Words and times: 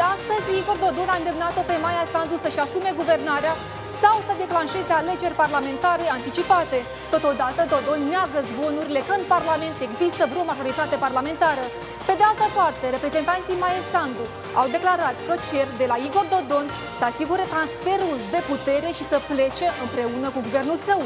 Astăzi 0.00 0.48
Igor 0.60 0.78
Dodon 0.84 1.10
a 1.12 1.16
îndemnat-o 1.20 1.62
pe 1.70 1.76
Maia 1.84 2.04
Sandu 2.12 2.36
să-și 2.42 2.62
asume 2.64 2.90
guvernarea 3.00 3.54
sau 4.02 4.16
să 4.26 4.32
declanșeze 4.42 4.92
alegeri 4.96 5.40
parlamentare 5.42 6.04
anticipate. 6.16 6.78
Totodată, 7.14 7.60
Dodon 7.72 8.00
neagă 8.12 8.40
zvonurile 8.50 9.00
că 9.06 9.12
în 9.16 9.24
Parlament 9.34 9.76
există 9.88 10.22
vreo 10.30 10.44
majoritate 10.52 10.96
parlamentară. 11.04 11.64
Pe 12.06 12.14
de 12.18 12.24
altă 12.30 12.46
parte, 12.58 12.84
reprezentanții 12.96 13.60
Maia 13.62 13.82
Sandu 13.92 14.24
au 14.60 14.66
declarat 14.76 15.16
că 15.26 15.34
cer 15.48 15.66
de 15.80 15.86
la 15.92 15.96
Igor 16.06 16.26
Dodon 16.32 16.66
să 16.98 17.04
asigure 17.06 17.44
transferul 17.54 18.18
de 18.34 18.40
putere 18.50 18.88
și 18.98 19.04
să 19.12 19.26
plece 19.30 19.66
împreună 19.84 20.28
cu 20.34 20.40
guvernul 20.46 20.78
său. 20.88 21.02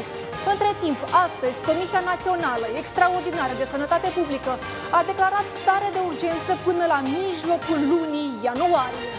Între 0.49 0.71
timp, 0.83 0.99
astăzi, 1.25 1.63
Comisia 1.69 2.01
Națională 2.11 2.67
Extraordinară 2.81 3.53
de 3.61 3.65
Sănătate 3.73 4.09
Publică 4.17 4.51
a 4.97 5.01
declarat 5.11 5.47
stare 5.61 5.89
de 5.95 6.01
urgență 6.09 6.51
până 6.67 6.83
la 6.93 6.99
mijlocul 7.17 7.79
lunii 7.91 8.31
ianuarie. 8.47 9.09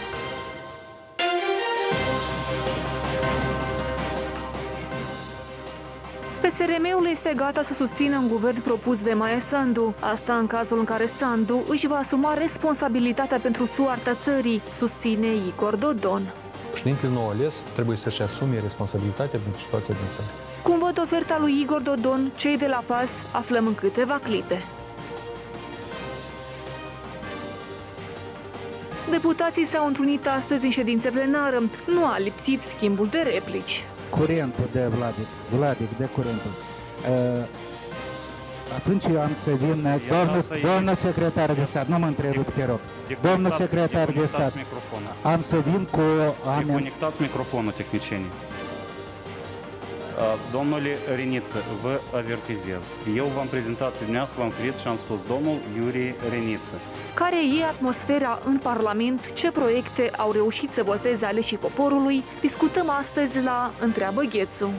PSRM-ul 6.41 7.07
este 7.11 7.33
gata 7.35 7.63
să 7.63 7.73
susțină 7.73 8.17
un 8.17 8.27
guvern 8.27 8.61
propus 8.61 8.99
de 8.99 9.13
Maia 9.13 9.39
Sandu. 9.39 9.93
Asta 9.99 10.33
în 10.37 10.47
cazul 10.47 10.79
în 10.79 10.85
care 10.85 11.05
Sandu 11.05 11.63
își 11.67 11.87
va 11.87 11.97
asuma 11.97 12.33
responsabilitatea 12.33 13.39
pentru 13.39 13.65
soarta 13.65 14.13
țării, 14.13 14.61
susține 14.73 15.27
Igor 15.47 15.75
Dodon. 15.75 16.33
Președintele 16.69 17.11
nou 17.11 17.29
ales 17.29 17.63
trebuie 17.73 17.97
să-și 17.97 18.21
asume 18.21 18.59
responsabilitatea 18.59 19.39
pentru 19.43 19.61
situația 19.61 19.93
din 19.93 20.09
țară. 20.15 20.52
Cum 20.63 20.79
văd 20.79 20.99
oferta 20.99 21.37
lui 21.39 21.61
Igor 21.61 21.81
Dodon, 21.81 22.31
cei 22.35 22.57
de 22.57 22.67
la 22.67 22.83
PAS, 22.85 23.09
aflăm 23.31 23.67
în 23.67 23.75
câteva 23.75 24.19
clipe. 24.23 24.63
Deputații 29.09 29.65
s-au 29.65 29.85
întrunit 29.87 30.27
astăzi 30.27 30.65
în 30.65 30.71
ședință 30.71 31.09
plenară. 31.11 31.61
Nu 31.85 32.05
a 32.05 32.17
lipsit 32.17 32.61
schimbul 32.61 33.07
de 33.07 33.17
replici. 33.33 33.83
Curentul 34.09 34.69
de 34.71 34.85
Vladic, 34.89 35.27
Vladic 35.55 35.97
de 35.97 36.05
curentul. 36.05 36.51
Uh, 37.09 37.45
atunci 38.75 39.03
eu 39.13 39.21
am 39.21 39.31
să 39.41 39.49
vin, 39.49 39.99
doamnă, 40.09 40.41
doamnă 40.61 40.93
secretar 40.93 41.51
de 41.51 41.63
stat, 41.63 41.87
nu 41.87 41.97
mă 41.97 42.05
întrerup, 42.05 42.51
te 42.51 42.65
rog. 42.65 42.79
Doamnă 43.21 43.49
secretar 43.49 44.11
de 44.11 44.25
stat, 44.25 44.53
am 45.21 45.41
să 45.41 45.57
vin 45.59 45.87
cu... 45.91 46.01
Am... 46.55 46.63
Deconectați 46.65 47.21
microfonul, 47.21 47.71
tehnicienii. 47.71 48.31
Domnule 50.51 50.97
Reniță, 51.15 51.63
vă 51.81 51.99
avertizez. 52.15 52.83
Eu 53.15 53.25
v-am 53.25 53.47
prezentat 53.47 53.91
pe 53.91 54.03
dumneavoastră, 54.03 54.41
v-am 54.41 54.51
credit 54.51 54.77
și 54.77 54.87
am 54.87 54.97
spus 54.97 55.17
domnul 55.27 55.57
Iurie 55.75 56.15
Reniță. 56.29 56.73
Care 57.13 57.37
e 57.59 57.63
atmosfera 57.63 58.39
în 58.45 58.57
Parlament? 58.57 59.33
Ce 59.33 59.51
proiecte 59.51 60.11
au 60.17 60.31
reușit 60.31 60.73
să 60.73 60.83
voteze 60.83 61.25
aleșii 61.25 61.57
poporului? 61.57 62.23
Discutăm 62.41 62.89
astăzi 62.89 63.41
la 63.41 63.73
Întreabă 63.79 64.21
Ghețu. 64.21 64.71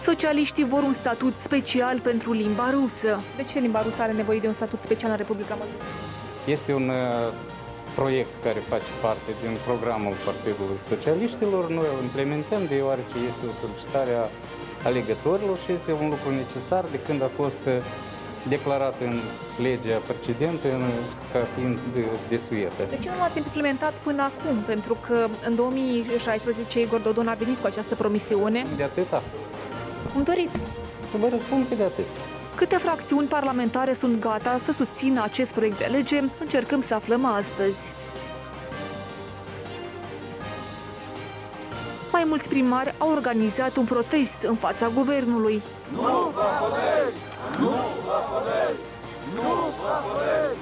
Socialiștii 0.00 0.64
vor 0.64 0.82
un 0.82 0.92
statut 0.92 1.34
special 1.38 2.00
pentru 2.00 2.32
limba 2.32 2.70
rusă. 2.70 3.20
De 3.36 3.42
ce 3.42 3.58
limba 3.58 3.82
rusă 3.82 4.02
are 4.02 4.12
nevoie 4.12 4.38
de 4.38 4.46
un 4.46 4.52
statut 4.52 4.80
special 4.80 5.10
în 5.10 5.16
Republica 5.16 5.54
Moldova? 5.54 5.84
Este 6.46 6.72
un 6.72 6.88
uh, 6.88 7.32
proiect 7.98 8.32
care 8.46 8.60
face 8.72 8.90
parte 9.04 9.30
din 9.42 9.54
programul 9.68 10.14
Partidului 10.28 10.78
Socialiștilor. 10.92 11.64
Noi 11.78 11.88
îl 11.94 12.02
implementăm 12.08 12.62
deoarece 12.74 13.16
este 13.30 13.42
o 13.50 13.54
solicitare 13.60 14.12
a 14.22 14.24
alegătorilor 14.88 15.56
și 15.64 15.70
este 15.78 15.90
un 16.02 16.08
lucru 16.14 16.28
necesar 16.42 16.84
de 16.94 16.98
când 17.06 17.20
a 17.22 17.30
fost 17.40 17.62
uh, 17.66 17.76
declarat 18.48 18.96
în 19.00 19.14
legea 19.66 19.98
precedentă 20.08 20.66
în, 20.76 20.84
ca 21.32 21.40
fiind 21.54 21.78
de, 21.94 22.04
de 22.28 22.40
suietă. 22.46 22.82
De 22.88 22.98
ce 23.02 23.10
nu 23.10 23.18
l-ați 23.22 23.38
implementat 23.38 23.92
până 23.92 24.22
acum? 24.30 24.56
Pentru 24.72 24.96
că 25.06 25.28
în 25.48 25.54
2016 25.54 26.80
Igor 26.80 27.00
Dodon 27.00 27.28
a 27.28 27.34
venit 27.34 27.58
cu 27.58 27.66
această 27.66 27.94
promisiune. 27.94 28.66
De 28.76 28.82
atâta. 28.82 29.22
Cum 30.12 30.22
doriți? 30.22 30.56
Vă 31.20 31.28
răspund 31.28 31.68
că 31.68 31.74
de 31.74 31.82
atât. 31.82 32.31
Câte 32.56 32.76
fracțiuni 32.76 33.28
parlamentare 33.28 33.94
sunt 33.94 34.20
gata 34.20 34.58
să 34.64 34.72
susțină 34.72 35.22
acest 35.22 35.52
proiect 35.52 35.78
de 35.78 35.84
lege, 35.84 36.20
încercăm 36.40 36.82
să 36.82 36.94
aflăm 36.94 37.24
astăzi. 37.24 37.90
Mai 42.12 42.24
mulți 42.26 42.48
primari 42.48 42.94
au 42.98 43.10
organizat 43.10 43.76
un 43.76 43.84
protest 43.84 44.36
în 44.42 44.54
fața 44.54 44.88
guvernului. 44.88 45.62
Nu 45.92 46.00
plafoderi! 46.34 47.14
Nu 47.58 47.74
plafoderi! 48.04 48.76
Nu 49.34 49.72
plafoderi! 49.80 50.56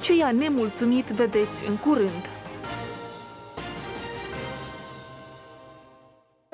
Ce 0.00 0.14
i-a 0.14 0.30
nemulțumit 0.30 1.04
vedeți 1.04 1.68
în 1.68 1.76
curând. 1.76 2.33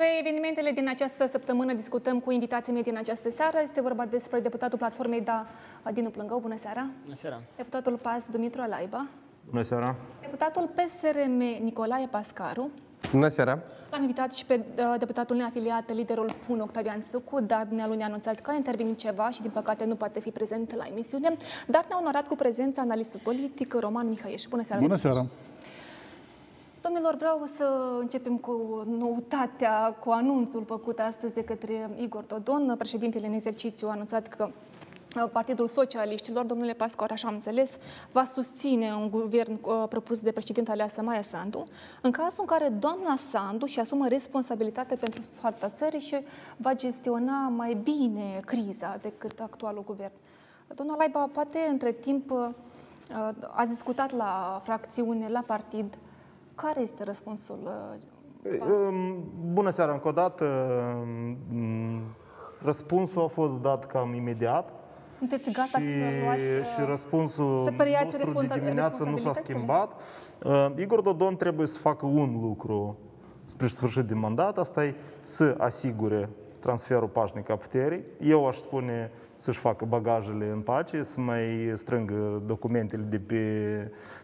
Pe 0.01 0.07
evenimentele 0.19 0.71
din 0.71 0.89
această 0.89 1.27
săptămână 1.27 1.73
discutăm 1.73 2.19
cu 2.19 2.31
invitații 2.31 2.73
mei 2.73 2.83
din 2.83 2.97
această 2.97 3.31
seară. 3.31 3.57
Este 3.63 3.81
vorba 3.81 4.05
despre 4.05 4.39
deputatul 4.39 4.77
platformei 4.77 5.21
Da 5.21 5.45
Dinu 5.93 6.09
Plângău. 6.09 6.39
Bună 6.39 6.57
seara! 6.57 6.85
Bună 7.03 7.15
seara! 7.15 7.41
Deputatul 7.55 7.97
PAS 7.97 8.25
Dumitru 8.31 8.61
Alaiba. 8.61 9.07
Bună 9.49 9.63
seara! 9.63 9.95
Deputatul 10.21 10.69
PSRM 10.75 11.63
Nicolae 11.63 12.07
Pascaru. 12.07 12.69
Bună 13.11 13.27
seara! 13.27 13.59
L-am 13.91 14.01
invitat 14.01 14.33
și 14.33 14.45
pe 14.45 14.59
uh, 14.77 14.95
deputatul 14.99 15.35
neafiliat, 15.35 15.93
liderul 15.93 16.29
PUN, 16.47 16.59
Octavian 16.59 17.03
Sucu, 17.09 17.39
dar 17.39 17.65
dumnealui 17.65 17.97
ne-a 17.97 18.05
anunțat 18.05 18.39
că 18.39 18.51
a 18.51 18.53
intervenit 18.53 18.97
ceva 18.97 19.29
și, 19.29 19.41
din 19.41 19.51
păcate, 19.53 19.85
nu 19.85 19.95
poate 19.95 20.19
fi 20.19 20.29
prezent 20.29 20.75
la 20.75 20.83
emisiune, 20.91 21.37
dar 21.67 21.85
ne-a 21.87 21.97
onorat 21.99 22.27
cu 22.27 22.35
prezența 22.35 22.81
analistul 22.81 23.19
politic 23.23 23.73
Roman 23.73 24.07
Mihăieș. 24.07 24.43
Bună 24.49 24.63
seara! 24.63 24.81
Bună 24.81 24.95
seara! 24.95 25.25
Domnilor, 26.81 27.15
vreau 27.15 27.49
să 27.55 27.97
începem 27.99 28.37
cu 28.37 28.83
noutatea, 28.87 29.97
cu 29.99 30.09
anunțul 30.09 30.63
făcut 30.65 30.99
astăzi 30.99 31.33
de 31.33 31.43
către 31.43 31.89
Igor 31.99 32.23
Dodon. 32.23 32.75
Președintele 32.77 33.27
în 33.27 33.33
exercițiu 33.33 33.87
a 33.87 33.91
anunțat 33.91 34.27
că 34.27 34.49
uh, 35.15 35.29
Partidul 35.31 35.67
Socialiștilor, 35.67 36.45
domnule 36.45 36.73
Pascor, 36.73 37.11
așa 37.11 37.27
am 37.27 37.33
înțeles, 37.33 37.77
va 38.11 38.23
susține 38.23 38.93
un 38.93 39.09
guvern 39.09 39.51
uh, 39.51 39.83
propus 39.89 40.19
de 40.19 40.31
președinte 40.31 40.71
aleasă 40.71 41.01
Maia 41.01 41.21
Sandu, 41.21 41.63
în 42.01 42.11
cazul 42.11 42.45
în 42.47 42.57
care 42.57 42.69
doamna 42.69 43.15
Sandu 43.15 43.65
și 43.65 43.79
asumă 43.79 44.07
responsabilitate 44.07 44.95
pentru 44.95 45.21
soarta 45.21 45.69
țării 45.69 45.99
și 45.99 46.17
va 46.57 46.73
gestiona 46.73 47.47
mai 47.47 47.73
bine 47.73 48.39
criza 48.45 48.99
decât 49.01 49.39
actualul 49.39 49.83
guvern. 49.83 50.13
Domnul 50.75 50.95
Laiba, 50.97 51.29
poate 51.33 51.59
între 51.69 51.91
timp 51.91 52.31
uh, 52.31 52.49
ați 53.51 53.71
discutat 53.71 54.11
la 54.15 54.61
fracțiune, 54.63 55.27
la 55.27 55.41
partid, 55.41 55.97
care 56.61 56.81
este 56.81 57.03
răspunsul? 57.03 57.59
Pas? 58.59 58.69
Bună 59.51 59.69
seara 59.69 59.91
încă 59.91 60.07
o 60.07 60.11
dată. 60.11 60.45
Răspunsul 62.63 63.21
a 63.21 63.27
fost 63.27 63.61
dat 63.61 63.85
cam 63.85 64.13
imediat. 64.13 64.69
Sunteți 65.11 65.51
gata 65.51 65.79
și, 65.79 65.91
să 65.91 66.23
luați... 66.23 66.41
Și 66.41 66.85
răspunsul 66.85 67.59
să 67.59 67.71
nostru 68.03 68.17
de 68.47 68.59
dimineață 68.59 69.03
nu 69.03 69.17
s-a 69.17 69.33
schimbat. 69.33 69.91
Igor 70.75 71.01
Dodon 71.01 71.35
trebuie 71.35 71.67
să 71.67 71.79
facă 71.79 72.05
un 72.05 72.39
lucru 72.41 72.97
spre 73.45 73.67
sfârșit 73.67 74.05
de 74.05 74.13
mandat, 74.13 74.57
asta 74.57 74.85
e 74.85 74.95
să 75.21 75.55
asigure 75.57 76.29
transferul 76.61 77.07
pașnic 77.07 77.49
a 77.49 77.55
puterii. 77.55 78.03
Eu 78.19 78.47
aș 78.47 78.57
spune 78.57 79.11
să-și 79.35 79.59
facă 79.59 79.85
bagajele 79.85 80.49
în 80.53 80.59
pace, 80.59 81.03
să 81.03 81.19
mai 81.19 81.73
strângă 81.75 82.41
documentele 82.45 83.03
de 83.09 83.19
pe 83.19 83.43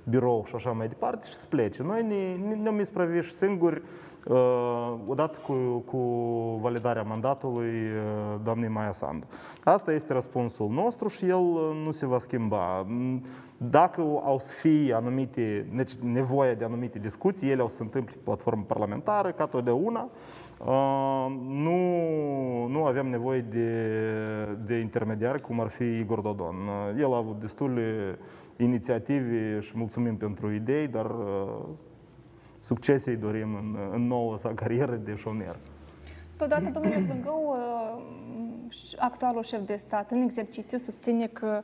birou 0.04 0.44
și 0.48 0.56
așa 0.56 0.72
mai 0.72 0.88
departe 0.88 1.28
și 1.28 1.36
să 1.36 1.46
plece. 1.50 1.84
Noi 1.84 2.04
ne, 2.48 2.56
ne-am 2.56 2.80
isprăviși 2.80 3.34
singuri 3.34 3.82
uh, 4.28 4.94
odată 5.08 5.38
cu, 5.46 5.54
cu 5.86 5.98
validarea 6.62 7.04
mandatului 7.04 7.68
uh, 7.68 8.40
doamnei 8.44 8.70
Maia 8.70 8.92
Sandu. 8.92 9.26
Asta 9.64 9.94
este 9.94 10.14
răspunsul 10.14 10.70
nostru 10.70 11.08
și 11.08 11.26
el 11.26 11.36
uh, 11.36 11.82
nu 11.84 11.92
se 11.92 12.06
va 12.06 12.20
schimba. 12.20 12.86
Dacă 13.58 14.02
au 14.02 14.40
să 14.40 14.54
fie 14.54 14.94
anumite, 14.94 15.70
deci 15.76 15.94
nevoie 15.96 16.54
de 16.54 16.64
anumite 16.64 17.00
discuții, 17.00 17.50
ele 17.50 17.62
au 17.62 17.70
să 17.70 17.76
se 17.76 17.84
întâmple 17.84 18.16
pe 18.16 18.22
platformă 18.24 18.64
parlamentară, 18.68 19.32
ca 19.32 19.46
totdeauna, 19.46 20.10
nu, 21.40 21.78
nu 22.68 22.84
aveam 22.86 23.08
nevoie 23.08 23.42
de, 23.42 23.70
de 24.66 24.76
intermediari, 24.76 25.42
cum 25.42 25.60
ar 25.60 25.68
fi 25.68 25.84
Igor 25.84 26.22
Dodon. 26.22 26.56
El 26.98 27.14
a 27.14 27.18
avut 27.18 27.40
destule 27.40 28.18
inițiative 28.58 29.60
și 29.60 29.78
mulțumim 29.78 30.18
pentru 30.18 30.52
idei, 30.52 30.88
dar 30.88 31.12
succes 32.58 33.06
îi 33.06 33.16
dorim 33.16 33.56
în, 33.56 33.78
în 33.92 34.08
noua 34.08 34.38
sa 34.38 34.54
carieră 34.54 34.96
de 34.96 35.16
șomer. 35.16 35.60
Totodată, 36.38 36.70
domnule 36.74 37.04
Plângău, 37.06 37.56
actualul 38.98 39.44
șef 39.44 39.66
de 39.66 39.76
stat 39.76 40.12
în 40.12 40.22
exercițiu 40.22 40.78
susține 40.78 41.28
că 41.28 41.62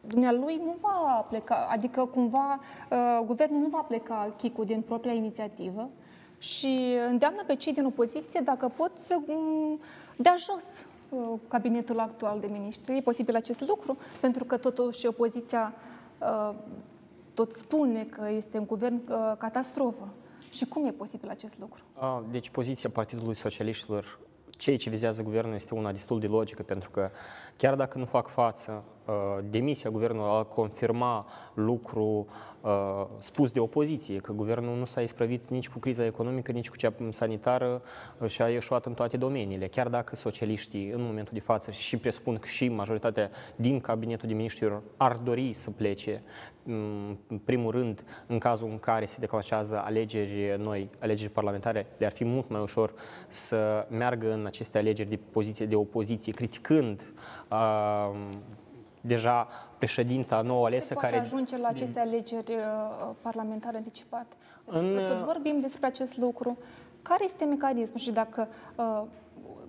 dumnealui 0.00 0.60
nu 0.64 0.76
va 0.80 1.26
pleca, 1.28 1.66
adică 1.70 2.04
cumva 2.04 2.60
guvernul 3.26 3.60
nu 3.60 3.68
va 3.68 3.84
pleca 3.88 4.28
chicul 4.36 4.64
din 4.64 4.80
propria 4.80 5.12
inițiativă, 5.12 5.88
și 6.40 6.96
îndeamnă 7.08 7.42
pe 7.46 7.54
cei 7.54 7.72
din 7.72 7.84
opoziție, 7.84 8.40
dacă 8.44 8.72
pot, 8.76 8.90
să 8.98 9.16
dea 10.16 10.34
jos 10.38 10.62
uh, 11.08 11.38
cabinetul 11.48 11.98
actual 11.98 12.40
de 12.40 12.48
ministri. 12.50 12.96
E 12.96 13.00
posibil 13.00 13.34
acest 13.34 13.68
lucru? 13.68 13.98
Pentru 14.20 14.44
că 14.44 14.56
totuși 14.56 15.06
opoziția 15.06 15.74
uh, 16.18 16.54
tot 17.34 17.52
spune 17.52 18.04
că 18.04 18.28
este 18.36 18.58
un 18.58 18.66
guvern 18.66 18.94
uh, 18.94 19.32
catastrofă. 19.38 20.08
Și 20.50 20.66
cum 20.66 20.86
e 20.86 20.90
posibil 20.90 21.28
acest 21.28 21.58
lucru? 21.58 21.82
Deci 22.30 22.50
poziția 22.50 22.90
Partidului 22.90 23.34
Socialiștilor 23.34 24.18
ceea 24.60 24.76
ce 24.76 24.90
vizează 24.90 25.22
guvernul 25.22 25.54
este 25.54 25.74
una 25.74 25.92
destul 25.92 26.20
de 26.20 26.26
logică, 26.26 26.62
pentru 26.62 26.90
că 26.90 27.10
chiar 27.56 27.74
dacă 27.74 27.98
nu 27.98 28.04
fac 28.04 28.28
față, 28.28 28.84
demisia 29.50 29.90
guvernului 29.90 30.30
a 30.30 30.42
confirma 30.42 31.26
lucru 31.54 32.26
Uh, 32.60 33.06
spus 33.18 33.50
de 33.50 33.60
opoziție, 33.60 34.16
că 34.16 34.32
guvernul 34.32 34.78
nu 34.78 34.84
s-a 34.84 35.00
isprăvit 35.00 35.50
nici 35.50 35.68
cu 35.68 35.78
criza 35.78 36.04
economică, 36.04 36.52
nici 36.52 36.68
cu 36.68 36.76
cea 36.76 36.92
sanitară 37.10 37.82
uh, 38.18 38.28
și 38.28 38.42
a 38.42 38.48
ieșuat 38.48 38.86
în 38.86 38.94
toate 38.94 39.16
domeniile. 39.16 39.68
Chiar 39.68 39.88
dacă 39.88 40.16
socialiștii 40.16 40.90
în 40.90 41.02
momentul 41.02 41.32
de 41.32 41.40
față 41.40 41.70
și 41.70 41.96
presupun 41.96 42.38
că 42.38 42.46
și 42.46 42.68
majoritatea 42.68 43.30
din 43.56 43.80
cabinetul 43.80 44.28
de 44.28 44.34
ministrilor 44.34 44.82
ar 44.96 45.16
dori 45.16 45.52
să 45.52 45.70
plece, 45.70 46.22
mm, 46.62 47.18
în 47.26 47.38
primul 47.38 47.70
rând, 47.70 48.04
în 48.26 48.38
cazul 48.38 48.68
în 48.68 48.78
care 48.78 49.04
se 49.04 49.16
declanșează 49.20 49.82
alegeri 49.84 50.56
noi, 50.58 50.90
alegeri 50.98 51.32
parlamentare, 51.32 51.86
le-ar 51.98 52.12
fi 52.12 52.24
mult 52.24 52.48
mai 52.48 52.60
ușor 52.60 52.94
să 53.28 53.86
meargă 53.90 54.32
în 54.32 54.46
aceste 54.46 54.78
alegeri 54.78 55.08
de 55.08 55.18
poziție 55.30 55.66
de 55.66 55.74
opoziție, 55.74 56.32
criticând 56.32 57.12
uh, 57.50 58.10
deja 59.00 59.48
președinta 59.78 60.40
nouă 60.40 60.66
alesă 60.66 60.86
Se 60.86 60.94
care... 60.94 61.18
ajunge 61.18 61.56
la 61.56 61.68
aceste 61.68 62.00
alegeri 62.00 62.52
uh, 62.52 63.10
parlamentare 63.20 63.76
anticipate. 63.76 64.36
Deci, 64.64 64.80
în... 64.80 64.98
tot 65.08 65.24
vorbim 65.24 65.60
despre 65.60 65.86
acest 65.86 66.16
lucru. 66.16 66.58
Care 67.02 67.24
este 67.24 67.44
mecanismul 67.44 67.98
și 67.98 68.10
dacă 68.10 68.48
uh, 68.76 69.02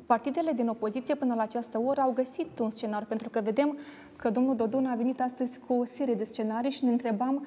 partidele 0.05 0.51
din 0.51 0.67
opoziție 0.67 1.15
până 1.15 1.33
la 1.33 1.41
această 1.41 1.81
oră 1.85 2.01
au 2.01 2.11
găsit 2.11 2.59
un 2.59 2.69
scenariu? 2.69 3.05
Pentru 3.07 3.29
că 3.29 3.41
vedem 3.41 3.77
că 4.15 4.29
domnul 4.29 4.55
Dodon 4.55 4.85
a 4.85 4.95
venit 4.95 5.21
astăzi 5.21 5.59
cu 5.59 5.73
o 5.73 5.85
serie 5.85 6.13
de 6.13 6.23
scenarii 6.23 6.71
și 6.71 6.85
ne 6.85 6.91
întrebam 6.91 7.45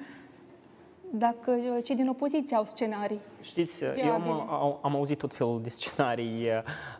dacă 1.17 1.51
uh, 1.51 1.83
cei 1.83 1.95
din 1.95 2.07
opoziție 2.07 2.55
au 2.55 2.65
scenarii. 2.65 3.19
Știți, 3.41 3.79
viabile. 3.79 4.05
eu 4.05 4.13
am, 4.13 4.79
am 4.81 4.95
auzit 4.95 5.17
tot 5.17 5.33
felul 5.33 5.61
de 5.61 5.69
scenarii 5.69 6.47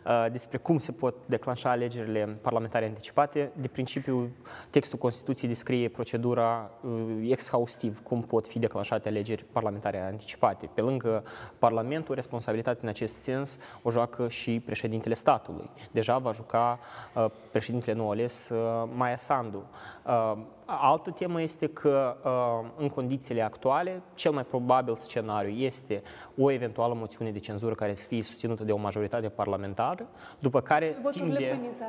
uh, 0.06 0.26
despre 0.32 0.58
cum 0.58 0.78
se 0.78 0.92
pot 0.92 1.14
declanșa 1.26 1.70
alegerile 1.70 2.38
parlamentare 2.40 2.86
anticipate. 2.86 3.50
De 3.60 3.68
principiu, 3.68 4.30
textul 4.70 4.98
Constituției 4.98 5.48
descrie 5.48 5.88
procedura 5.88 6.70
uh, 6.80 6.90
exhaustiv 7.30 8.02
cum 8.02 8.20
pot 8.20 8.46
fi 8.46 8.58
declanșate 8.58 9.08
alegeri 9.08 9.44
parlamentare 9.52 10.00
anticipate. 10.00 10.70
Pe 10.74 10.80
lângă 10.80 11.24
Parlamentul, 11.58 12.14
responsabilitatea 12.14 12.80
în 12.82 12.88
acest 12.88 13.14
sens 13.14 13.58
o 13.82 13.90
joacă 13.90 14.28
și 14.28 14.60
președintele 14.60 15.14
statului. 15.14 15.70
Deja 15.90 16.18
va 16.18 16.32
juca 16.32 16.78
uh, 17.14 17.26
președintele 17.50 17.96
nou 17.96 18.10
ales, 18.10 18.48
uh, 18.48 18.88
Maia 18.94 19.16
Sandu. 19.16 19.64
Uh, 20.06 20.36
Altă 20.66 21.10
temă 21.10 21.42
este 21.42 21.66
că 21.66 22.16
uh, 22.24 22.68
în 22.76 22.88
condițiile 22.88 23.42
actuale, 23.42 24.02
cel 24.14 24.32
mai 24.32 24.44
probabil 24.44 24.96
scenariu 24.96 25.50
este 25.50 26.02
o 26.38 26.50
eventuală 26.50 26.94
moțiune 26.94 27.30
de 27.30 27.38
cenzură 27.38 27.74
care 27.74 27.94
să 27.94 28.06
fie 28.06 28.22
susținută 28.22 28.64
de 28.64 28.72
o 28.72 28.76
majoritate 28.76 29.28
parlamentară, 29.28 30.06
după 30.38 30.60
care... 30.60 30.98
Voturile 31.02 31.38
timp 31.38 31.62
de, 31.78 31.86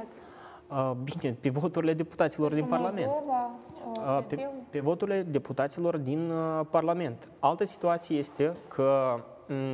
uh, 0.67 0.91
Bine, 1.03 1.37
pe 1.41 1.49
voturile 1.49 1.93
deputaților 1.93 2.53
din 2.53 2.65
Parlament. 2.65 3.07
Moldova, 3.07 3.51
uh, 4.17 4.25
pe, 4.27 4.49
pe 4.69 4.79
voturile 4.79 5.21
deputaților 5.21 5.97
din 5.97 6.31
Parlament. 6.69 7.31
Altă 7.39 7.65
situație 7.65 8.17
este 8.17 8.55
că 8.67 9.19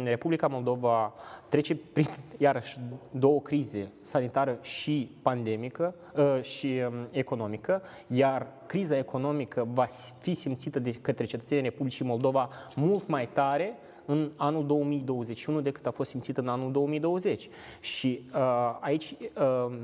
Republica 0.04 0.48
Moldova 0.48 1.14
trece 1.50 1.76
prin, 1.76 2.08
iarăși, 2.38 2.80
două 3.12 3.42
crize, 3.42 3.92
sanitară 4.02 4.58
și 4.62 5.12
pandemică 5.22 5.96
și 6.42 6.82
economică, 7.12 7.82
iar 8.08 8.48
criza 8.66 8.98
economică 8.98 9.68
va 9.74 9.86
fi 10.20 10.34
simțită 10.34 10.80
de 10.80 10.92
către 10.92 11.26
cetățenii 11.26 11.64
Republicii 11.64 12.06
Moldova 12.06 12.50
mult 12.76 13.08
mai 13.08 13.28
tare 13.28 13.78
în 14.06 14.32
anul 14.36 14.66
2021 14.66 15.62
decât 15.62 15.86
a 15.86 15.92
fost 15.92 16.10
simțită 16.10 16.42
în 16.42 16.48
anul 16.48 16.72
2020. 16.72 17.50
Și 17.80 18.24
uh, 18.36 18.78
aici 18.80 19.16
uh, 19.38 19.78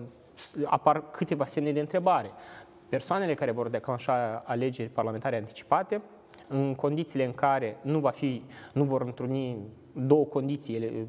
apar 0.65 1.09
câteva 1.09 1.45
semne 1.45 1.71
de 1.71 1.79
întrebare. 1.79 2.31
Persoanele 2.89 3.33
care 3.33 3.51
vor 3.51 3.69
declanșa 3.69 4.43
alegeri 4.45 4.89
parlamentare 4.89 5.35
anticipate, 5.35 6.01
în 6.47 6.75
condițiile 6.75 7.25
în 7.25 7.33
care 7.33 7.77
nu, 7.81 7.99
va 7.99 8.09
fi, 8.09 8.43
nu 8.73 8.83
vor 8.83 9.01
întruni 9.01 9.57
două 9.93 10.25
condiții 10.25 11.07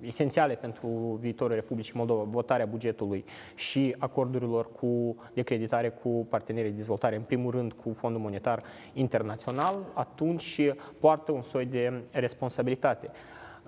esențiale 0.00 0.54
pentru 0.54 1.18
viitorul 1.20 1.54
Republicii 1.54 1.92
Moldova, 1.96 2.22
votarea 2.22 2.66
bugetului 2.66 3.24
și 3.54 3.94
acordurilor 3.98 4.72
cu 4.72 5.16
de 5.34 5.42
creditare 5.42 5.88
cu 5.88 6.26
partenerii 6.28 6.70
de 6.70 6.76
dezvoltare, 6.76 7.16
în 7.16 7.22
primul 7.22 7.50
rând 7.50 7.72
cu 7.72 7.92
Fondul 7.92 8.20
Monetar 8.20 8.62
Internațional, 8.92 9.76
atunci 9.94 10.60
poartă 11.00 11.32
un 11.32 11.42
soi 11.42 11.64
de 11.66 12.04
responsabilitate. 12.12 13.10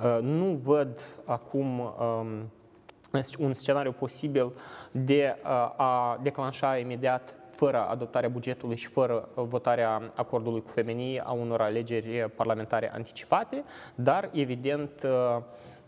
Uh, 0.03 0.19
nu 0.23 0.45
văd 0.63 1.01
acum 1.25 1.79
um, 1.79 2.51
un 3.39 3.55
scenariu 3.55 3.93
posibil 3.93 4.53
de 4.91 5.37
uh, 5.43 5.49
a 5.77 6.21
declanșa 6.23 6.77
imediat 6.77 7.40
fără 7.61 7.87
adoptarea 7.89 8.29
bugetului 8.29 8.77
și 8.77 8.87
fără 8.87 9.29
votarea 9.35 10.13
acordului 10.15 10.63
cu 10.63 10.69
femenii 10.69 11.21
a 11.21 11.33
unor 11.33 11.61
alegeri 11.61 12.31
parlamentare 12.35 12.91
anticipate, 12.95 13.65
dar 13.95 14.31
evident 14.33 14.91
uh, 15.05 15.43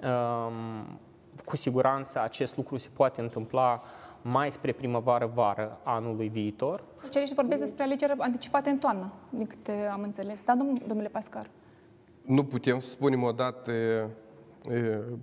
um, 0.08 0.98
cu 1.44 1.56
siguranță 1.56 2.20
acest 2.22 2.56
lucru 2.56 2.76
se 2.76 2.88
poate 2.92 3.20
întâmpla 3.20 3.82
mai 4.22 4.52
spre 4.52 4.72
primăvară-vară 4.72 5.78
anului 5.82 6.28
viitor. 6.28 6.84
Cei 7.10 7.26
și 7.26 7.34
vorbesc 7.34 7.60
despre 7.60 7.82
alegeri 7.82 8.14
anticipate 8.18 8.70
în 8.70 8.78
toamnă, 8.78 9.12
din 9.30 9.46
câte 9.46 9.88
am 9.92 10.02
înțeles. 10.02 10.42
Da, 10.42 10.56
domnule 10.86 11.08
Pascar? 11.08 11.46
Nu 12.22 12.44
putem 12.44 12.78
să 12.78 12.88
spunem 12.88 13.22
o 13.22 13.32
dată 13.32 13.72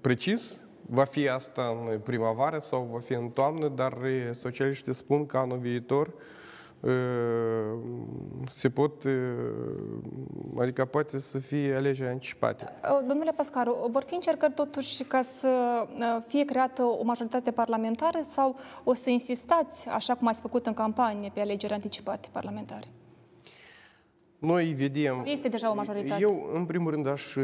precis, 0.02 0.57
va 0.81 1.04
fi 1.04 1.30
asta 1.30 1.78
în 1.92 2.00
primăvară 2.00 2.60
sau 2.60 2.90
va 2.92 3.00
fi 3.00 3.13
în 3.13 3.30
toamnă, 3.30 3.68
dar 3.68 3.98
socialiștii 4.31 4.95
spun 4.95 5.25
că 5.25 5.38
anul 5.38 5.57
viitor 5.57 6.14
se 8.48 8.69
pot, 8.69 9.04
adică 10.59 10.86
poate 10.86 11.19
să 11.19 11.38
fie 11.38 11.76
alegeri 11.76 12.09
anticipate. 12.09 12.66
Domnule 13.07 13.31
Pascaru, 13.31 13.88
vor 13.92 14.04
fi 14.04 14.14
încercări 14.14 14.54
totuși 14.54 15.04
ca 15.04 15.21
să 15.21 15.50
fie 16.28 16.45
creată 16.45 16.83
o 16.83 17.04
majoritate 17.04 17.52
parlamentară 17.52 18.19
sau 18.21 18.56
o 18.83 18.94
să 18.94 19.09
insistați, 19.09 19.88
așa 19.88 20.16
cum 20.16 20.28
ați 20.28 20.42
făcut 20.42 20.66
în 20.66 20.74
campanie, 20.74 21.31
pe 21.33 21.40
alegeri 21.40 21.74
anticipate 21.74 22.28
parlamentare? 22.31 22.88
Noi 24.38 24.66
vedem... 24.66 25.24
Este 25.26 25.48
deja 25.48 25.71
o 25.71 25.76
majoritate. 25.76 26.21
Eu, 26.21 26.50
în 26.54 26.66
primul 26.66 26.92
rând, 26.92 27.07
aș 27.07 27.36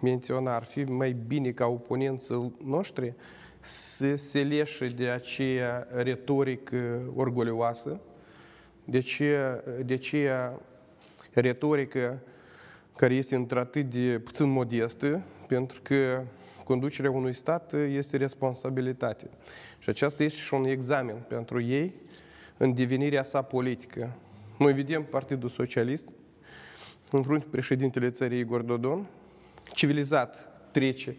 menționa, 0.00 0.54
ar 0.54 0.64
fi 0.64 0.84
mai 0.84 1.16
bine 1.26 1.50
ca 1.50 1.66
oponenții 1.66 2.56
noștri 2.64 3.14
să 3.60 4.16
se 4.16 4.42
leșe 4.42 4.86
de 4.86 5.08
aceea 5.08 5.86
retorică 5.90 7.12
orgolioasă, 7.16 8.00
de 8.90 9.00
ce, 9.00 9.62
de 9.84 9.96
ce 9.96 10.30
retorică 11.32 12.20
care 12.96 13.14
este 13.14 13.34
într-atât 13.34 13.84
de 13.84 14.18
puțin 14.18 14.50
modestă, 14.50 15.22
pentru 15.46 15.80
că 15.82 16.22
conducerea 16.64 17.10
unui 17.10 17.34
stat 17.34 17.72
este 17.72 18.16
responsabilitate. 18.16 19.30
Și 19.78 19.88
aceasta 19.88 20.22
este 20.22 20.38
și 20.38 20.54
un 20.54 20.64
examen 20.64 21.16
pentru 21.28 21.60
ei 21.60 21.94
în 22.56 22.74
devenirea 22.74 23.22
sa 23.22 23.42
politică. 23.42 24.10
Noi 24.58 24.72
vedem 24.72 25.04
Partidul 25.04 25.48
Socialist, 25.48 26.08
în 27.10 27.22
frunte 27.22 27.46
președintele 27.50 28.10
țării 28.10 28.38
Igor 28.38 28.62
Dodon, 28.62 29.06
civilizat 29.72 30.60
trece 30.70 31.16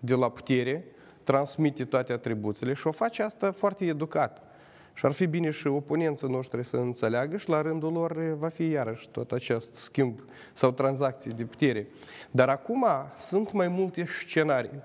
de 0.00 0.14
la 0.14 0.30
putere, 0.30 0.84
transmite 1.22 1.84
toate 1.84 2.12
atribuțiile 2.12 2.72
și 2.72 2.86
o 2.86 2.90
face 2.90 3.22
asta 3.22 3.52
foarte 3.52 3.84
educat. 3.84 4.53
Și 4.96 5.06
ar 5.06 5.12
fi 5.12 5.26
bine 5.26 5.50
și 5.50 5.66
oponenții 5.66 6.28
noștri 6.28 6.64
să 6.64 6.76
înțeleagă 6.76 7.36
și 7.36 7.48
la 7.48 7.62
rândul 7.62 7.92
lor 7.92 8.34
va 8.38 8.48
fi 8.48 8.68
iarăși 8.68 9.08
tot 9.08 9.32
acest 9.32 9.74
schimb 9.74 10.20
sau 10.52 10.70
tranzacții 10.70 11.32
de 11.32 11.44
putere. 11.44 11.86
Dar 12.30 12.48
acum 12.48 12.86
sunt 13.18 13.52
mai 13.52 13.68
multe 13.68 14.04
scenarii. 14.04 14.82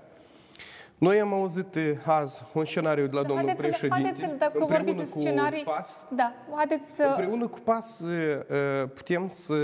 Noi 0.98 1.20
am 1.20 1.32
auzit 1.32 1.76
azi 2.04 2.42
un 2.52 2.64
scenariu 2.64 3.06
de 3.06 3.14
la 3.14 3.22
da, 3.22 3.28
domnul 3.28 3.46
haideți, 3.46 3.68
președinte. 3.68 4.02
Haideți, 4.02 4.38
dacă 4.38 4.64
vorbiți 4.64 4.96
de 4.96 5.20
scenarii, 5.20 5.62
PAS, 5.62 6.06
da, 6.10 6.32
haideți 6.54 6.94
să... 6.94 7.14
Împreună 7.16 7.46
cu 7.46 7.58
PAS 7.58 8.04
putem 8.94 9.28
să 9.28 9.54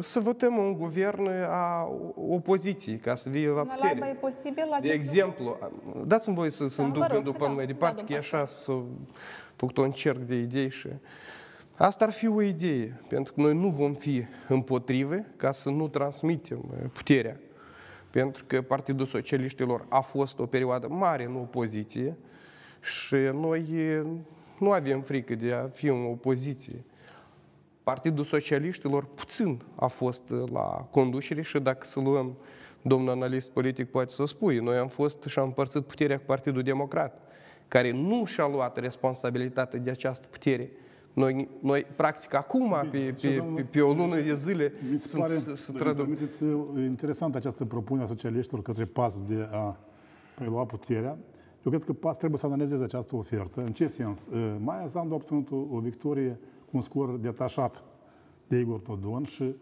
să 0.00 0.20
votăm 0.20 0.56
un 0.56 0.72
guvern 0.72 1.28
a 1.48 1.88
opoziției, 2.30 2.96
ca 2.96 3.14
să 3.14 3.30
vie 3.30 3.48
la 3.48 3.62
putere. 3.62 3.98
La 3.98 4.08
e 4.08 4.12
posibil 4.12 4.78
De 4.80 4.90
exemplu, 4.90 5.58
dați-mi 6.06 6.34
voi 6.34 6.50
să, 6.50 6.68
să-mi 6.68 6.92
duc 6.92 7.06
gândul 7.06 7.34
până 7.34 7.52
mai 7.52 7.66
departe, 7.66 8.04
că 8.04 8.12
e 8.12 8.16
așa 8.16 8.46
să 8.46 8.72
făcut 9.56 9.76
un 9.76 9.90
cerc 9.90 10.18
de 10.18 10.34
idei 10.34 10.70
și... 10.70 10.88
Asta 11.76 12.04
ar 12.04 12.12
fi 12.12 12.28
o 12.28 12.42
idee, 12.42 13.00
pentru 13.08 13.32
că 13.32 13.40
noi 13.40 13.54
nu 13.54 13.68
vom 13.68 13.94
fi 13.94 14.24
împotrive 14.48 15.32
ca 15.36 15.52
să 15.52 15.70
nu 15.70 15.88
transmitem 15.88 16.90
puterea. 16.92 17.40
Pentru 18.10 18.44
că 18.46 18.62
Partidul 18.62 19.06
Socialiștilor 19.06 19.86
a 19.88 20.00
fost 20.00 20.38
o 20.38 20.46
perioadă 20.46 20.88
mare 20.88 21.24
în 21.24 21.34
opoziție 21.34 22.16
Și 22.80 23.14
noi 23.14 23.64
nu 24.58 24.70
avem 24.70 25.00
frică 25.00 25.34
de 25.34 25.52
a 25.52 25.68
fi 25.68 25.86
în 25.86 26.04
opoziție. 26.04 26.84
Partidul 27.82 28.24
Socialiștilor 28.24 29.04
puțin 29.04 29.62
a 29.74 29.86
fost 29.86 30.30
la 30.52 30.88
conducere 30.90 31.42
și 31.42 31.58
dacă 31.58 31.86
să 31.86 32.00
luăm, 32.00 32.36
domnul 32.82 33.10
analist 33.10 33.50
politic 33.50 33.90
poate 33.90 34.12
să 34.12 34.22
o 34.22 34.26
spui, 34.26 34.58
noi 34.58 34.76
am 34.76 34.88
fost 34.88 35.22
și 35.22 35.38
am 35.38 35.44
împărțit 35.44 35.84
puterea 35.84 36.18
cu 36.18 36.22
Partidul 36.26 36.62
Democrat, 36.62 37.20
care 37.68 37.90
nu 37.90 38.24
și-a 38.24 38.48
luat 38.48 38.76
responsabilitatea 38.78 39.78
de 39.78 39.90
această 39.90 40.26
putere. 40.30 40.70
Noi, 41.12 41.48
noi 41.60 41.86
practic, 41.96 42.34
acum, 42.34 42.74
pe, 42.90 43.14
pe, 43.20 43.42
pe, 43.54 43.62
pe 43.62 43.80
o 43.80 43.92
lună 43.92 44.14
de 44.14 44.34
zile, 44.34 44.72
Mi 44.90 44.98
se 44.98 45.08
sunt 45.08 45.22
pare, 45.22 45.34
să, 45.36 45.54
să 45.54 45.72
dacă 45.72 45.84
trădăm. 45.84 46.06
îmi 46.06 46.14
permiteți, 46.16 46.44
interesantă 46.84 47.36
această 47.36 47.64
propunere 47.64 48.04
a 48.04 48.08
socialiștilor 48.08 48.62
către 48.62 48.84
PAS 48.84 49.22
de 49.22 49.48
a 49.50 49.76
prelua 50.34 50.64
puterea. 50.64 51.18
Eu 51.64 51.70
cred 51.70 51.84
că 51.84 51.92
PAS 51.92 52.16
trebuie 52.16 52.38
să 52.38 52.46
analizeze 52.46 52.84
această 52.84 53.16
ofertă. 53.16 53.60
În 53.60 53.72
ce 53.72 53.86
sens? 53.86 54.26
Uh, 54.32 54.54
Maia 54.58 54.88
Sandu 54.88 55.12
a 55.12 55.16
obținut 55.16 55.50
o, 55.50 55.56
o 55.70 55.78
victorie 55.78 56.38
cu 56.61 56.61
un 56.72 56.80
scor 56.80 57.16
detașat 57.16 57.84
de 58.48 58.58
Igor 58.58 58.80
Todon 58.80 59.22
și 59.22 59.54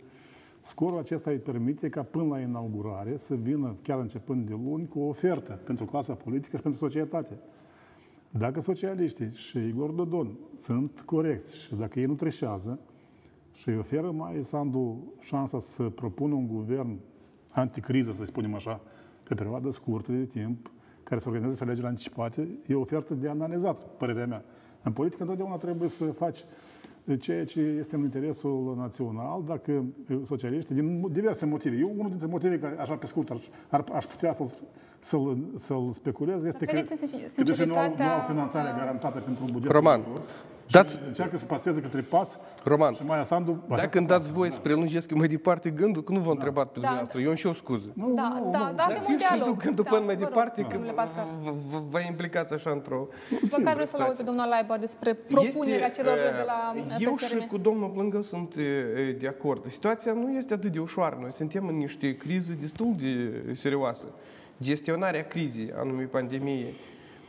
scorul 0.60 0.98
acesta 0.98 1.30
îi 1.30 1.38
permite 1.38 1.88
ca 1.88 2.02
până 2.02 2.24
la 2.24 2.40
inaugurare 2.40 3.16
să 3.16 3.34
vină, 3.34 3.76
chiar 3.82 3.98
începând 3.98 4.46
de 4.46 4.58
luni, 4.64 4.88
cu 4.88 5.00
o 5.00 5.08
ofertă 5.08 5.60
pentru 5.64 5.84
clasa 5.84 6.14
politică 6.14 6.56
și 6.56 6.62
pentru 6.62 6.80
societate. 6.80 7.38
Dacă 8.30 8.60
socialiștii 8.60 9.32
și 9.32 9.58
Igor 9.58 9.90
Dodon 9.90 10.38
sunt 10.56 11.00
corecți 11.00 11.56
și 11.56 11.74
dacă 11.74 12.00
ei 12.00 12.04
nu 12.04 12.14
treșează 12.14 12.80
și 13.52 13.68
îi 13.68 13.78
oferă 13.78 14.10
mai 14.10 14.44
Sandu 14.44 15.12
șansa 15.20 15.58
să 15.58 15.82
propună 15.82 16.34
un 16.34 16.46
guvern 16.46 16.98
anticriză, 17.50 18.12
să 18.12 18.24
spunem 18.24 18.54
așa, 18.54 18.80
pe 19.22 19.34
perioadă 19.34 19.70
scurtă 19.70 20.12
de 20.12 20.24
timp, 20.24 20.70
care 21.02 21.20
să 21.20 21.28
organizeze 21.28 21.56
și 21.56 21.62
alegeri 21.62 21.86
anticipate, 21.86 22.58
e 22.66 22.74
o 22.74 22.80
ofertă 22.80 23.14
de 23.14 23.28
analizat, 23.28 23.96
părerea 23.96 24.26
mea. 24.26 24.44
În 24.82 24.92
politică 24.92 25.22
întotdeauna 25.22 25.56
trebuie 25.56 25.88
să 25.88 26.04
faci 26.04 26.44
ceea 27.18 27.44
ce 27.44 27.60
este 27.60 27.96
în 27.96 28.02
interesul 28.02 28.74
național, 28.78 29.42
dacă 29.46 29.84
socialiștii, 30.26 30.74
din 30.74 31.06
diverse 31.12 31.46
motive. 31.46 31.76
Eu, 31.76 31.92
unul 31.96 32.08
dintre 32.08 32.26
motive 32.26 32.58
care, 32.58 32.76
așa 32.78 32.94
pe 32.94 33.06
scurt, 33.06 33.30
aș, 33.30 33.44
ar, 33.68 33.84
aș 33.92 34.04
putea 34.04 34.32
să-l, 34.32 34.50
să-l, 35.00 35.38
să-l 35.56 35.90
speculez, 35.92 36.44
este 36.44 36.64
că, 36.64 36.72
Vedeți 36.74 37.18
în 37.36 37.44
că 37.44 37.52
deși 37.52 37.64
nu 37.64 37.74
au, 37.74 37.78
nu 37.78 37.82
au 37.82 37.88
sinceritatea- 37.88 38.24
finanțare 38.32 38.74
garantată 38.78 39.18
pentru 39.20 39.44
bugetul 39.52 39.72
Roman, 39.72 40.00
viitor, 40.02 40.22
dați- 40.70 40.98
și 40.98 41.04
încearcă 41.06 41.38
să 41.38 41.44
paseze 41.44 41.80
către 41.80 42.00
pas 42.00 42.38
Roman, 42.64 42.94
și 42.94 43.04
Maia 43.04 43.24
Sandu... 43.24 43.64
așa 43.68 43.82
Dacă 43.82 43.98
îmi 43.98 44.06
să 44.06 44.12
dați 44.12 44.26
facă. 44.26 44.38
voie 44.38 44.50
să 44.50 44.58
prelungesc 44.60 45.10
mai 45.12 45.28
departe 45.28 45.70
gândul, 45.70 46.02
că 46.02 46.12
nu 46.12 46.18
v-am 46.18 46.30
întrebat 46.30 46.64
pe 46.64 46.70
Da. 46.72 46.80
dumneavoastră, 46.80 47.20
eu 47.20 47.28
îmi 47.28 47.36
și 47.36 47.46
o 47.46 47.52
scuză. 47.52 47.92
Nu, 47.94 48.12
Da, 48.14 48.22
nu, 48.22 48.34
da, 48.34 48.40
nu. 48.44 48.50
da, 48.50 48.58
avem 48.58 48.74
Dar 48.76 48.86
un 48.90 48.98
țin 48.98 49.18
și 49.18 49.26
dialog. 49.36 49.56
gândul 49.56 49.84
Da, 49.84 49.90
până 49.90 50.04
mai 50.04 50.14
vă 50.16 50.20
rog, 50.22 50.32
departe, 50.32 50.62
că 50.62 50.68
domnule 50.72 50.92
Pascal. 50.92 51.26
vă- 51.42 51.50
vă- 51.70 51.82
vă 51.90 52.00
implicați 52.08 52.54
așa 52.54 52.70
într-o... 52.70 53.06
Măcar 53.50 53.72
vreau 53.72 53.86
să-l 53.86 54.00
aud 54.00 54.16
pe 54.16 54.22
domnul 54.22 54.46
Laiba 54.48 54.76
despre 54.76 55.14
propunerea 55.14 55.90
celor 55.90 56.14
de 56.14 56.44
la 56.46 56.72
uh, 56.74 56.96
Eu 56.98 57.14
PSRM. 57.14 57.40
și 57.40 57.46
cu 57.46 57.58
domnul 57.58 57.88
Plângău 57.88 58.22
sunt 58.22 58.54
uh, 58.54 58.62
uh, 58.62 59.14
de 59.18 59.26
acord. 59.28 59.70
Situația 59.70 60.12
nu 60.12 60.32
este 60.32 60.54
atât 60.54 60.72
de 60.72 60.78
ușoară. 60.78 61.18
Noi 61.20 61.32
suntem 61.32 61.66
în 61.66 61.76
niște 61.76 62.16
crize 62.16 62.56
destul 62.60 62.94
de 62.96 63.42
serioase. 63.52 64.06
Gestionarea 64.62 65.22
crizei 65.26 65.72
anumii 65.78 66.06
pandemie 66.06 66.66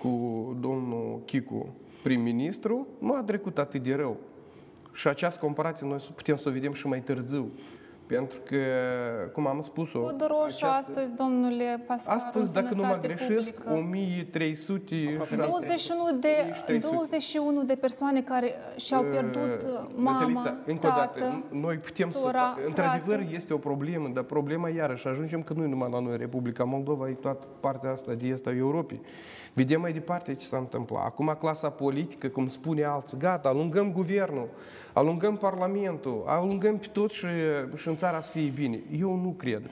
cu 0.01 0.09
domnul 0.59 1.21
Chicu 1.25 1.73
prim-ministru 2.03 2.87
nu 2.99 3.13
a 3.13 3.23
trecut 3.23 3.57
atât 3.57 3.83
de 3.83 3.95
rău. 3.95 4.17
Și 4.93 5.07
această 5.07 5.39
comparație 5.39 5.87
noi 5.87 5.97
putem 6.15 6.35
să 6.35 6.49
o 6.49 6.51
vedem 6.51 6.73
și 6.73 6.87
mai 6.87 7.01
târziu. 7.01 7.51
Pentru 8.07 8.39
că, 8.45 8.55
cum 9.33 9.47
am 9.47 9.61
spus-o, 9.61 9.99
Codul 9.99 10.27
roșu 10.27 10.65
astăzi, 10.65 11.13
domnule 11.13 11.83
Pascal, 11.87 12.15
astăzi, 12.15 12.53
dacă 12.53 12.73
nu 12.73 12.81
mă 12.81 12.87
Sănătate 12.87 13.07
greșesc, 13.07 13.53
Publică. 13.53 13.73
1306 13.73 15.35
21 15.35 16.19
de, 16.19 16.27
1300. 16.39 16.95
21 16.95 17.63
de 17.63 17.75
persoane 17.75 18.21
care 18.21 18.53
și-au 18.75 19.03
pierdut 19.03 19.61
uh, 19.61 19.89
mama, 19.95 20.19
Metelița, 20.19 20.57
încă 20.65 20.87
o 20.87 20.89
tată, 20.89 21.19
dată, 21.19 21.43
noi 21.51 21.77
putem 21.77 22.11
sora, 22.11 22.57
să... 22.59 22.67
Într-adevăr, 22.67 23.17
frate. 23.17 23.35
este 23.35 23.53
o 23.53 23.57
problemă, 23.57 24.07
dar 24.13 24.23
problema 24.23 24.69
iarăși 24.69 25.07
ajungem 25.07 25.43
că 25.43 25.53
nu 25.53 25.63
e 25.63 25.67
numai 25.67 25.89
la 25.91 25.99
noi, 25.99 26.17
Republica 26.17 26.63
Moldova, 26.63 27.09
e 27.09 27.13
toată 27.13 27.47
partea 27.59 27.91
asta 27.91 28.13
de 28.13 28.27
est 28.27 28.47
a 28.47 28.51
Europei. 28.55 29.01
Vedem 29.53 29.81
mai 29.81 29.93
departe 29.93 30.33
ce 30.33 30.45
s-a 30.45 30.57
întâmplat. 30.57 31.05
Acum 31.05 31.35
clasa 31.39 31.69
politică, 31.69 32.27
cum 32.27 32.47
spune 32.47 32.83
alții, 32.83 33.17
gata, 33.17 33.49
alungăm 33.49 33.91
guvernul, 33.91 34.49
alungăm 34.93 35.37
parlamentul, 35.37 36.23
alungăm 36.25 36.77
pe 36.77 36.87
tot 36.91 37.11
și, 37.11 37.25
și 37.75 37.87
în 37.87 37.95
țara 37.95 38.21
să 38.21 38.31
fie 38.31 38.49
bine. 38.49 38.79
Eu 38.99 39.15
nu 39.15 39.29
cred. 39.37 39.69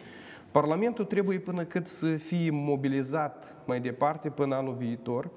Parlamentul 0.52 1.06
trebuie 1.06 1.40
până 1.40 1.64
cât 1.64 1.88
să 1.88 2.06
fie 2.06 2.50
mobilizat 2.52 3.58
mai 3.66 3.80
departe 3.80 4.30
până 4.30 4.56
anul 4.56 4.74
viitor, 4.74 5.30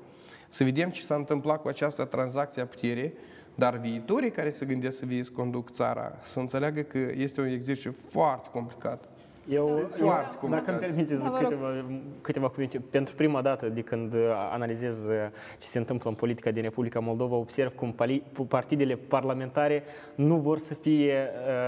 să 0.48 0.64
vedem 0.64 0.90
ce 0.90 1.02
s-a 1.02 1.14
întâmplat 1.14 1.62
cu 1.62 1.68
această 1.68 2.04
tranzacție 2.04 2.62
a 2.62 2.66
puterii, 2.66 3.12
dar 3.54 3.76
viitorii 3.76 4.30
care 4.30 4.50
se 4.50 4.66
gândesc 4.66 4.98
să 4.98 5.04
vie 5.06 5.22
să 5.22 5.30
conduc 5.30 5.70
țara, 5.70 6.18
să 6.20 6.40
înțeleagă 6.40 6.80
că 6.80 6.98
este 6.98 7.40
un 7.40 7.46
exercițiu 7.46 7.94
foarte 8.08 8.48
complicat. 8.52 9.11
Eu, 9.48 9.66
Foarte 9.66 10.00
eu 10.02 10.38
complicat. 10.40 10.50
dacă 10.50 10.70
îmi 10.70 10.78
permiteți 10.78 11.22
Da, 11.22 11.30
vă 11.30 11.38
rog. 11.40 11.48
câteva, 11.48 11.84
câteva 12.20 12.48
cuvinte, 12.48 12.78
pentru 12.90 13.14
prima 13.14 13.42
dată 13.42 13.68
de 13.68 13.80
când 13.80 14.12
uh, 14.12 14.20
analizez 14.52 15.04
uh, 15.06 15.12
ce 15.58 15.66
se 15.66 15.78
întâmplă 15.78 16.10
în 16.10 16.16
politica 16.16 16.50
din 16.50 16.62
Republica 16.62 16.98
Moldova, 17.00 17.36
observ 17.36 17.72
cum 17.74 17.92
pali- 17.92 18.22
partidele 18.48 18.94
parlamentare 18.96 19.82
nu 20.14 20.36
vor 20.36 20.58
să 20.58 20.74
fie 20.74 21.12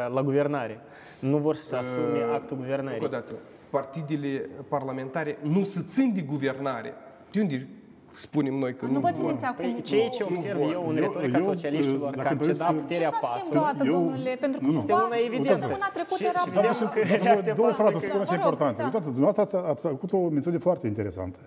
uh, 0.06 0.14
la 0.14 0.22
guvernare, 0.22 0.80
nu 1.18 1.36
vor 1.38 1.54
să 1.54 1.76
asume 1.76 2.18
actul 2.32 2.32
Încă 2.38 2.54
o 2.54 2.56
guvernării. 2.56 3.08
dată, 3.08 3.34
partidele 3.70 4.48
parlamentare 4.68 5.38
nu 5.42 5.64
se 5.64 5.80
țin 5.82 6.12
de 6.14 6.20
guvernare. 6.20 6.94
De 7.30 7.40
unde 7.40 7.68
spunem 8.16 8.54
noi 8.54 8.74
că 8.74 8.84
nu, 8.86 8.92
Nu 8.92 9.00
vă 9.00 9.10
vor? 9.10 9.16
țineți 9.18 9.44
acum. 9.44 9.64
Păi, 9.64 9.80
ceea 9.82 10.08
ce 10.08 10.22
observ 10.22 10.58
vor. 10.58 10.72
eu 10.72 10.84
în 10.88 10.96
Eu- 10.96 11.02
retorica 11.02 11.38
eu, 11.38 11.44
socialiștilor, 11.44 12.10
dacă 12.10 12.14
că 12.14 12.20
ar 12.20 12.30
îmi 12.32 12.38
permiteți 12.40 12.58
ceda 12.60 12.70
să- 12.70 12.80
puterea 12.82 13.08
Ce 13.10 13.14
s-a 13.20 13.26
pasului, 13.26 13.46
schimbat, 13.48 13.76
Eu- 13.86 13.92
domnule? 13.92 14.32
Pentru 14.44 14.58
că 14.60 14.64
nu, 14.66 14.72
nu. 14.72 14.78
Este 14.78 14.92
una 14.92 15.18
evidentă. 15.28 15.58
Săptămâna 15.64 15.90
trecută 15.96 16.20
Și- 16.22 16.28
era... 16.30 16.38
și 16.44 16.48
vedem 16.48 16.62
Dați-mi 16.70 16.88
că 16.94 17.00
dați-mi 17.08 17.26
reacția 17.28 17.54
două 17.60 17.70
frate 17.80 17.92
să 17.92 17.98
publică- 17.98 18.12
spun 18.14 18.20
Vă 18.24 18.32
ce 18.32 18.34
rog, 18.36 18.42
importante. 18.44 18.78
da. 18.80 18.84
Uitați, 18.88 19.08
dumneavoastră 19.16 19.42
ați, 19.44 19.54
ați 19.72 19.82
făcut 19.92 20.10
o 20.18 20.20
mențiune 20.36 20.58
foarte 20.66 20.84
interesantă. 20.92 21.38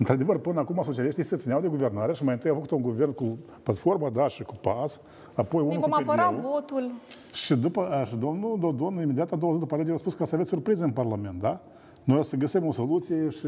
Într-adevăr, 0.00 0.36
până 0.46 0.58
acum 0.60 0.78
socialiștii 0.90 1.24
se 1.30 1.36
țineau 1.42 1.60
de 1.60 1.68
guvernare 1.76 2.12
și 2.18 2.22
mai 2.24 2.34
întâi 2.34 2.50
au 2.50 2.56
făcut 2.60 2.70
un 2.78 2.82
guvern 2.82 3.12
cu 3.20 3.28
platforma, 3.62 4.08
da, 4.18 4.28
și 4.28 4.42
cu 4.50 4.54
PAS, 4.66 5.00
apoi 5.34 5.60
Îi 5.62 5.66
unul 5.68 5.80
vom 5.80 5.90
cu 5.90 5.96
apăra 6.00 6.26
PDL-ul. 6.28 6.40
votul. 6.52 6.84
Și, 7.32 7.54
după, 7.54 7.80
a, 7.90 8.04
și 8.04 8.16
domnul 8.16 8.56
Dodon, 8.60 9.00
imediat 9.02 9.32
a 9.32 9.36
doua 9.36 9.52
zi 9.52 9.58
după 9.58 9.74
alegeri, 9.74 9.94
a 9.94 9.98
spus 9.98 10.14
că 10.14 10.24
să 10.26 10.34
aveți 10.34 10.48
surprize 10.48 10.84
în 10.84 10.90
Parlament, 10.90 11.40
da? 11.40 11.60
Noi 12.08 12.18
o 12.18 12.22
să 12.22 12.36
găsim 12.36 12.66
o 12.66 12.72
soluție 12.72 13.28
și 13.30 13.46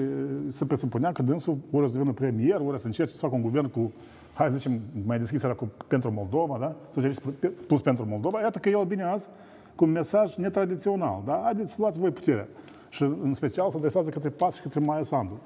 se 0.52 0.64
presupunea 0.64 1.12
că 1.12 1.22
dânsul 1.22 1.58
ori 1.70 1.86
să 1.86 1.92
devină 1.92 2.12
premier, 2.12 2.60
ori 2.60 2.80
să 2.80 2.86
încerce 2.86 3.12
să 3.12 3.18
facă 3.18 3.34
un 3.34 3.42
guvern 3.42 3.70
cu, 3.70 3.92
hai 4.34 4.48
să 4.48 4.56
zicem, 4.56 4.80
mai 5.06 5.18
deschis 5.18 5.42
era 5.42 5.52
cu, 5.52 5.72
pentru 5.86 6.12
Moldova, 6.12 6.58
da? 6.58 6.76
Socialiști 6.92 7.22
plus 7.66 7.80
pentru 7.80 8.06
Moldova. 8.08 8.40
Iată 8.40 8.58
că 8.58 8.68
el 8.68 8.86
vine 8.86 9.02
azi 9.02 9.28
cu 9.74 9.84
un 9.84 9.90
mesaj 9.90 10.34
netradițional, 10.36 11.22
da? 11.24 11.40
Haideți 11.42 11.72
să 11.72 11.76
luați 11.80 11.98
voi 11.98 12.10
puterea. 12.10 12.48
Și 12.90 13.02
în 13.02 13.34
special 13.34 13.70
se 13.70 13.76
adresează 13.76 14.10
către 14.10 14.28
PAS 14.28 14.54
și 14.54 14.62
către 14.62 14.80
Maia 14.80 15.02
Sandu. 15.02 15.38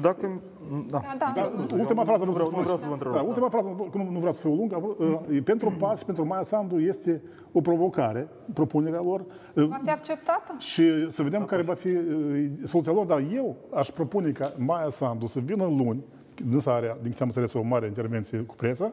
Dacă... 0.00 0.40
Da. 0.88 1.00
Da, 1.00 1.16
da. 1.18 1.32
Da, 1.34 1.76
ultima 1.76 2.04
frază 2.04 2.24
nu 2.24 2.32
vreau, 2.32 2.48
vreau- 2.48 2.60
nu 2.60 2.62
vreau 2.62 2.76
să 2.78 2.86
vă 2.86 2.92
întreb. 2.92 3.12
Da, 3.12 3.20
ultima 3.20 3.48
frază, 3.48 3.68
cum 3.68 4.08
nu 4.12 4.18
vreau 4.18 4.32
să 4.32 4.40
fiu 4.40 4.54
lung, 4.54 4.76
uh, 4.98 5.42
pentru 5.44 5.72
PAS, 5.78 6.02
pentru 6.02 6.26
Maia 6.26 6.42
Sandu 6.42 6.78
este 6.80 7.22
o 7.52 7.60
provocare, 7.60 8.28
propunerea 8.54 9.00
lor. 9.00 9.20
Uh, 9.54 9.66
Va 9.66 9.80
fi 9.84 9.90
acceptată? 9.90 10.54
Și 10.58 11.10
să 11.10 11.22
vedem 11.22 11.44
care 11.44 11.62
va 11.62 11.74
fi 11.74 11.88
uh, 11.88 12.50
soluția 12.64 12.92
lor, 12.92 13.06
dar 13.06 13.22
eu 13.34 13.56
aș 13.74 13.88
propune 13.90 14.30
ca 14.30 14.52
Maia 14.56 14.88
Sandu 14.88 15.26
să 15.26 15.40
vină 15.40 15.64
luni, 15.64 16.04
dânsa 16.50 16.74
are, 16.74 16.96
din 17.00 17.10
câte 17.10 17.22
am 17.22 17.28
înțeles, 17.28 17.52
o 17.52 17.62
mare 17.62 17.86
intervenție 17.86 18.38
cu 18.38 18.54
presa, 18.54 18.92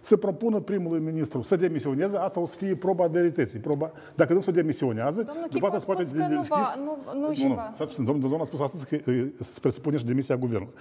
să 0.00 0.16
propună 0.16 0.60
primului 0.60 1.00
ministru 1.00 1.42
să 1.42 1.56
demisioneze, 1.56 2.16
asta 2.16 2.40
o 2.40 2.46
să 2.46 2.56
fie 2.56 2.74
proba 2.76 3.06
verității. 3.06 3.58
Proba, 3.58 3.90
dacă 4.14 4.32
dânsul 4.32 4.52
demisionează, 4.52 5.22
Domnul 5.22 5.42
după 5.50 5.54
Chicu 5.54 5.64
asta 5.64 5.76
a 5.76 5.80
se 5.80 5.86
poate 5.86 6.04
spus 6.04 6.18
că 6.18 6.24
nu 6.26 6.28
deschis. 6.34 6.48
va- 6.48 6.74
nu- 7.14 7.20
nu 7.26 7.32
și 7.32 7.46
nu, 7.46 7.54
va. 7.54 7.70
stați 7.74 7.90
puțin, 7.90 8.04
domnul 8.04 8.22
Dodon 8.28 8.40
a 8.40 8.44
spus 8.44 8.60
astăzi 8.60 8.86
că 8.86 9.10
uh, 9.10 9.26
se 9.40 9.58
presupune 9.60 9.96
și 9.96 10.04
demisia 10.04 10.36
guvernului. 10.36 10.74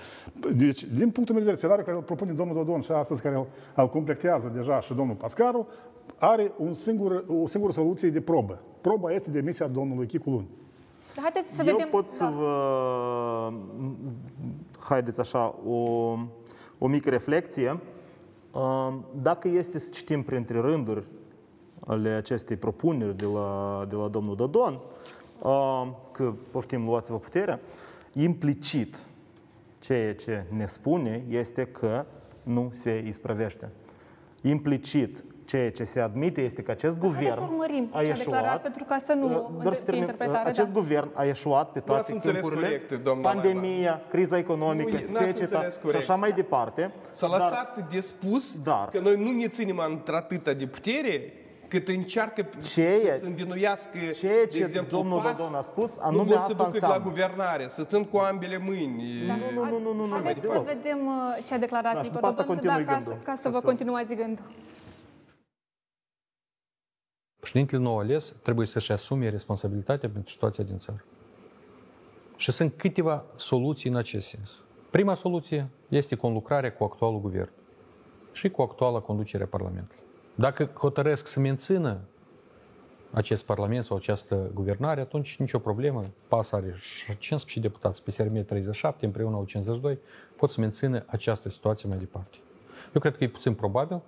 Deci, 0.56 0.84
din 0.86 1.10
punctul 1.10 1.36
meu 1.36 1.44
de 1.44 1.50
vedere, 1.52 1.56
scenariul 1.58 1.86
care 1.86 1.98
îl 1.98 2.04
propune 2.04 2.32
domnul 2.32 2.56
Dodon 2.56 2.82
și 2.82 2.92
astăzi 2.92 3.22
care 3.22 3.36
îl, 3.36 3.48
îl 3.76 3.90
completează 3.90 4.52
deja 4.56 4.80
și 4.80 4.94
domnul 4.94 5.16
Pascaru, 5.16 5.68
are 6.18 6.52
un 6.58 6.74
singur, 6.74 7.24
o 7.28 7.48
singură 7.48 7.72
soluție 7.74 8.10
de 8.10 8.22
probă. 8.22 8.60
Proba 8.82 9.12
este 9.12 9.30
demisia 9.32 9.68
domnului 9.68 10.06
Chicu 10.06 10.30
luni. 10.30 10.48
Haideți 11.16 11.56
să 11.56 11.64
Eu 11.66 11.72
vedem... 11.76 11.90
pot 11.92 12.10
să 12.10 12.24
da. 12.24 12.30
vă... 12.30 13.54
Haideți 14.80 15.20
așa, 15.20 15.56
o, 15.68 15.76
o 16.78 16.88
mică 16.88 17.10
reflexie. 17.10 17.80
Uh, 18.52 18.98
Dacă 19.22 19.48
este 19.48 19.80
să 19.80 19.90
citim 19.94 20.24
printre 20.24 20.60
rânduri 20.60 21.04
ale 21.80 22.10
acestei 22.10 22.56
propuneri 22.56 23.18
de 23.18 23.26
la, 23.26 23.86
de 23.90 23.96
la 23.96 24.08
domnul 24.08 24.36
Dodon, 24.36 24.80
uh, 25.42 25.88
că 26.12 26.34
poftim, 26.52 26.86
luați-vă 26.86 27.18
puterea, 27.18 27.60
implicit 28.14 28.98
ceea 29.80 30.16
ce 30.16 30.46
ne 30.50 30.66
spune 30.66 31.24
este 31.30 31.66
că 31.66 32.06
nu 32.44 32.72
se 32.74 33.04
isprăvește. 33.08 33.70
Implicit 34.42 35.24
ceea 35.50 35.72
ce 35.72 35.84
se 35.84 36.00
admite 36.00 36.42
este 36.42 36.62
că 36.62 36.72
acest 36.72 36.94
Dar 36.98 37.02
guvern 37.08 37.24
haideți 37.26 37.42
să 37.42 37.48
urmărim 37.52 37.90
a 37.92 38.04
ce 38.04 38.12
a 38.12 38.14
declarat, 38.16 38.44
ieșuat, 38.44 38.62
pentru 38.62 38.84
ca 38.84 38.98
să 38.98 39.14
nu 39.14 39.26
Uh, 39.26 39.62
doar 39.62 39.74
să 39.74 39.84
fie 39.84 39.84
termin. 39.84 40.02
interpretare. 40.02 40.50
Acest 40.50 40.68
da. 40.68 40.74
guvern 40.80 41.10
a 41.14 41.24
ieșuat 41.24 41.72
pe 41.72 41.80
toate 41.80 42.00
ați 42.02 42.14
înțeles 42.14 42.40
timpurile, 42.42 42.68
corect, 42.68 43.04
doamna 43.04 43.30
pandemia, 43.30 44.02
criza 44.10 44.38
economică, 44.38 44.92
Nu, 45.08 45.14
n-ați 45.14 45.26
seceta 45.32 45.42
înțeles 45.56 45.74
și 45.74 45.80
corect. 45.80 46.02
așa 46.02 46.16
mai 46.16 46.32
departe. 46.32 46.92
S-a 47.10 47.28
Dar- 47.28 47.40
lăsat 47.40 47.90
de 47.92 48.00
spus 48.02 48.58
Dar- 48.64 48.90
că 48.92 49.00
noi 49.00 49.16
nu 49.16 49.32
ne 49.32 49.48
ținem 49.48 49.82
într-atâta 49.90 50.52
de 50.54 50.66
putere 50.68 51.34
cât 51.68 51.88
încearcă 51.88 52.50
Ceea- 52.74 53.14
să, 53.14 53.20
să 53.20 53.26
învinuiască, 53.26 53.98
ceea 54.20 54.34
de 54.44 54.48
ce 54.56 54.62
exemplu, 54.62 54.98
domnul 54.98 55.20
PAS, 55.22 55.38
Dodon 55.38 55.56
a 55.56 55.62
spus, 55.62 55.96
nu 55.98 56.04
anume 56.04 56.24
vor 56.24 56.34
să 56.34 56.40
asta 56.40 56.54
ducă 56.54 56.62
la 56.64 56.68
înseamnă. 56.74 57.04
guvernare, 57.04 57.66
să 57.68 57.84
țin 57.84 58.04
cu 58.06 58.18
ambele 58.18 58.58
mâini. 58.66 59.04
Nu, 59.28 59.64
nu, 59.64 59.80
nu, 59.80 59.94
nu, 59.94 60.06
nu, 60.06 60.14
Haideți 60.14 60.40
să 60.46 60.48
deloc. 60.52 60.66
vedem 60.66 61.00
uh, 61.06 61.44
ce 61.46 61.54
a 61.54 61.58
declarat 61.58 61.94
Da, 61.94 62.02
și 62.02 62.06
Igor 62.08 62.14
după 62.16 62.28
asta 62.28 62.42
Dodon, 62.42 62.56
continui 62.56 62.84
da, 62.86 62.92
ca, 62.92 62.96
gândul. 62.98 63.14
să- 63.14 63.26
ca 63.26 63.36
să 63.36 63.44
Ca 63.44 63.50
vă 63.50 63.58
să- 63.60 63.66
continuați 63.66 64.14
gândul. 64.16 64.44
Președintele 67.40 67.82
nou 67.82 68.00
ales 68.00 68.36
trebuie 68.42 68.68
să-și 68.68 68.92
asume 68.92 69.30
responsabilitatea 69.30 70.10
pentru 70.10 70.32
situația 70.32 70.64
din 70.64 70.78
țară. 70.78 71.04
Și 72.36 72.52
sunt 72.52 72.74
câteva 72.78 73.24
soluții 73.36 73.90
în 73.90 73.96
acest 73.96 74.28
sens. 74.28 74.64
Prima 74.90 75.14
soluție 75.14 75.70
este 75.90 76.16
conlucrarea 76.16 76.74
cu 76.74 76.84
actualul 76.84 77.20
guvern 77.20 77.50
și 78.32 78.50
cu 78.50 78.62
actuala 78.62 79.00
conducere 79.00 79.44
a 79.44 79.48
Parlamentului. 79.48 80.04
Dacă 80.36 80.66
hotărăsc 80.66 81.28
să 81.28 81.40
mențină 81.40 82.00
acest 83.12 83.46
Parlament 83.46 83.86
sau 83.86 83.98
această 83.98 84.52
guvernare, 84.54 85.02
atunci 85.02 85.36
nicio 85.36 85.60
problemă. 85.60 86.02
PAS 86.28 86.52
are 86.52 86.76
15 87.18 87.60
deputați, 87.60 88.04
PSRM 88.04 88.46
37, 88.46 89.06
împreună 89.06 89.36
au 89.36 89.46
52, 89.46 89.98
pot 90.36 90.50
să 90.50 90.60
mențină 90.60 91.04
această 91.08 91.50
situație 91.50 91.90
mai 91.90 91.98
departe. 91.98 92.38
Eu 92.94 93.02
cred 93.02 93.18
că 93.18 93.24
e 93.24 93.28
puțin 93.28 93.54
probabil 93.54 94.02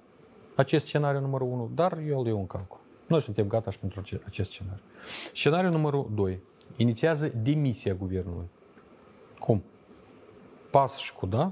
acest 0.56 0.86
scenariu 0.86 1.20
numărul 1.20 1.48
1, 1.48 1.72
dar 1.76 1.98
eu 2.08 2.20
îl 2.20 2.28
iau 2.28 2.38
în 2.38 2.48
calcul. 2.48 2.81
Noi 3.12 3.22
suntem 3.22 3.48
gata 3.48 3.72
și 3.72 3.80
pentru 3.80 4.00
ace- 4.00 4.22
acest 4.26 4.52
scenariu. 4.52 4.84
Scenariul 5.34 5.72
numărul 5.72 6.10
2. 6.14 6.40
Inițiază 6.76 7.28
demisia 7.28 7.94
guvernului. 7.94 8.46
Cum? 9.40 9.64
PAS 10.70 10.98
și 10.98 11.14
CUDA 11.14 11.52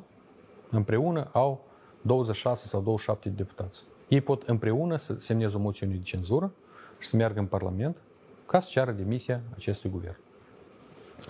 împreună 0.70 1.30
au 1.32 1.66
26 2.02 2.68
sau 2.68 2.82
27 2.82 3.30
de 3.30 3.36
deputați. 3.36 3.84
Ei 4.08 4.22
pot 4.22 4.44
împreună 4.44 4.96
să 4.96 5.14
semneze 5.14 5.56
o 5.56 5.60
moțiune 5.60 5.94
de 5.94 6.02
cenzură 6.02 6.52
și 7.00 7.08
să 7.08 7.16
meargă 7.16 7.40
în 7.40 7.46
Parlament 7.46 7.98
ca 8.46 8.60
să 8.60 8.70
ceară 8.72 8.92
demisia 8.92 9.42
acestui 9.56 9.90
guvern. 9.90 10.18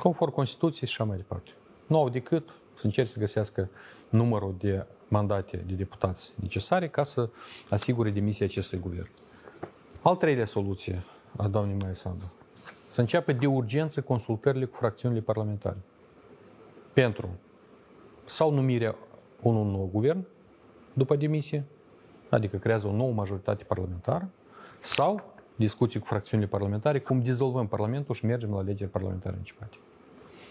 Conform 0.02 0.32
Constituției 0.32 0.88
și 0.90 0.96
așa 1.00 1.04
mai 1.04 1.18
departe. 1.18 1.50
Nu 1.88 1.98
au 1.98 2.10
decât 2.10 2.50
să 2.76 2.86
încerce 2.86 3.12
să 3.12 3.20
găsească 3.20 3.70
numărul 4.10 4.56
de 4.60 4.86
mandate 5.08 5.64
de 5.68 5.74
deputați 5.74 6.32
necesare 6.36 6.88
ca 6.88 7.04
să 7.04 7.30
asigure 7.70 8.10
demisia 8.10 8.46
acestui 8.46 8.80
guvern. 8.80 9.10
Al 10.10 10.16
treilea 10.16 10.46
soluție 10.46 11.00
a 11.38 11.48
doamnei 11.48 11.78
Maia 11.82 11.94
Sandu. 11.94 12.24
Să 12.88 13.02
înceapă 13.02 13.32
de 13.32 13.46
urgență 13.46 14.02
consultările 14.02 14.66
cu 14.66 14.76
fracțiunile 14.76 15.22
parlamentare. 15.22 15.78
Pentru 16.94 17.30
sau 18.26 18.52
numirea 18.52 18.96
unui 19.42 19.72
nou 19.72 19.90
guvern 19.92 20.26
după 20.94 21.16
demisie, 21.16 21.66
adică 22.30 22.58
creează 22.58 22.88
o 22.88 22.92
nouă 22.92 23.12
majoritate 23.12 23.64
parlamentară, 23.64 24.30
sau 24.80 25.34
discuții 25.56 26.00
cu 26.00 26.06
fracțiunile 26.06 26.50
parlamentare, 26.50 27.00
cum 27.00 27.22
dizolvăm 27.22 27.68
Parlamentul 27.68 28.16
și 28.16 28.26
mergem 28.26 28.52
la 28.52 28.58
alegeri 28.58 28.90
parlamentare 28.90 29.36
anticipate. 29.36 29.78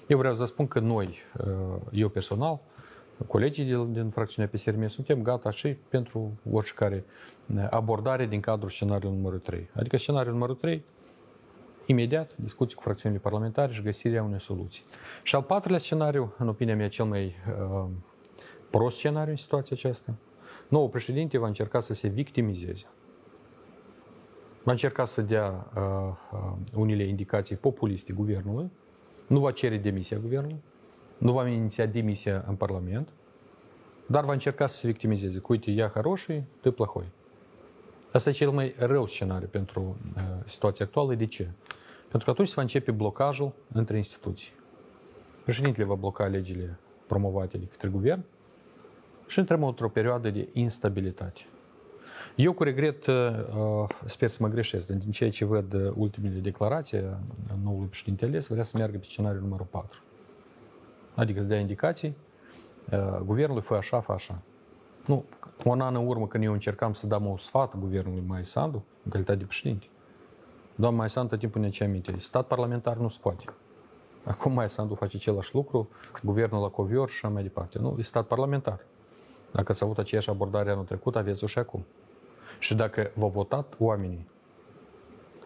Eu 0.07 0.19
vreau 0.19 0.33
să 0.33 0.41
vă 0.41 0.47
spun 0.47 0.69
că 0.69 0.81
noi, 0.81 1.19
eu 1.93 2.09
personal, 2.09 2.61
colegii 3.27 3.65
din, 3.65 3.93
din 3.93 4.11
fracțiunea 4.11 4.51
PSRM, 4.53 4.87
suntem 4.87 5.23
gata 5.23 5.51
și 5.51 5.77
pentru 5.89 6.39
oricare 6.53 7.05
abordare 7.71 8.27
din 8.27 8.41
cadrul 8.41 8.69
scenariului 8.69 9.17
numărul 9.17 9.39
3. 9.39 9.69
Adică 9.75 9.97
scenariul 9.97 10.33
numărul 10.33 10.55
3, 10.55 10.85
imediat 11.87 12.37
discuții 12.37 12.77
cu 12.77 12.83
fracțiunile 12.83 13.21
parlamentare 13.21 13.73
și 13.73 13.83
găsirea 13.83 14.23
unei 14.23 14.41
soluții. 14.41 14.85
Și 15.23 15.35
al 15.35 15.43
patrulea 15.43 15.79
scenariu, 15.79 16.35
în 16.39 16.49
opinia 16.49 16.77
mea 16.77 16.89
cel 16.89 17.05
mai 17.05 17.25
uh, 17.25 17.89
prost 18.71 18.97
scenariu 18.97 19.31
în 19.31 19.37
situația 19.37 19.77
aceasta, 19.79 20.15
nou 20.69 20.89
președinte 20.89 21.39
va 21.39 21.47
încerca 21.47 21.81
să 21.81 21.95
se 21.95 22.09
victimizeze. 22.09 22.87
Va 24.63 24.71
încerca 24.71 25.05
să 25.05 25.23
dea 25.23 25.71
uh, 25.77 25.83
uh, 26.33 26.53
unele 26.75 27.03
indicații 27.03 27.57
populiste 27.57 28.13
guvernului, 28.13 28.71
nu 29.27 29.41
va 29.41 29.51
cere 29.51 29.77
demisia 29.77 30.17
guvernului, 30.17 30.63
nu 31.18 31.32
va 31.32 31.48
iniția 31.48 31.86
demisia 31.86 32.44
în 32.48 32.56
Parlament, 32.56 33.10
dar 34.06 34.26
va 34.26 34.32
încerca 34.34 34.68
să 34.68 34.76
se 34.76 34.88
victimizeze. 34.88 35.40
Cu 35.40 35.52
uite, 35.52 35.72
ea 35.72 35.88
хороший, 35.88 36.44
ты 36.62 36.72
плохой. 36.72 37.06
Asta 38.12 38.30
e 38.30 38.34
cel 38.34 38.50
mai 38.50 38.76
rău 38.78 39.06
scenariu 39.06 39.48
pentru 39.48 39.98
uh, 40.16 40.22
situația 40.44 40.86
actuală. 40.86 41.16
De 41.16 41.26
ce? 41.26 41.48
Pentru 42.02 42.24
că 42.24 42.30
atunci 42.30 42.48
se 42.48 42.54
va 42.56 42.62
începe 42.62 42.92
blocajul 42.92 43.52
între 43.72 43.98
instituții. 43.98 44.52
Președintele 45.44 45.86
va 45.86 45.96
bloca 45.96 46.26
legile 46.26 46.78
promovate 47.08 47.58
de 47.58 47.66
către 47.66 47.88
guvern 47.88 48.24
și 49.28 49.40
intrăm 49.40 49.64
într-o 49.64 49.90
perioadă 49.90 50.30
de 50.30 50.48
instabilitate. 50.54 51.42
Eu 52.36 52.54
cu 52.54 52.64
regret 52.64 53.06
uh, 53.06 53.16
sper 54.06 54.30
să 54.30 54.38
mă 54.42 54.48
greșesc, 54.48 54.88
dar 54.88 54.98
din 54.98 55.12
ceea 55.12 55.30
ce 55.30 55.46
văd 55.46 55.74
uh, 55.74 55.92
ultimele 55.96 56.40
declarații 56.40 56.98
a 56.98 57.58
noului 57.64 57.88
președinte 57.88 58.26
ales, 58.26 58.48
vrea 58.48 58.64
să 58.64 58.78
meargă 58.78 58.98
pe 58.98 59.06
scenariul 59.06 59.42
numărul 59.42 59.68
4. 59.70 60.02
Adică 61.19 61.41
să 61.41 61.47
dea 61.47 61.59
indicații, 61.59 62.17
uh, 62.93 63.19
guvernul 63.25 63.61
fă 63.61 63.75
așa, 63.75 64.01
fă 64.01 64.13
așa. 64.13 64.39
Nu, 65.07 65.25
un 65.65 65.81
an 65.81 65.95
în 65.95 66.07
urmă 66.07 66.27
când 66.27 66.45
eu 66.45 66.53
încercam 66.53 66.93
să 66.93 67.07
dăm 67.07 67.27
o 67.27 67.37
sfat 67.37 67.77
guvernului 67.77 68.23
Mai 68.27 68.45
Sandu, 68.45 68.85
în 69.05 69.11
calitate 69.11 69.39
de 69.39 69.45
președinte, 69.45 69.87
doamna 70.75 70.99
Mai 70.99 71.11
Sandu 71.11 71.29
tot 71.29 71.39
timpul 71.39 71.61
ne 71.61 71.69
ce 71.69 71.85
aminte, 71.85 72.15
stat 72.19 72.47
parlamentar 72.47 72.97
nu 72.97 73.09
se 73.09 73.19
poate. 73.23 73.45
Acum 74.25 74.53
Mai 74.53 74.71
Sandu 74.71 74.95
face 74.95 75.17
același 75.17 75.55
lucru, 75.55 75.89
guvernul 76.23 76.63
la 76.63 76.69
covior 76.69 77.09
și 77.09 77.15
așa 77.23 77.35
mai 77.35 77.43
departe. 77.43 77.79
Nu, 77.79 77.97
e 77.99 78.03
stat 78.03 78.27
parlamentar. 78.27 78.81
Dacă 79.53 79.73
s-a 79.73 79.85
avut 79.85 79.99
aceeași 79.99 80.31
abordare 80.31 80.71
anul 80.71 80.85
trecut, 80.85 81.17
aveți-o 81.17 81.47
și 81.47 81.59
acum. 81.59 81.85
Și 82.59 82.75
dacă 82.75 83.11
v-au 83.15 83.29
votat 83.29 83.75
oamenii, 83.79 84.29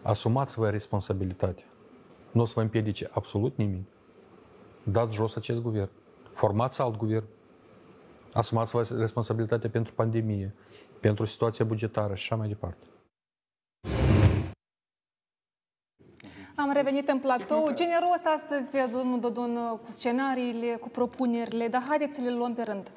asumați-vă 0.01 0.69
responsabilitatea. 0.69 1.65
Nu 2.31 2.41
o 2.41 2.45
să 2.45 2.53
vă 2.55 2.61
împiedice 2.61 3.09
absolut 3.11 3.57
nimeni. 3.57 3.87
Dați 4.83 5.13
jos 5.13 5.35
acest 5.35 5.61
guvern. 5.61 5.89
Formați 6.33 6.81
alt 6.81 6.97
guvern. 6.97 7.25
Asumați-vă 8.33 8.95
responsabilitatea 8.97 9.69
pentru 9.69 9.93
pandemie, 9.93 10.53
pentru 10.99 11.25
situația 11.25 11.65
bugetară 11.65 12.15
și 12.15 12.23
așa 12.23 12.35
mai 12.35 12.47
departe. 12.47 12.85
Am 16.55 16.71
revenit 16.73 17.09
în 17.09 17.19
platou. 17.19 17.71
Generos 17.73 18.25
astăzi, 18.35 18.91
domnul 18.91 19.19
Dodon, 19.19 19.55
cu 19.85 19.91
scenariile, 19.91 20.75
cu 20.75 20.89
propunerile, 20.89 21.67
dar 21.67 21.81
haideți 21.87 22.15
să 22.15 22.21
le 22.21 22.31
luăm 22.31 22.53
pe 22.53 22.63
rând. 22.63 22.91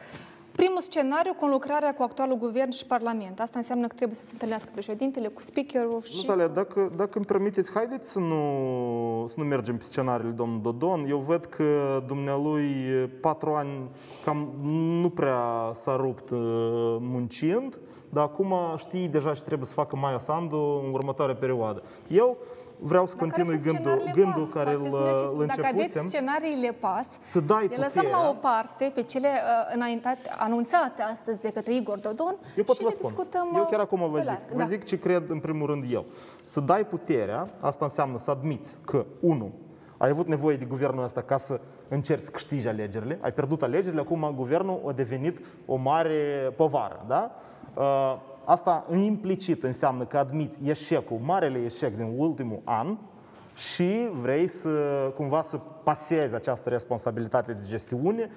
Primul 0.56 0.80
scenariu, 0.80 1.34
conlucrarea 1.40 1.94
cu 1.94 2.02
actualul 2.02 2.36
guvern 2.36 2.70
și 2.70 2.86
parlament. 2.86 3.40
Asta 3.40 3.58
înseamnă 3.58 3.86
că 3.86 3.94
trebuie 3.94 4.16
să 4.16 4.24
se 4.24 4.30
întâlnească 4.32 4.68
președintele 4.72 5.28
cu 5.28 5.40
speakerul 5.40 6.02
și... 6.02 6.26
Natalia, 6.26 6.48
dacă, 6.48 6.92
dacă 6.96 7.10
îmi 7.14 7.24
permiteți, 7.24 7.72
haideți 7.72 8.10
să 8.10 8.18
nu, 8.18 9.26
să 9.28 9.34
nu 9.36 9.44
mergem 9.44 9.76
pe 9.76 9.84
scenariile 9.84 10.32
domnului 10.32 10.62
Dodon. 10.62 11.06
Eu 11.08 11.18
văd 11.18 11.44
că 11.44 12.02
dumnealui 12.06 12.68
patru 13.20 13.50
ani 13.50 13.90
cam 14.24 14.48
nu 15.00 15.10
prea 15.10 15.70
s-a 15.74 15.96
rupt 15.96 16.30
uh, 16.30 16.38
muncind, 17.00 17.80
dar 18.08 18.24
acum 18.24 18.54
știi 18.76 19.08
deja 19.08 19.34
ce 19.34 19.42
trebuie 19.42 19.66
să 19.66 19.74
facă 19.74 19.96
Maia 19.96 20.18
Sandu 20.18 20.82
în 20.86 20.92
următoarea 20.92 21.34
perioadă. 21.34 21.82
Eu 22.08 22.36
vreau 22.78 23.06
să 23.06 23.14
Dar 23.16 23.28
care 23.28 23.32
continui 23.42 23.60
sunt 23.60 23.74
gândul, 23.74 23.90
scenariile 24.00 24.22
gândul 24.22 24.44
pas? 24.44 24.52
care 24.62 24.72
îl, 24.74 24.78
Poate 24.88 24.94
să 24.96 25.02
mergem- 25.12 25.38
îl 25.38 25.46
Dacă 25.46 25.60
aveți 25.60 25.76
începusem. 25.82 26.06
scenariile 26.06 26.72
pas, 26.72 27.06
Să 27.20 27.40
dai 27.40 27.66
le 27.68 27.76
lăsăm 27.76 28.02
puterea. 28.02 28.18
la 28.18 28.28
o 28.28 28.32
parte 28.32 28.90
pe 28.94 29.02
cele 29.02 29.28
uh, 29.28 29.74
înaintate, 29.74 30.20
anunțate 30.38 31.02
astăzi 31.02 31.40
de 31.40 31.50
către 31.52 31.74
Igor 31.74 31.98
Dodon 31.98 32.36
Eu 32.56 32.64
pot 32.64 32.76
și 32.76 32.82
să 32.82 32.82
vă 32.82 32.88
le 32.88 32.94
spun. 32.94 33.08
discutăm 33.10 33.48
Eu 33.54 33.60
uh, 33.62 33.68
chiar 33.70 33.80
acum 33.80 33.98
vă 34.10 34.16
pe 34.16 34.20
zic. 34.20 34.28
larg. 34.30 34.42
Vă 34.52 34.58
Da. 34.58 34.66
zic 34.66 34.84
ce 34.84 34.98
cred 34.98 35.30
în 35.30 35.38
primul 35.40 35.66
rând 35.66 35.84
eu. 35.90 36.04
Să 36.42 36.60
dai 36.60 36.84
puterea, 36.86 37.48
asta 37.60 37.84
înseamnă 37.84 38.18
să 38.18 38.30
admiți 38.30 38.76
că, 38.84 39.04
unu, 39.20 39.52
ai 39.96 40.08
avut 40.08 40.26
nevoie 40.26 40.56
de 40.56 40.64
guvernul 40.64 41.04
ăsta 41.04 41.22
ca 41.22 41.36
să 41.38 41.60
încerci 41.88 42.24
să 42.24 42.30
câștigi 42.30 42.68
alegerile, 42.68 43.18
ai 43.20 43.32
pierdut 43.32 43.62
alegerile, 43.62 44.00
acum 44.00 44.32
guvernul 44.36 44.80
a 44.88 44.92
devenit 44.92 45.38
o 45.66 45.76
mare 45.76 46.52
povară, 46.56 47.04
da? 47.08 47.30
Uh, 47.74 48.16
Asta 48.46 48.86
implicit 48.94 49.62
înseamnă 49.62 50.04
că 50.04 50.18
admiți 50.18 50.60
eșecul, 50.64 51.18
marele 51.22 51.58
eșec 51.58 51.96
din 51.96 52.14
ultimul 52.16 52.60
an 52.64 52.96
și 53.54 54.08
vrei 54.20 54.48
să 54.48 54.68
cumva 55.16 55.42
să 55.42 55.60
pasezi 55.82 56.34
această 56.34 56.68
responsabilitate 56.68 57.52
de 57.52 57.66
gestiune 57.66 58.30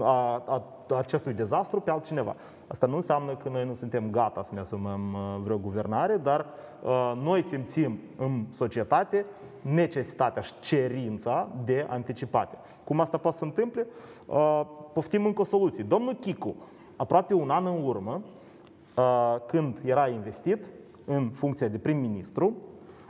a, 0.00 0.42
a, 0.46 0.62
a 0.88 0.96
acestui 0.96 1.32
dezastru 1.32 1.80
pe 1.80 1.90
altcineva. 1.90 2.36
Asta 2.66 2.86
nu 2.86 2.94
înseamnă 2.94 3.36
că 3.36 3.48
noi 3.48 3.64
nu 3.64 3.74
suntem 3.74 4.10
gata 4.10 4.42
să 4.42 4.54
ne 4.54 4.60
asumăm 4.60 5.14
uh, 5.14 5.40
vreo 5.42 5.58
guvernare, 5.58 6.16
dar 6.16 6.46
uh, 6.82 7.12
noi 7.22 7.42
simțim 7.42 7.98
în 8.16 8.44
societate 8.50 9.26
necesitatea 9.60 10.42
și 10.42 10.52
cerința 10.60 11.48
de 11.64 11.86
anticipate. 11.88 12.56
Cum 12.84 13.00
asta 13.00 13.16
poate 13.16 13.36
să 13.36 13.44
întâmple? 13.44 13.86
Uh, 14.26 14.60
poftim 14.92 15.24
încă 15.24 15.40
o 15.40 15.44
soluție. 15.44 15.84
Domnul 15.84 16.14
Chicu, 16.14 16.54
aproape 16.96 17.34
un 17.34 17.50
an 17.50 17.66
în 17.66 17.84
urmă, 17.84 18.22
uh, 18.24 18.44
când 19.46 19.80
era 19.84 20.08
investit 20.08 20.70
în 21.04 21.30
funcția 21.30 21.68
de 21.68 21.78
prim-ministru, 21.78 22.56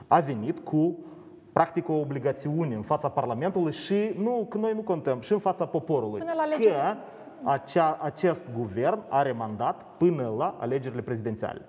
a 0.07 0.21
venit 0.21 0.59
cu 0.59 0.99
practic 1.53 1.89
o 1.89 1.93
obligațiune 1.93 2.75
în 2.75 2.83
fața 2.83 3.09
Parlamentului 3.09 3.73
și 3.73 4.15
nu, 4.19 4.47
că 4.49 4.59
noi 4.59 4.73
nu 4.75 4.81
contăm, 4.81 5.21
și 5.21 5.33
în 5.33 5.39
fața 5.39 5.67
poporului. 5.67 6.19
Până 6.19 6.33
la 6.37 6.43
alegeri. 6.43 6.75
Că 6.75 6.97
acea, 7.45 7.99
acest 8.01 8.43
guvern 8.57 9.03
are 9.09 9.33
mandat 9.33 9.85
până 9.97 10.35
la 10.39 10.57
alegerile 10.61 11.03
prezidențiale. 11.03 11.61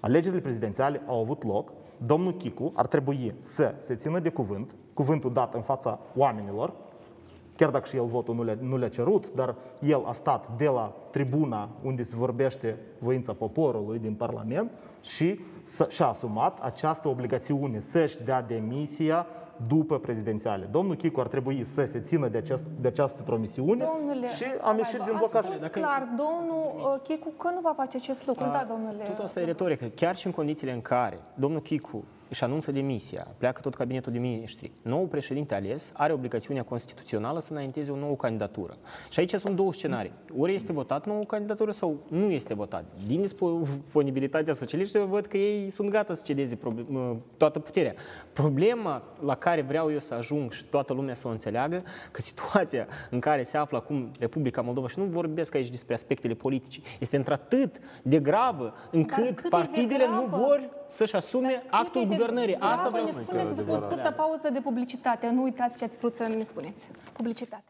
Alegerile 0.00 0.40
prezidențiale 0.40 1.02
au 1.06 1.20
avut 1.20 1.44
loc. 1.44 1.72
Domnul 2.06 2.32
Chicu 2.32 2.72
ar 2.74 2.86
trebui 2.86 3.34
să 3.38 3.74
se 3.78 3.94
țină 3.94 4.18
de 4.18 4.28
cuvânt, 4.28 4.74
cuvântul 4.94 5.32
dat 5.32 5.54
în 5.54 5.62
fața 5.62 5.98
oamenilor, 6.16 6.72
chiar 7.56 7.70
dacă 7.70 7.86
și 7.88 7.96
el 7.96 8.04
votul 8.04 8.34
nu 8.34 8.42
le-a, 8.42 8.56
nu 8.60 8.76
le-a 8.76 8.88
cerut, 8.88 9.30
dar 9.32 9.54
el 9.80 10.02
a 10.06 10.12
stat 10.12 10.48
de 10.56 10.66
la 10.66 10.92
tribuna 11.10 11.68
unde 11.82 12.02
se 12.02 12.16
vorbește 12.16 12.78
voința 12.98 13.32
poporului 13.32 13.98
din 13.98 14.14
Parlament 14.14 14.70
și 15.00 15.40
să, 15.62 15.86
și-a 15.90 16.06
asumat 16.06 16.58
această 16.62 17.08
obligațiune 17.08 17.80
să-și 17.80 18.22
dea 18.22 18.42
demisia 18.42 19.26
după 19.66 19.98
prezidențiale. 19.98 20.68
Domnul 20.70 20.94
Chicu 20.94 21.20
ar 21.20 21.26
trebui 21.26 21.64
să 21.64 21.84
se 21.84 22.00
țină 22.00 22.28
de, 22.28 22.38
acest, 22.38 22.64
de 22.80 22.88
această 22.88 23.22
promisiune 23.22 23.84
Domnule, 23.96 24.28
și 24.28 24.44
am 24.60 24.76
ieșit 24.76 24.98
din 24.98 25.14
a 25.14 25.16
blocaj. 25.18 25.44
spus 25.44 25.66
clar 25.66 26.08
domnul 26.16 26.92
uh, 26.94 27.00
Chicu 27.02 27.32
că 27.38 27.48
nu 27.54 27.60
va 27.60 27.72
face 27.76 27.96
acest 27.96 28.26
lucru. 28.26 28.44
Da, 28.44 28.66
domnule. 28.68 29.04
Tot 29.04 29.18
asta 29.24 29.40
e 29.40 29.44
retorică. 29.44 29.84
Chiar 29.94 30.16
și 30.16 30.26
în 30.26 30.32
condițiile 30.32 30.72
în 30.72 30.80
care 30.80 31.20
domnul 31.34 31.60
Chicu 31.60 32.04
își 32.32 32.44
anunță 32.44 32.72
demisia, 32.72 33.26
pleacă 33.38 33.60
tot 33.60 33.74
cabinetul 33.74 34.12
de 34.12 34.18
miniștri, 34.18 34.72
nou 34.82 35.06
președinte 35.06 35.54
ales 35.54 35.92
are 35.94 36.12
obligațiunea 36.12 36.62
constituțională 36.62 37.40
să 37.40 37.52
înainteze 37.52 37.90
o 37.90 37.96
nouă 37.96 38.16
candidatură. 38.16 38.76
Și 39.10 39.18
aici 39.18 39.34
sunt 39.34 39.56
două 39.56 39.72
scenarii. 39.72 40.12
Ori 40.36 40.54
este 40.54 40.72
votat 40.72 41.06
nouă 41.06 41.22
candidatură 41.22 41.70
sau 41.72 42.06
nu 42.08 42.30
este 42.30 42.54
votat. 42.54 42.84
Din 43.06 43.20
disponibilitatea 43.20 44.54
socialiștilor 44.54 45.06
văd 45.06 45.26
că 45.26 45.36
ei 45.36 45.70
sunt 45.70 45.90
gata 45.90 46.14
să 46.14 46.22
cedeze 46.26 46.58
toată 47.36 47.58
puterea. 47.58 47.94
Problema 48.32 49.02
la 49.20 49.34
care 49.34 49.62
vreau 49.62 49.92
eu 49.92 50.00
să 50.00 50.14
ajung 50.14 50.52
și 50.52 50.64
toată 50.64 50.92
lumea 50.92 51.14
să 51.14 51.28
o 51.28 51.30
înțeleagă, 51.30 51.82
că 52.10 52.20
situația 52.20 52.86
în 53.10 53.20
care 53.20 53.42
se 53.42 53.56
află 53.56 53.76
acum 53.76 54.10
Republica 54.18 54.60
Moldova, 54.60 54.88
și 54.88 54.98
nu 54.98 55.04
vorbesc 55.04 55.54
aici 55.54 55.70
despre 55.70 55.94
aspectele 55.94 56.34
politice, 56.34 56.80
este 56.98 57.16
într-atât 57.16 57.78
de 58.02 58.18
gravă 58.18 58.74
încât 58.90 59.48
partidele 59.48 60.06
nu 60.06 60.26
vor 60.30 60.68
să-și 60.86 61.16
asume 61.16 61.62
actul 61.70 62.00
guvernării. 62.00 62.20
Asta 62.60 62.88
vreau 62.88 63.06
să 63.06 63.24
spun. 63.24 63.52
Spuneți 63.52 63.70
o 63.70 63.78
scurtă 63.78 64.10
pauză 64.16 64.48
de 64.50 64.60
publicitate. 64.60 65.28
Nu 65.30 65.42
uitați 65.42 65.78
ce 65.78 65.84
ați 65.84 65.96
vrut 65.96 66.12
să 66.12 66.22
ne 66.22 66.42
spuneți. 66.42 66.90
Publicitate. 67.12 67.64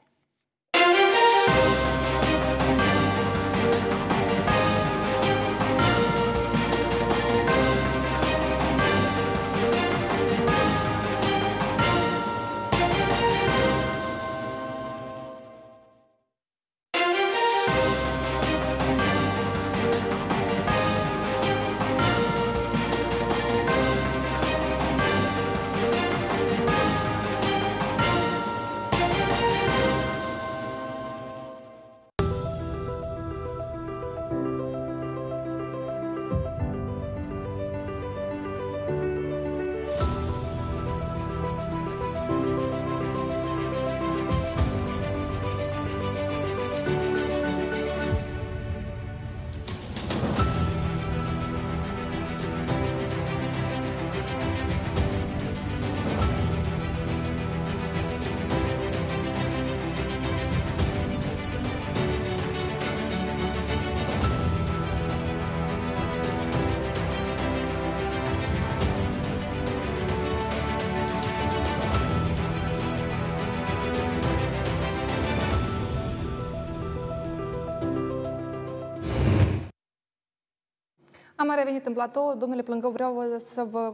Am 81.52 81.58
revenit 81.58 81.86
în 81.86 81.92
platou. 81.92 82.34
Domnule 82.38 82.62
Plângău, 82.62 82.90
vreau 82.90 83.24
să 83.52 83.66
vă 83.70 83.92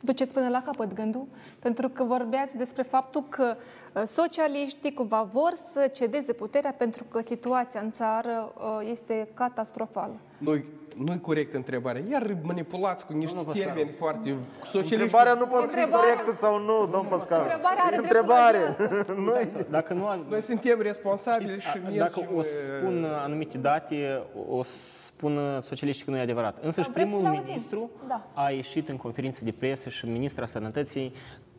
duceți 0.00 0.32
până 0.34 0.48
la 0.48 0.62
capăt 0.62 0.92
gândul, 0.92 1.26
pentru 1.58 1.88
că 1.88 2.04
vorbeați 2.04 2.56
despre 2.56 2.82
faptul 2.82 3.24
că 3.28 3.56
uh, 3.94 4.02
socialiștii 4.04 4.92
cumva 4.92 5.22
vor 5.22 5.52
să 5.54 5.90
cedeze 5.92 6.32
puterea 6.32 6.72
pentru 6.72 7.04
că 7.04 7.20
situația 7.20 7.80
în 7.80 7.90
țară 7.90 8.52
uh, 8.56 8.88
este 8.90 9.28
catastrofală. 9.34 10.14
Noi 10.38 10.64
nu-i 10.96 11.20
corect 11.20 11.54
întrebarea. 11.54 12.02
Iar 12.10 12.36
manipulați 12.42 13.06
cu 13.06 13.12
niște 13.12 13.42
nu, 13.46 13.52
termeni 13.52 13.90
foarte 13.90 14.34
socialiști. 14.64 14.94
Întrebarea 14.94 15.34
nu 15.34 15.46
poate 15.46 15.66
fi 15.66 15.90
corectă 15.90 16.36
sau 16.40 16.58
nu, 16.58 16.88
domn 16.92 17.06
Pascal. 17.08 17.40
Întrebarea 17.40 17.82
are 17.84 17.96
Întrebare. 17.96 18.76
Noi, 19.26 19.66
dacă 19.70 19.94
nu, 19.94 20.24
Noi 20.28 20.40
suntem 20.40 20.80
responsabili 20.80 21.60
și 21.60 21.78
mergem... 21.82 21.98
Dacă 21.98 22.28
o 22.34 22.42
să 22.42 22.70
spun 22.78 23.04
anumite 23.04 23.58
date, 23.58 24.22
o 24.48 24.62
să 24.62 24.76
spun 25.04 25.38
socialiștii 25.60 26.04
că 26.04 26.10
nu 26.10 26.16
e 26.16 26.20
adevărat. 26.20 26.64
Însă 26.64 26.82
și 26.82 26.90
primul 26.90 27.20
ministru 27.20 27.90
da. 28.08 28.26
a 28.34 28.50
ieșit 28.50 28.88
în 28.88 28.96
conferință 28.96 29.44
de 29.44 29.52
presă 29.52 29.88
și 29.88 30.06
ministra 30.08 30.46
sănătății 30.46 31.12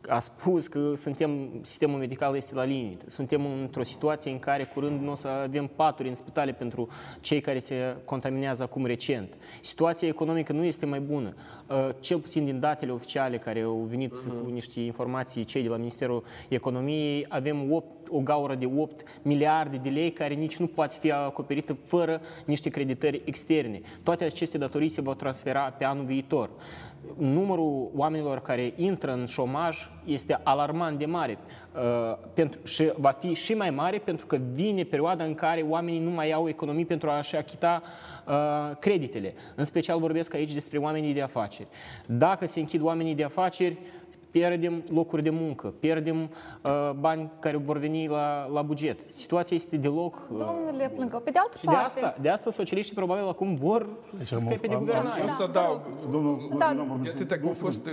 a 0.08 0.20
spus 0.20 0.66
că 0.66 0.92
suntem, 0.94 1.48
sistemul 1.62 1.98
medical 1.98 2.36
este 2.36 2.54
la 2.54 2.64
limită. 2.64 3.04
Suntem 3.08 3.46
într-o 3.62 3.82
situație 3.82 4.30
în 4.30 4.38
care 4.38 4.64
curând 4.64 5.00
nu 5.00 5.10
o 5.10 5.14
să 5.14 5.28
avem 5.28 5.66
paturi 5.66 6.08
în 6.08 6.14
spitale 6.14 6.52
pentru 6.52 6.88
cei 7.20 7.40
care 7.40 7.58
se 7.58 7.96
contaminează 8.04 8.62
acum 8.62 8.86
recent. 8.86 9.34
Situația 9.60 10.08
economică 10.08 10.52
nu 10.52 10.64
este 10.64 10.86
mai 10.86 11.00
bună. 11.00 11.34
Cel 12.00 12.18
puțin 12.18 12.44
din 12.44 12.60
datele 12.60 12.92
oficiale 12.92 13.38
care 13.38 13.60
au 13.60 13.86
venit 13.88 14.12
uh-huh. 14.12 14.44
cu 14.44 14.50
niște 14.50 14.80
informații 14.80 15.44
cei 15.44 15.62
de 15.62 15.68
la 15.68 15.76
Ministerul 15.76 16.24
Economiei, 16.48 17.26
avem 17.28 17.72
8, 17.72 17.86
o 18.08 18.20
gaură 18.20 18.54
de 18.54 18.70
8 18.76 19.20
miliarde 19.22 19.76
de 19.76 19.88
lei 19.88 20.12
care 20.12 20.34
nici 20.34 20.56
nu 20.56 20.66
poate 20.66 20.96
fi 21.00 21.12
acoperită 21.12 21.76
fără 21.84 22.20
niște 22.44 22.68
creditări 22.68 23.22
externe. 23.24 23.80
Toate 24.02 24.24
aceste 24.24 24.58
datorii 24.58 24.88
se 24.88 25.00
vor 25.00 25.14
transfera 25.14 25.60
pe 25.60 25.84
anul 25.84 26.04
viitor 26.04 26.50
numărul 27.16 27.90
oamenilor 27.94 28.40
care 28.40 28.72
intră 28.76 29.12
în 29.12 29.26
șomaj 29.26 29.90
este 30.04 30.40
alarmant 30.42 30.98
de 30.98 31.06
mare 31.06 31.38
uh, 31.74 32.16
pentru, 32.34 32.60
și 32.64 32.92
va 32.96 33.10
fi 33.10 33.34
și 33.34 33.54
mai 33.54 33.70
mare 33.70 33.98
pentru 33.98 34.26
că 34.26 34.38
vine 34.52 34.82
perioada 34.82 35.24
în 35.24 35.34
care 35.34 35.60
oamenii 35.60 36.00
nu 36.00 36.10
mai 36.10 36.30
au 36.30 36.48
economii 36.48 36.84
pentru 36.84 37.10
a-și 37.10 37.36
achita 37.36 37.82
uh, 38.26 38.76
creditele. 38.78 39.34
În 39.54 39.64
special 39.64 39.98
vorbesc 39.98 40.34
aici 40.34 40.52
despre 40.52 40.78
oamenii 40.78 41.14
de 41.14 41.22
afaceri. 41.22 41.68
Dacă 42.06 42.46
se 42.46 42.60
închid 42.60 42.80
oamenii 42.80 43.14
de 43.14 43.24
afaceri, 43.24 43.78
pierdem 44.38 44.82
locuri 44.90 45.22
de 45.22 45.30
muncă, 45.30 45.74
pierdem 45.80 46.16
uh, 46.20 46.90
bani 46.98 47.30
care 47.40 47.56
vor 47.56 47.78
veni 47.78 48.08
la, 48.08 48.46
la 48.52 48.62
buget. 48.62 49.00
Situația 49.10 49.56
este 49.56 49.76
deloc... 49.76 50.14
Uh, 50.14 50.38
Domnule 50.38 50.92
Plâncău, 50.94 51.20
pe 51.20 51.30
de 51.30 51.38
altă 51.38 51.56
și 51.58 51.64
parte... 51.64 52.00
De 52.00 52.06
asta, 52.06 52.16
de 52.20 52.28
asta 52.28 52.50
socialiștii 52.50 52.94
probabil 52.94 53.24
acum 53.28 53.54
vor 53.54 53.88
să 54.14 54.36
scape 54.36 54.66
de 54.66 54.74
guvernare. 54.78 55.20
Eu 55.20 55.28
să 55.28 55.48
dau... 55.52 55.82
Domnul, 56.10 56.54
Da. 56.58 56.86
de 57.02 57.08
atâta 57.08 57.36
că 57.36 57.48
a 57.48 57.52
fost... 57.52 57.88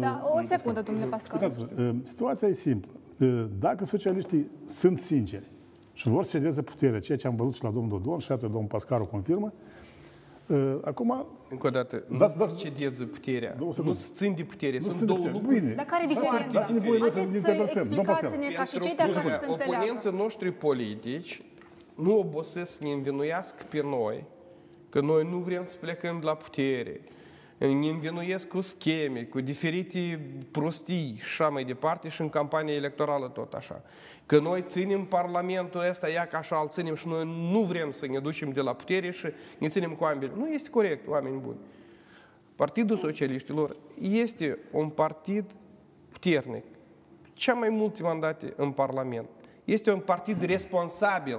Da, 0.00 0.22
o 0.36 0.42
secundă, 0.42 0.82
domnule 0.82 1.06
Pascal. 1.06 1.40
Uitați-vă, 1.42 1.94
situația 2.02 2.48
e 2.48 2.52
simplă. 2.52 2.90
Dacă 3.58 3.84
socialiștii 3.84 4.50
sunt 4.66 4.98
sinceri 4.98 5.50
și 5.92 6.08
vor 6.08 6.24
să 6.24 6.36
cedeze 6.38 6.62
puterea, 6.62 7.00
ceea 7.00 7.18
ce 7.18 7.26
am 7.26 7.36
văzut 7.36 7.54
și 7.54 7.64
la 7.64 7.70
domnul 7.70 8.00
Dodon, 8.02 8.18
și 8.18 8.32
atât 8.32 8.50
domnul 8.50 8.68
Pascaru 8.68 9.04
confirmă, 9.04 9.52
acum... 10.84 11.26
Încă 11.50 11.66
o 11.66 11.70
dată, 11.70 12.04
nu 12.08 12.18
Dați- 12.18 12.36
dați- 12.36 12.56
cedeze 12.56 13.04
puterea, 13.04 13.54
Două 13.58 13.68
nu 13.70 13.74
secunde. 13.74 13.98
se 13.98 14.10
țin 14.12 14.34
de 14.34 14.42
putere, 14.44 14.76
Nu 14.76 14.80
sunt 14.82 14.94
sunt 14.96 15.06
două 15.06 15.18
putere. 15.18 15.38
lucruri. 15.38 15.60
Bine. 15.60 15.74
Dar 15.74 15.84
care 15.84 16.04
e 16.04 16.06
diferența? 16.06 16.58
Dați-mi 16.58 16.78
voie 16.80 16.98
să 17.10 17.18
Haideți 17.18 17.44
să 17.44 17.50
interpretăm. 17.50 17.84
Domnul 17.88 18.04
Pascal. 18.04 18.24
explicați-ne 18.24 18.54
ca 18.56 18.64
și 18.64 18.70
Pentru 18.70 18.88
cei 18.88 18.96
de 18.96 19.02
acasă 19.02 19.20
că 19.20 19.28
să 19.44 19.50
înțeleagă. 19.50 19.84
oponenții 19.84 20.10
noștri 20.22 20.52
politici 20.52 21.42
nu 21.94 22.18
obosesc 22.18 22.72
să 22.72 22.78
ne 22.82 22.90
învinuiască 22.92 23.62
pe 23.70 23.80
noi 23.82 24.24
că 24.88 25.00
noi 25.00 25.28
nu 25.30 25.36
vrem 25.38 25.64
să 25.64 25.74
plecăm 25.80 26.18
de 26.20 26.24
la 26.26 26.34
putere, 26.34 27.00
ne 27.58 27.88
învinuiesc 27.88 28.48
cu 28.48 28.60
scheme, 28.60 29.22
cu 29.22 29.40
diferite 29.40 30.20
prostii 30.50 31.14
și 31.18 31.42
așa 31.42 31.48
mai 31.48 31.64
departe 31.64 32.08
și 32.08 32.20
în 32.20 32.28
campania 32.28 32.74
electorală 32.74 33.28
tot 33.28 33.52
așa. 33.52 33.82
Că 34.26 34.38
noi 34.38 34.62
ținem 34.62 35.04
Parlamentul 35.04 35.84
ăsta, 35.88 36.08
ia 36.08 36.26
ca 36.26 36.38
așa 36.38 36.58
îl 36.62 36.68
ținem 36.68 36.94
și 36.94 37.08
noi 37.08 37.50
nu 37.52 37.60
vrem 37.60 37.90
să 37.90 38.06
ne 38.06 38.18
ducem 38.18 38.50
de 38.50 38.60
la 38.60 38.74
putere 38.74 39.10
și 39.10 39.26
ne 39.58 39.68
ținem 39.68 39.94
cu 39.94 40.04
ambele. 40.04 40.32
Nu 40.36 40.48
este 40.48 40.70
corect, 40.70 41.08
oameni 41.08 41.40
buni. 41.40 41.58
Partidul 42.54 42.96
Socialiștilor 42.96 43.76
este 44.00 44.58
un 44.70 44.88
partid 44.88 45.52
puternic, 46.12 46.64
cea 47.32 47.54
mai 47.54 47.68
multe 47.68 48.02
mandate 48.02 48.52
în 48.56 48.70
Parlament. 48.70 49.28
Este 49.64 49.92
un 49.92 50.00
partid 50.00 50.42
responsabil 50.42 51.38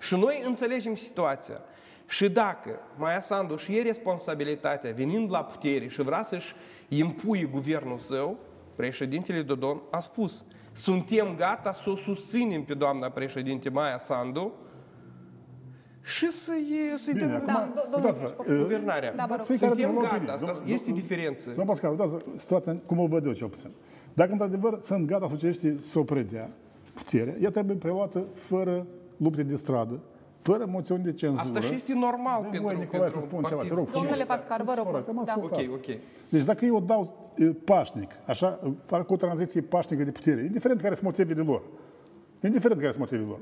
și 0.00 0.14
noi 0.14 0.42
înțelegem 0.46 0.94
situația. 0.94 1.60
Și 2.10 2.30
dacă 2.30 2.70
Maia 2.96 3.20
Sandu 3.20 3.56
și 3.56 3.76
e 3.76 3.82
responsabilitatea 3.82 4.92
venind 4.92 5.30
la 5.30 5.44
putere 5.44 5.86
și 5.88 6.02
vrea 6.02 6.22
să-și 6.22 6.54
impui 6.88 7.48
guvernul 7.52 7.98
său, 7.98 8.36
președintele 8.76 9.42
Dodon 9.42 9.80
a 9.90 10.00
spus 10.00 10.44
suntem 10.72 11.36
gata 11.36 11.72
să 11.72 11.90
o 11.90 11.96
susținem 11.96 12.62
pe 12.64 12.74
doamna 12.74 13.08
președinte 13.08 13.68
Maia 13.70 13.98
Sandu 13.98 14.52
și 16.02 16.30
să-i, 16.30 16.72
să-i 16.94 17.12
Bine, 17.12 17.26
dăm 17.26 17.34
acum, 17.36 17.46
Da, 17.46 17.72
do- 17.72 17.90
domnul 17.90 17.96
uitați-vă, 18.10 18.26
Zici, 18.26 18.36
poftim. 18.36 18.56
guvernarea. 18.58 19.12
Da, 19.14 19.24
vă 19.28 19.34
rog. 19.36 19.44
Fiecare 19.44 19.72
Suntem 19.72 19.88
are 19.90 19.98
o 19.98 20.00
gata, 20.00 20.14
opinie. 20.16 20.32
asta 20.32 20.46
Domnul- 20.46 20.72
este 20.72 20.86
domnul- 20.90 21.02
diferență. 21.08 21.46
Domnul 21.48 21.66
Pascal, 21.66 21.90
uitați 21.90 22.14
situația 22.36 22.76
cum 22.86 22.98
o 22.98 23.06
văd 23.06 23.26
eu 23.26 23.32
cel 23.32 23.48
puțin. 23.48 23.70
Dacă 24.14 24.32
într-adevăr 24.32 24.78
sunt 24.82 25.06
gata 25.06 25.28
socialiștii 25.28 25.80
să 25.80 25.98
o 25.98 26.02
predea 26.04 26.50
puterea, 26.94 27.34
ea 27.40 27.50
trebuie 27.50 27.76
preluată 27.76 28.24
fără 28.34 28.86
lupte 29.16 29.42
de 29.42 29.56
stradă, 29.56 30.00
fără 30.42 30.64
moțiuni 30.68 31.02
de 31.02 31.12
cenzură. 31.12 31.42
Asta 31.42 31.60
și 31.60 31.74
este 31.74 31.92
normal 31.94 32.40
Dă-mi 32.40 32.50
pentru, 32.52 32.62
voie, 32.62 32.76
Nicolae, 32.76 33.02
pentru 33.10 33.20
să 33.20 33.26
spun 33.26 33.38
un 33.38 33.44
ceva, 33.44 33.56
partid. 33.56 33.72
te 33.72 33.78
rog. 33.80 33.90
Domnule 33.90 34.24
Pascal, 34.24 34.62
vă 34.64 34.74
rog. 34.76 34.86
Corect, 34.86 35.08
am 35.08 35.22
Da. 35.24 35.32
ascultat. 35.32 35.58
Ok, 35.58 35.70
ok. 35.74 35.88
Deci 36.28 36.42
dacă 36.44 36.64
eu 36.64 36.76
o 36.76 36.80
dau 36.80 37.14
e, 37.36 37.44
pașnic, 37.44 38.10
așa, 38.26 38.60
fac 38.86 39.10
o 39.10 39.16
tranziție 39.16 39.60
pașnică 39.60 40.02
de 40.04 40.10
putere, 40.10 40.40
indiferent 40.44 40.80
care 40.80 40.94
sunt 40.94 41.06
motivele 41.06 41.42
lor, 41.42 41.62
indiferent 42.44 42.80
care 42.80 42.92
sunt 42.92 43.02
motivele 43.04 43.28
lor, 43.28 43.38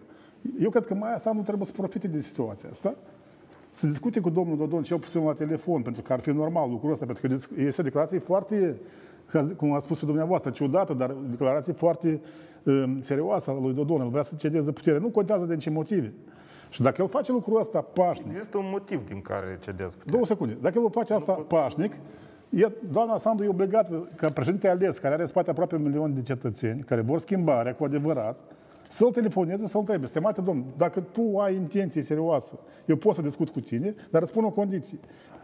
eu 0.60 0.70
cred 0.70 0.86
că 0.86 0.94
Maia 0.94 1.18
Sandu 1.18 1.42
trebuie 1.42 1.66
să 1.66 1.72
profite 1.72 2.06
de 2.08 2.20
situația 2.20 2.68
asta, 2.70 2.94
să 3.70 3.86
discute 3.86 4.20
cu 4.20 4.30
domnul 4.30 4.56
Dodon 4.56 4.82
cel 4.82 4.98
puțin 4.98 5.24
la 5.24 5.32
telefon, 5.32 5.82
pentru 5.82 6.02
că 6.02 6.12
ar 6.12 6.20
fi 6.20 6.30
normal 6.30 6.70
lucrul 6.70 6.92
ăsta, 6.92 7.04
pentru 7.04 7.28
că 7.54 7.60
este 7.60 7.80
o 7.80 7.84
declarație 7.84 8.18
foarte, 8.18 8.76
ca- 9.26 9.48
cum 9.56 9.72
a 9.72 9.78
spus 9.78 9.98
și 9.98 10.04
dumneavoastră, 10.04 10.50
ciudată, 10.50 10.92
dar 10.94 11.10
o 11.10 11.14
declarație 11.30 11.72
foarte 11.72 12.20
um, 12.62 13.02
serioasă 13.02 13.50
a 13.50 13.58
lui 13.60 13.72
Dodon. 13.74 14.00
El 14.00 14.08
vrea 14.08 14.22
să 14.22 14.34
cedeze 14.38 14.72
putere. 14.72 14.98
Nu 14.98 15.08
contează 15.08 15.44
din 15.44 15.58
ce 15.58 15.70
motive. 15.70 16.12
Și 16.68 16.82
dacă 16.82 17.02
el 17.02 17.08
face 17.08 17.32
lucrul 17.32 17.60
ăsta 17.60 17.80
pașnic, 17.80 18.26
Există 18.26 18.58
un 18.58 18.68
motiv 18.70 19.06
din 19.06 19.20
care 19.20 19.58
cedez 19.60 19.92
puterea. 19.92 20.12
Două 20.12 20.24
secunde. 20.24 20.56
Dacă 20.60 20.78
el 20.78 20.90
face 20.90 21.12
asta 21.12 21.32
pașnic, 21.32 21.94
e, 22.48 22.66
doamna 22.90 23.18
Sandu 23.18 23.44
e 23.44 23.48
obligată, 23.48 24.08
ca 24.16 24.30
președinte 24.30 24.68
ales, 24.68 24.98
care 24.98 25.12
are 25.12 25.22
în 25.22 25.28
spate 25.28 25.50
aproape 25.50 25.74
un 25.74 25.82
milion 25.82 26.14
de 26.14 26.20
cetățeni, 26.20 26.82
care 26.82 27.00
vor 27.00 27.18
schimbarea 27.18 27.74
cu 27.74 27.84
adevărat, 27.84 28.38
să-l 28.88 29.10
telefoneze, 29.10 29.66
să-l 29.66 29.80
întrebe, 29.80 30.06
stimate 30.06 30.40
domn, 30.40 30.64
dacă 30.76 31.00
tu 31.00 31.38
ai 31.38 31.54
intenție 31.54 32.02
serioasă, 32.02 32.58
eu 32.86 32.96
pot 32.96 33.14
să 33.14 33.22
discut 33.22 33.48
cu 33.48 33.60
tine, 33.60 33.94
dar 34.10 34.22
îți 34.22 34.30
spun 34.30 34.44
o 34.44 34.50
condiție. 34.50 34.98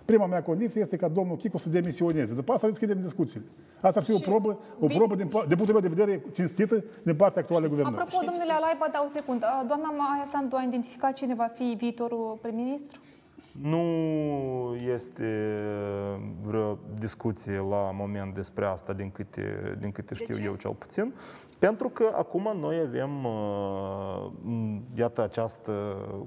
Prima 0.05 0.27
mea 0.27 0.43
condiție 0.43 0.81
este 0.81 0.97
ca 0.97 1.09
domnul 1.09 1.37
Chico 1.37 1.59
să 1.59 1.69
demisioneze. 1.69 2.35
După 2.35 2.53
asta 2.53 2.67
deschidem 2.67 3.01
discuțiile. 3.01 3.45
Asta 3.81 3.99
ar 3.99 4.05
fi 4.05 4.13
o 4.13 4.17
Și 4.17 4.23
probă, 4.23 4.59
o 4.81 4.87
bine- 4.87 4.99
probă 4.99 5.15
din, 5.15 5.29
din 5.29 5.57
punctul 5.57 5.73
meu 5.73 5.81
de 5.81 5.89
vedere 5.89 6.23
cinstită 6.33 6.85
din 7.03 7.17
partea 7.17 7.43
actuală 7.43 7.67
guvernării. 7.69 7.99
Apropo, 7.99 8.25
domnule 8.27 8.53
Alaiba, 8.53 8.87
da 8.93 9.03
o 9.07 9.09
secundă. 9.09 9.47
Doamna 9.67 9.89
Maia 9.91 10.27
Sandu 10.31 10.57
a 10.57 10.63
identificat 10.63 11.13
cine 11.13 11.35
va 11.35 11.51
fi 11.55 11.75
viitorul 11.79 12.39
prim-ministru? 12.41 13.01
Nu 13.63 13.85
este 14.95 15.61
vreo 16.43 16.79
discuție 16.99 17.57
la 17.57 17.91
moment 17.95 18.35
despre 18.35 18.65
asta, 18.67 18.93
din 18.93 19.11
câte, 19.11 19.77
din 19.81 19.93
câte 19.93 20.15
știu 20.15 20.37
ce? 20.37 20.43
eu 20.43 20.55
cel 20.55 20.71
puțin. 20.79 21.15
Pentru 21.59 21.89
că 21.89 22.13
acum 22.17 22.57
noi 22.61 22.77
avem, 22.87 23.25
uh, 23.25 24.31
m, 24.43 24.83
iată, 24.97 25.23
această 25.23 25.73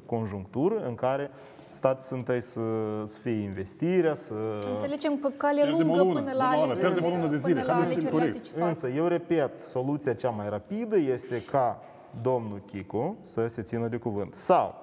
conjunctură 0.05 0.85
în 0.87 0.95
care 0.95 1.29
stați 1.67 2.13
întâi 2.13 2.41
să, 2.41 2.59
să 3.05 3.17
fie 3.19 3.31
investirea, 3.41 4.13
să... 4.13 4.33
Înțelegem 4.71 5.17
că 5.17 5.29
cale 5.37 5.61
Pierdem 5.61 5.89
o 5.89 5.95
lungă 5.95 5.97
lună, 6.03 6.13
până 6.13 6.19
domnule 6.19 6.37
la 6.37 6.43
Ala, 6.49 6.61
alegeri. 6.61 6.79
pierdem 6.79 7.03
o 7.03 7.07
lună 7.15 7.27
de 7.27 7.37
zile. 7.37 7.53
până 7.61 7.65
la 7.65 7.73
Haideți 7.73 7.93
să 7.93 7.99
fim 7.99 8.07
alegerile 8.07 8.31
corecți. 8.31 8.37
anticipate. 8.39 8.67
Însă, 8.69 8.87
eu 9.01 9.05
repet, 9.07 9.51
soluția 9.69 10.13
cea 10.13 10.29
mai 10.29 10.49
rapidă 10.49 10.97
este 10.97 11.43
ca 11.51 11.79
domnul 12.21 12.61
Chico 12.65 13.15
să 13.23 13.47
se 13.47 13.61
țină 13.61 13.87
de 13.87 13.97
cuvânt. 13.97 14.33
Sau, 14.35 14.75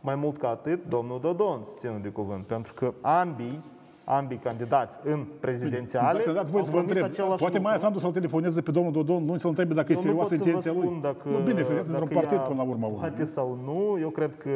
mai 0.00 0.14
mult 0.14 0.38
ca 0.38 0.48
atât, 0.48 0.88
domnul 0.88 1.20
Dodon 1.20 1.60
să 1.64 1.72
țină 1.78 1.98
de 2.02 2.08
cuvânt. 2.08 2.46
Pentru 2.46 2.74
că 2.74 2.94
ambii, 3.00 3.62
ambii 4.04 4.38
candidați 4.38 4.98
în 5.04 5.26
prezidențiale 5.40 6.18
Dacă 6.18 6.32
dați 6.32 6.50
voi 6.50 6.60
au 6.60 6.66
să 6.66 6.70
vă 6.70 6.76
promis 6.76 6.96
întreb, 6.96 7.10
același 7.12 7.38
poate 7.38 7.44
lucru. 7.44 7.62
Maia 7.62 7.78
Sandu 7.78 7.98
să-l 7.98 8.12
telefoneze 8.12 8.60
pe 8.60 8.70
domnul 8.70 8.92
Dodon, 8.92 9.24
nu 9.24 9.38
să-l 9.38 9.48
întrebe 9.48 9.74
dacă 9.74 9.92
e 9.92 9.94
Eu 9.94 10.00
nu 10.00 10.06
serioasă 10.06 10.34
pot 10.34 10.38
să 10.38 10.44
vă 10.44 10.48
intenția 10.48 10.72
lui. 10.72 10.82
spun 10.82 11.00
dacă, 11.00 11.28
nu, 11.28 11.38
bine, 11.38 11.62
sunteți 11.62 11.88
într-un 11.88 12.08
dacă 12.08 12.20
partid 12.20 12.38
ea 12.38 12.44
până 12.44 12.62
la 12.62 12.68
urmă. 12.68 12.86
urmă. 12.86 12.98
Poate 12.98 13.24
sau 13.24 13.58
nu, 13.64 13.98
eu 14.00 14.08
cred 14.08 14.36
că 14.36 14.50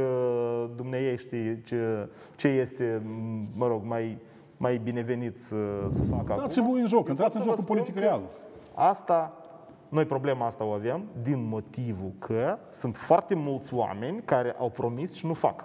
dumneavoastră 0.76 1.16
știe 1.16 1.62
ce, 1.64 2.08
ce 2.36 2.48
este, 2.48 3.02
mă 3.54 3.66
rog, 3.66 3.80
mai, 3.84 4.18
mai 4.56 4.80
binevenit 4.84 5.38
să, 5.38 5.56
să 5.88 6.02
facă 6.02 6.14
acum. 6.20 6.32
Intrați 6.32 6.58
și 6.58 6.64
voi 6.70 6.80
în 6.80 6.86
joc, 6.86 7.04
Eu 7.04 7.10
intrați 7.10 7.36
pot 7.36 7.36
în 7.36 7.42
să 7.42 7.48
vă 7.48 7.54
jocul 7.54 7.62
spun 7.62 7.76
politic 7.76 7.94
că 7.94 8.00
real. 8.00 8.20
Asta, 8.74 9.32
noi 9.88 10.04
problema 10.04 10.46
asta 10.46 10.64
o 10.64 10.70
avem 10.70 11.04
din 11.22 11.46
motivul 11.48 12.12
că 12.18 12.58
sunt 12.70 12.96
foarte 12.96 13.34
mulți 13.34 13.74
oameni 13.74 14.22
care 14.24 14.54
au 14.58 14.70
promis 14.70 15.14
și 15.14 15.26
nu 15.26 15.34
fac. 15.34 15.64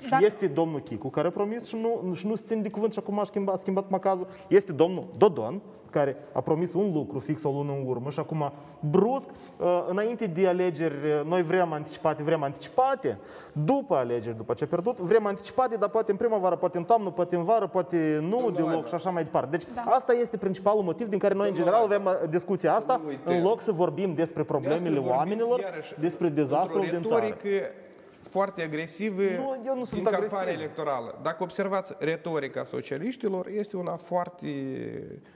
Și 0.00 0.08
Dacă- 0.10 0.24
Este 0.24 0.46
domnul 0.46 0.80
Chicu 0.80 1.08
care 1.08 1.26
a 1.26 1.30
promis 1.30 1.66
și 1.66 1.76
nu, 1.76 2.14
și 2.14 2.26
nu 2.26 2.34
se 2.34 2.42
ține 2.46 2.60
de 2.60 2.68
cuvânt 2.70 2.92
și 2.92 2.98
acum 2.98 3.18
a 3.18 3.24
schimbat, 3.24 3.54
a 3.54 3.58
schimbat 3.58 3.88
macazul. 3.90 4.26
Este 4.48 4.72
domnul 4.72 5.06
Dodon 5.16 5.60
care 5.90 6.16
a 6.32 6.40
promis 6.40 6.72
un 6.74 6.92
lucru 6.92 7.18
fix 7.18 7.42
o 7.42 7.50
lună 7.50 7.72
în 7.72 7.84
urmă 7.86 8.10
și 8.10 8.18
acum 8.18 8.52
brusc, 8.90 9.28
uh, 9.58 9.84
înainte 9.88 10.26
de 10.26 10.46
alegeri, 10.48 10.94
uh, 10.94 11.26
noi 11.26 11.42
vrem 11.42 11.72
anticipate, 11.72 12.22
vrem 12.22 12.42
anticipate, 12.42 13.18
după 13.52 13.94
alegeri, 13.94 14.36
după 14.36 14.54
ce 14.54 14.64
a 14.64 14.66
pierdut, 14.66 15.00
vrem 15.00 15.26
anticipate, 15.26 15.76
dar 15.76 15.88
poate 15.88 16.10
în 16.10 16.16
primăvară, 16.16 16.56
poate 16.56 16.78
în 16.78 16.84
toamnă, 16.84 17.10
poate 17.10 17.36
în 17.36 17.44
vară, 17.44 17.66
poate 17.66 18.18
nu 18.22 18.28
Domnul 18.28 18.52
deloc 18.52 18.70
Laiba. 18.70 18.86
și 18.86 18.94
așa 18.94 19.10
mai 19.10 19.22
departe. 19.22 19.48
Deci 19.50 19.66
Da. 19.74 19.80
asta 19.80 20.12
este 20.12 20.36
principalul 20.36 20.82
motiv 20.82 21.08
din 21.08 21.18
care 21.18 21.34
noi 21.34 21.48
în 21.48 21.54
Domnul 21.54 21.72
general 21.72 21.88
Laiba, 21.88 22.10
avem 22.10 22.22
uh, 22.24 22.30
discuția 22.30 22.70
să 22.70 22.76
asta, 22.76 22.96
nu 23.02 23.08
uităm. 23.08 23.34
în 23.36 23.42
loc 23.42 23.60
să 23.60 23.72
vorbim 23.72 24.14
despre 24.14 24.42
problemele 24.42 24.78
Dumneavoastră 24.80 25.18
oamenilor, 25.18 25.48
vorbiți 25.48 25.68
iarăși 25.70 25.94
despre 26.00 26.28
dezastrul 26.28 26.80
într-o 26.80 26.98
din 26.98 27.08
țară. 27.08 27.24
Retorică 28.44 28.58
foarte 28.58 28.62
agresivă 28.62 29.22
Nu, 29.22 29.62
eu 29.66 29.74
nu 29.74 29.74
din 29.74 29.84
sunt 29.84 30.02
campania 30.02 30.38
agresiv. 30.38 30.60
electorală. 30.60 31.18
Dacă 31.22 31.42
observați 31.42 31.92
retorica 31.98 32.64
socialiștilor, 32.64 33.46
este 33.48 33.76
una 33.76 33.96
foarte 33.96 34.48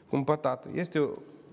cumpătată. 0.08 0.68
Este 0.74 0.98
o, 0.98 1.02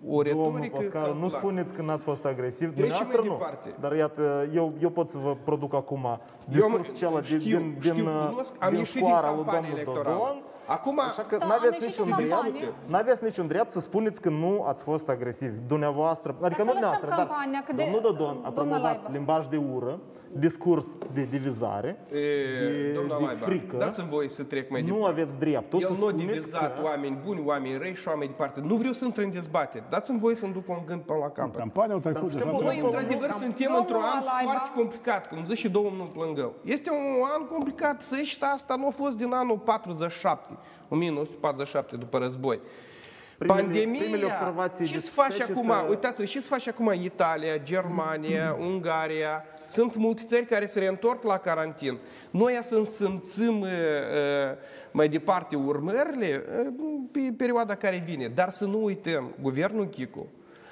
o 0.07 0.21
Domnul 0.23 0.23
retorică 0.23 0.75
Pascal, 0.77 1.01
nu 1.01 1.07
calculată. 1.09 1.38
spuneți 1.38 1.73
că 1.73 1.81
n-ați 1.81 2.03
fost 2.03 2.25
agresiv, 2.25 2.73
Trecem 2.73 2.75
dumneavoastră 2.75 3.17
mai 3.21 3.27
nu. 3.27 3.33
departe. 3.38 3.73
Dar 3.79 3.95
iată, 3.95 4.49
eu, 4.53 4.73
eu 4.81 4.89
pot 4.89 5.09
să 5.09 5.17
vă 5.17 5.35
produc 5.43 5.73
acum 5.73 6.03
Eu 6.03 6.09
am- 6.12 6.19
discursul 6.47 6.93
acela 6.93 7.19
din, 7.19 7.39
știu, 7.39 7.57
din, 7.57 7.75
știu, 7.79 7.93
din, 7.93 8.03
cunosc, 8.03 8.53
am 8.59 8.69
din 8.69 8.77
ieșit 8.77 8.93
din 8.95 9.05
școara 9.05 9.27
lui 9.27 9.35
campania 9.35 9.59
domnul 9.62 9.77
electorală. 9.79 10.17
Dodon. 10.17 10.43
Acum, 10.69 10.99
Așa 10.99 11.21
că 11.21 11.38
Da, 11.38 11.45
nu 11.45 11.51
am 11.51 11.58
aveți 11.60 11.84
ieșit 11.84 11.99
niciun 11.99 12.05
din 12.05 12.15
drept, 12.25 12.32
campanie. 12.41 12.73
n-aveți 12.86 13.23
niciun 13.23 13.47
drept 13.47 13.71
să 13.71 13.79
spuneți 13.79 14.21
că 14.21 14.29
nu 14.29 14.63
ați 14.67 14.84
fost 14.84 15.10
agresivi. 15.10 15.58
Dumneavoastră, 15.67 16.36
adică 16.41 16.62
să 16.62 16.62
nu 16.62 16.65
lăsăm 16.65 16.73
dumneavoastră, 16.73 17.08
dar 17.10 17.17
campania, 17.27 17.63
că 17.67 17.73
de- 17.73 17.84
domnul 17.84 18.01
Dodon 18.01 18.27
a 18.29 18.34
domnul 18.34 18.53
promovat 18.53 18.82
Laiba. 18.82 19.10
limbaj 19.12 19.47
de 19.47 19.58
ură, 19.75 19.99
discurs 20.32 20.86
de 21.13 21.27
divizare, 21.29 22.05
e, 22.12 22.13
de, 22.13 22.91
domnul 22.95 23.17
de 23.19 23.25
Laiba, 23.25 23.45
frică. 23.45 23.75
dați-mi 23.77 24.08
voie 24.08 24.27
să 24.29 24.43
trec 24.43 24.69
mai 24.69 24.82
Nu 24.82 24.88
departe. 24.88 25.12
aveți 25.12 25.32
dreptul 25.39 25.79
El 25.82 25.86
să 25.88 25.91
nu 25.99 26.05
a 26.05 26.10
spuneți 26.10 26.25
divizat 26.25 26.75
că... 26.77 26.84
oameni 26.84 27.17
buni, 27.25 27.41
oameni 27.45 27.77
răi 27.77 27.95
și 27.95 28.08
oameni 28.08 28.29
departe. 28.29 28.62
Nu 28.63 28.75
vreau 28.75 28.93
să 28.93 29.05
intru 29.05 29.21
în 29.23 29.32
dezbateri. 29.32 29.84
Dați-mi 29.89 30.19
voie 30.19 30.36
să-mi 30.36 30.53
duc 30.53 30.69
un 30.69 30.82
gând 30.86 31.01
până 31.01 31.19
la 31.19 31.29
capăt. 31.29 31.55
Campania 31.55 31.93
au 31.93 31.99
trecut 31.99 32.21
deja. 32.32 32.38
știu, 32.39 32.51
Noi, 32.51 32.60
Domnul- 32.62 32.84
într-adevăr, 32.86 33.32
suntem 33.32 33.65
Domnul 33.65 33.79
într-un 33.82 34.01
an 34.01 34.17
Alaiba. 34.27 34.51
foarte 34.51 34.69
complicat, 34.75 35.27
cum 35.27 35.38
zice 35.45 35.55
și 35.55 35.69
domnul 35.69 36.08
Plângău. 36.13 36.53
Este 36.63 36.89
un 36.91 37.23
an 37.38 37.45
complicat, 37.45 38.01
să 38.01 38.15
și 38.21 38.38
asta 38.53 38.75
nu 38.75 38.88
a 38.88 38.89
fost 38.89 39.17
din 39.17 39.32
anul 39.34 39.58
47, 39.58 40.53
1947, 40.89 41.95
după 41.95 42.17
război. 42.17 42.60
Primele- 43.38 43.62
Pandemia, 43.62 43.99
primele 44.02 44.25
observații 44.25 44.86
ce 44.86 44.93
de 44.93 44.99
se 44.99 45.10
face 45.13 45.32
secetă- 45.32 45.52
acum? 45.52 45.71
Uitați-vă, 45.89 46.28
ce 46.28 46.39
se 46.39 46.47
face 46.49 46.69
acum 46.69 46.91
Italia, 47.04 47.58
Germania, 47.58 48.58
Ungaria? 48.69 49.43
Sunt 49.67 49.95
multe 49.95 50.21
țări 50.28 50.45
care 50.45 50.65
se 50.65 50.80
reîntorc 50.80 51.23
la 51.23 51.38
carantin. 51.38 51.97
Noi 52.32 52.60
să 52.62 52.84
simțim 52.86 53.62
uh, 53.62 53.67
uh, 53.67 54.58
mai 54.91 55.08
departe 55.10 55.56
urmările 55.56 56.43
uh, 56.60 56.67
pe 57.12 57.34
perioada 57.38 57.75
care 57.75 58.04
vine. 58.06 58.28
Dar 58.28 58.49
să 58.49 58.65
nu 58.65 58.84
uităm, 58.84 59.34
guvernul 59.41 59.88
Chicu 59.88 60.28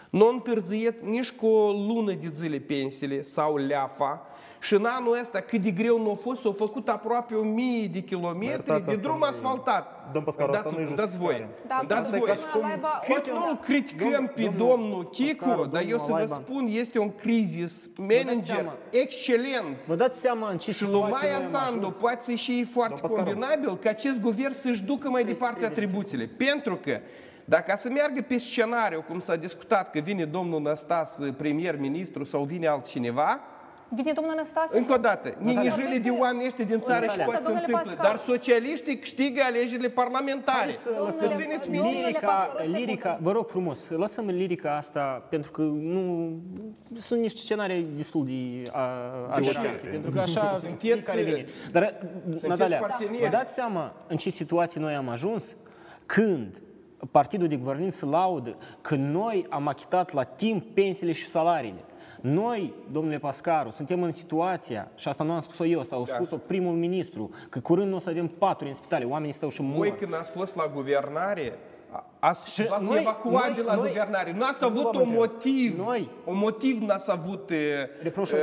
nu 0.10 0.26
a 0.26 0.30
întârziet 0.30 1.02
nici 1.02 1.32
cu 1.32 1.46
o 1.48 1.72
lună 1.72 2.12
de 2.14 2.28
zile 2.28 2.58
pensiile 2.60 3.22
sau 3.22 3.56
leafa 3.58 4.27
Și 4.60 4.74
în 4.74 4.86
anul 4.86 5.18
ăsta, 5.22 5.40
cât 5.40 5.60
de 5.62 5.72
greu 5.72 6.02
nu 6.02 6.12
a 6.12 6.14
fost, 6.14 6.42
s-au 6.42 6.52
făcut 6.52 6.90
aproape 6.90 7.36
o 7.36 7.44
mie 7.44 7.88
de 7.88 8.00
kilometri 8.00 8.46
iertați, 8.48 8.86
de 8.86 8.92
asta 8.92 9.02
drum 9.02 9.18
nu 9.18 9.26
e- 9.26 9.30
asfaltat. 9.30 10.10
Domn 10.14 10.26
Pascaru, 10.26 10.52
asta 10.52 10.62
dați, 10.64 10.76
nu 10.76 10.82
e 10.82 10.94
dați 10.96 11.18
voi. 11.18 11.28
justificare. 11.34 11.88
Da, 11.88 11.96
dați 11.96 12.12
domnul 12.12 12.36
voi. 12.54 12.62
Alaiba, 12.64 12.96
Cred 13.04 13.22
că 13.22 13.32
nu-l 13.34 13.58
criticăm 13.62 14.32
pe 14.36 14.52
domnul 14.58 15.10
Chicu, 15.10 15.44
Pascaru, 15.46 15.66
dar 15.68 15.82
eu 15.82 15.88
domnul 15.88 16.00
să 16.06 16.12
vă 16.12 16.14
Alaiba. 16.16 16.34
spun, 16.46 16.68
este 16.70 17.00
un 17.00 17.12
crisis 17.16 17.90
manager 17.98 18.40
seama. 18.42 18.74
excelent. 18.90 19.86
Vă 19.86 19.96
dați 19.96 20.20
seama 20.20 20.50
în 20.50 20.58
ce 20.58 20.72
Și 20.72 20.84
lui 20.84 20.94
situație 20.94 21.28
Maia 21.28 21.38
noi 21.38 21.46
am 21.46 21.52
Sandu 21.52 21.80
ajuns? 21.80 21.96
poate 21.96 22.20
să 22.22 22.32
și 22.32 22.64
foarte 22.64 23.02
Pascaru. 23.02 23.24
convenabil 23.24 23.76
ca 23.78 23.90
acest 23.90 24.20
guvern 24.20 24.54
să-și 24.54 24.84
ducă 24.84 25.10
mai 25.10 25.24
departe 25.24 25.66
atribuțiile. 25.66 26.26
Pentru 26.26 26.76
că 26.76 27.00
dacă 27.46 27.74
să 27.78 27.90
meargă 27.90 28.22
pe 28.28 28.38
scenariu, 28.40 29.02
cum 29.08 29.20
s-a 29.20 29.36
discutat 29.36 29.90
că 29.92 30.00
vine 30.00 30.26
domnul 30.26 30.62
Năstas 30.62 31.20
premier-ministru 31.38 32.24
sau 32.24 32.44
vine 32.44 32.68
altcineva, 32.68 33.40
Vine 33.90 34.12
domnul 34.12 34.34
Năstase? 34.36 34.78
încă 34.78 34.94
o 34.94 34.98
dată, 34.98 35.34
ninijile 35.38 35.98
de 36.02 36.10
oameni 36.10 36.46
ăștia 36.46 36.66
din 36.66 36.80
țară 36.80 37.04
și 37.06 37.10
secundă, 37.12 37.26
poate 37.32 37.44
se 37.44 37.48
domnule 37.52 37.66
întâmplă, 37.68 37.94
Pascal. 37.96 38.12
dar 38.18 38.26
socialiștii 38.36 38.98
câștigă 39.00 39.42
alegerile 39.46 39.88
parlamentare. 39.90 40.58
Haideți 40.58 40.82
să 40.82 40.88
Domnule- 40.90 41.10
lăsăm 41.10 41.32
țineți 41.32 41.66
domnule 41.70 41.88
minte. 41.92 42.06
lirica, 42.08 42.28
Pascal, 42.28 42.54
o 42.56 42.58
secundă. 42.60 42.78
lirica, 42.78 43.18
vă 43.22 43.32
rog 43.32 43.48
frumos, 43.50 43.90
lăsăm 43.90 44.26
lirica 44.26 44.76
asta 44.78 45.26
pentru 45.30 45.52
că 45.52 45.62
nu 45.62 46.32
sunt 46.96 47.20
niște 47.20 47.40
scenarii 47.40 47.88
destul 47.96 48.26
de 48.26 48.70
a, 48.72 48.82
aberante, 49.30 49.88
pentru 49.92 50.12
că 50.12 50.20
așa 50.20 50.52
Sunteți- 50.52 50.76
fiecare 50.86 51.22
vine. 51.22 51.46
Dar, 51.72 51.96
Natalia, 52.48 52.78
parteneri. 52.80 53.22
vă 53.24 53.28
dați 53.28 53.54
seama 53.54 53.94
în 54.08 54.18
ce 54.18 54.30
situație 54.30 54.82
noi 54.82 54.94
am 54.94 55.10
ajuns 55.10 55.56
când 56.06 56.62
partidul 57.12 57.48
de 57.48 57.56
guvernământ 57.56 57.94
se 57.94 58.06
laudă 58.06 58.58
că 58.82 58.96
noi 58.96 59.46
am 59.50 59.68
achitat 59.68 60.14
la 60.14 60.24
timp 60.24 60.74
pensiile 60.76 61.12
și 61.12 61.28
salariile. 61.28 61.80
Noi, 62.22 62.74
domnule 62.92 63.18
Pascaru, 63.18 63.70
suntem 63.70 64.04
în 64.04 64.12
situația, 64.12 64.92
și 64.96 65.08
asta 65.08 65.24
nu 65.24 65.32
am 65.32 65.40
spus-o 65.40 65.66
eu, 65.66 65.80
asta 65.80 65.92
Da. 65.92 65.98
au 65.98 66.06
spus-o 66.06 66.38
primul 66.38 66.74
ministru, 66.74 67.30
că 67.50 67.60
curând 67.60 67.90
nu 67.90 67.96
o 67.96 68.00
să 68.00 68.10
avem 68.10 68.28
patru 68.28 68.68
în 68.68 68.74
spitale, 68.74 69.06
oamenii 69.06 69.34
stau 69.34 69.50
și 69.50 69.62
mor. 69.62 69.76
Voi 69.76 69.96
când 70.00 70.14
ați 70.16 70.32
fost 70.32 70.56
la 70.56 70.72
guvernare, 70.74 71.54
ați, 72.20 72.52
Și 72.54 72.68
v-ați 72.68 72.86
noi- 72.90 73.00
evacuat 73.00 73.46
noi- 73.46 73.56
de 73.56 73.62
la 73.62 73.76
noi- 73.76 73.88
guvernare. 73.88 74.34
Nu 74.38 74.44
ați 74.46 74.64
Nu 74.64 74.68
avut 74.68 74.82
v-am 74.82 74.92
un 74.96 75.02
întrebat. 75.02 75.30
motiv. 75.30 75.78
Noi- 75.78 76.10
Un 76.26 76.38
motiv 76.38 76.80
n-ați 76.82 77.12
avut 77.12 77.50
e, 77.50 77.56
Reproșul 78.02 78.38
e, 78.38 78.42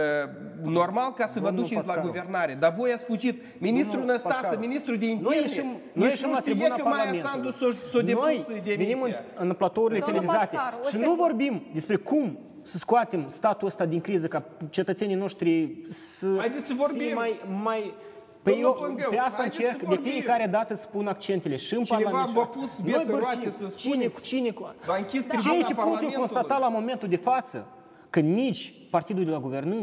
normal 0.63 1.13
ca 1.13 1.27
să 1.27 1.39
vă 1.41 1.47
Domnul 1.47 1.63
duceți 1.65 1.87
la 1.87 1.93
Pascaru. 1.93 2.07
guvernare. 2.07 2.55
Dar 2.55 2.75
voi 2.79 2.93
ați 2.93 3.05
fugit. 3.05 3.43
Ministrul 3.61 3.93
Domnul 3.99 4.13
Năstase, 4.13 4.37
Pascaru. 4.41 4.61
ministrul 4.61 4.99
de 4.99 5.05
Noi 5.07 5.15
interne, 5.17 5.41
ieșim, 5.41 5.67
noi 5.67 5.81
nici 5.93 6.05
ieșim 6.11 6.27
nu 6.27 6.33
la 6.33 6.39
știe 6.41 6.53
tribuna 6.53 6.75
că 6.77 6.83
Maia 6.83 6.95
Parlamentului. 6.97 7.31
Sandu 7.31 7.51
s-o, 7.51 7.89
s-o 7.93 8.01
depus 8.01 8.23
Noi 8.25 8.45
venim 8.65 8.81
în, 8.81 8.87
demisia. 8.87 9.21
în 9.37 9.53
platourile 9.53 9.99
Domnul 10.01 10.21
televizate 10.21 10.57
Pascaru, 10.57 10.77
o 10.85 10.89
și 10.89 10.95
nu 10.97 11.01
secundă. 11.01 11.23
vorbim 11.23 11.63
despre 11.73 11.97
cum 11.97 12.39
să 12.65 12.77
scoatem 12.79 13.29
statul 13.29 13.67
ăsta 13.67 13.85
din 13.85 14.01
criză 14.01 14.27
ca 14.29 14.45
cetățenii 14.71 15.15
noștri 15.15 15.77
să, 15.89 16.35
Haideți 16.39 16.67
să 16.67 16.73
fie 16.75 16.85
vorbim. 16.87 17.15
mai... 17.15 17.41
mai 17.63 17.95
Păi 18.43 18.53
Domnul 18.53 18.71
eu 18.81 18.87
Pângău, 18.87 19.11
pe 19.11 19.17
asta 19.19 19.37
haideți 19.37 19.61
încerc 19.61 19.81
să 19.81 19.87
de 19.89 19.95
vorbim. 19.95 20.11
fiecare 20.13 20.47
dată 20.47 20.75
să 20.75 20.87
pun 20.93 21.07
accentele 21.07 21.57
și 21.57 21.75
în 21.75 21.85
Cineva 21.85 22.03
Parlament. 22.03 22.29
și 22.29 22.35
v-a 22.35 22.43
asta. 22.43 22.59
pus 22.59 22.79
Noi 22.79 22.93
bețe 22.93 23.11
bărfim 23.11 23.19
roate 23.21 23.51
să 23.51 23.75
cine 23.77 23.93
spuneți. 23.95 24.15
cu 24.15 24.21
cine 24.21 24.51
cu... 24.51 24.75
V-a 24.87 24.97
închis 24.97 25.27
Ceea 25.27 25.39
tribuna 25.39 25.63
ce 25.63 25.75
pot 25.75 25.77
eu 25.77 25.83
Parlamentului. 25.85 26.15
constata 26.17 26.59
la 26.59 26.69
momentul 26.69 27.09
de 27.09 27.17
față, 27.17 27.67
că 28.11 28.21
nici 28.21 28.75
partidul 28.91 29.25
de 29.25 29.31
la, 29.31 29.39
guvernă, 29.39 29.77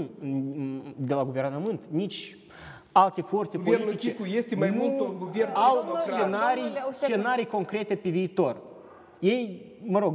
de 0.96 1.14
la 1.14 1.24
guvernământ, 1.24 1.80
nici 1.90 2.38
alte 2.92 3.22
forțe 3.22 3.58
Guvernul 3.58 3.86
politice 3.86 4.12
Chicu 4.16 4.26
este 4.38 4.56
mai 4.56 4.70
nu 4.70 4.76
mult 4.84 5.00
un 5.10 5.16
guvern 5.20 5.52
au 5.54 5.78
democrat. 5.80 6.04
scenarii, 6.14 6.62
Domnule, 6.64 6.84
o 6.88 6.92
secundă. 6.92 7.20
scenarii 7.22 7.46
concrete 7.46 7.96
pe 7.96 8.10
viitor. 8.10 8.58
Ei, 9.20 9.71
mă 9.84 10.00
rog, 10.00 10.14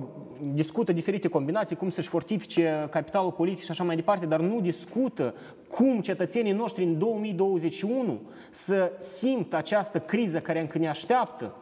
discută 0.55 0.92
diferite 0.92 1.29
combinații, 1.29 1.76
cum 1.76 1.88
să-și 1.90 2.09
fortifice 2.09 2.87
capitalul 2.90 3.33
politic 3.33 3.64
și 3.64 3.70
așa 3.70 3.85
mai 3.85 3.96
departe, 3.96 4.26
dar 4.26 4.40
nu 4.40 4.61
discută 4.61 5.35
cum 5.68 6.00
cetățenii 6.00 6.52
noștri 6.52 6.85
în 6.85 6.98
2021 6.98 8.20
să 8.50 8.92
simtă 8.98 9.57
această 9.57 9.98
criză 9.98 10.38
care 10.38 10.61
încă 10.61 10.79
ne 10.79 10.88
așteaptă 10.88 11.55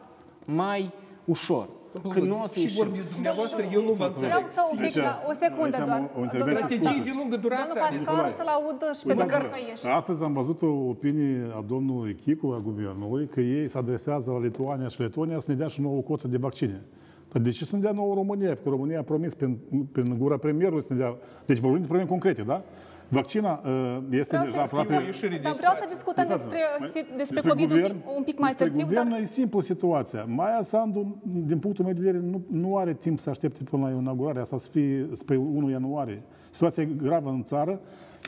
mai 0.45 0.91
ușor. 1.25 1.67
Că 2.09 2.19
nu 2.19 2.41
o 2.43 2.47
să 2.47 2.53
Și 2.57 2.61
ieșim. 2.61 2.83
vorbiți 2.83 3.09
dumneavoastră, 3.09 3.65
eu 3.73 3.83
nu 3.83 3.91
vă 3.91 4.03
înțeleg. 4.05 4.29
Vreau 4.29 4.43
să 4.49 4.61
un 4.71 4.77
pic, 4.85 4.95
la, 4.95 5.21
o 5.29 5.33
secundă 5.33 5.63
aici 5.77 5.79
am 5.81 5.85
doar. 5.85 6.09
o- 6.15 6.19
o 6.19 6.23
intervenție 6.23 6.65
Domnul- 6.77 6.83
Strategii 6.83 7.03
de 7.11 7.17
lungă 7.19 7.35
durată. 7.37 7.73
Domnul 7.73 8.05
Pascaru 8.05 8.31
să-l 8.31 8.47
audă 8.47 8.91
și 8.97 9.05
pe 9.05 9.13
domnul 9.13 9.49
Căieș. 9.51 9.95
Astăzi 9.95 10.23
am 10.23 10.33
văzut 10.33 10.61
o 10.61 10.65
opinie 10.67 11.47
a 11.57 11.63
domnului 11.67 12.15
Chicu, 12.15 12.47
a 12.57 12.61
guvernului, 12.63 13.27
că 13.27 13.39
ei 13.41 13.67
se 13.69 13.77
adresează 13.77 14.31
la 14.31 14.39
Lituania 14.39 14.87
și 14.87 15.01
Letonia 15.01 15.39
să 15.39 15.45
ne 15.51 15.55
dea 15.57 15.67
și 15.67 15.81
nouă 15.81 16.01
cotă 16.01 16.27
de 16.27 16.37
vaccine. 16.37 16.81
Dar 17.35 17.43
de 17.43 17.49
ce 17.49 17.65
să 17.65 17.75
ne 17.75 17.81
dea 17.81 17.91
nouă 17.91 18.13
România? 18.13 18.47
Pentru 18.47 18.63
că 18.63 18.69
România 18.69 18.99
a 18.99 19.03
promis 19.03 19.33
prin, 19.33 19.57
prin 19.91 20.17
gura 20.17 20.37
premierului 20.37 20.83
să 20.83 20.93
ne 20.93 20.99
dea... 20.99 21.17
Deci 21.45 21.57
vorbim 21.57 21.81
de 21.81 21.87
probleme 21.87 22.09
concrete, 22.09 22.41
da? 22.41 22.63
Vaccina 23.07 23.61
uh, 23.65 23.97
este 24.09 24.37
Vreau 24.37 24.43
deja 24.43 24.55
să 24.55 24.61
aproape... 24.61 24.87
discutăm, 24.87 25.05
ieșire 25.05 25.27
din 25.27 25.39
dar 25.41 25.53
vreau 25.53 25.73
să 25.73 25.85
situație. 25.87 25.95
discutăm 25.95 26.27
despre, 26.27 26.59
Uitați-vă, 26.81 27.17
despre 27.17 27.49
COVID 27.49 27.71
un 27.71 27.81
pic, 27.81 28.15
un 28.17 28.23
pic 28.23 28.39
mai 28.39 28.49
despre 28.49 28.65
târziu, 28.65 28.85
guvern 28.87 29.09
dar 29.09 29.19
e 29.19 29.25
simplu 29.25 29.59
situația. 29.59 30.25
Maia 30.25 30.61
Sandu, 30.63 31.21
din 31.23 31.59
punctul 31.59 31.85
meu 31.85 31.93
de 31.93 31.99
vedere, 31.99 32.23
nu, 32.23 32.41
nu 32.51 32.77
are 32.77 32.93
timp 32.93 33.19
să 33.19 33.29
aștepte 33.29 33.63
până 33.63 33.83
la 33.87 33.91
inaugurare, 33.91 34.39
asta 34.39 34.57
să 34.57 34.69
fie 34.71 35.09
spre 35.13 35.35
1 35.35 35.69
ianuarie. 35.69 36.23
Situația 36.51 36.83
e 36.83 36.85
gravă 36.85 37.29
în 37.29 37.43
țară. 37.43 37.79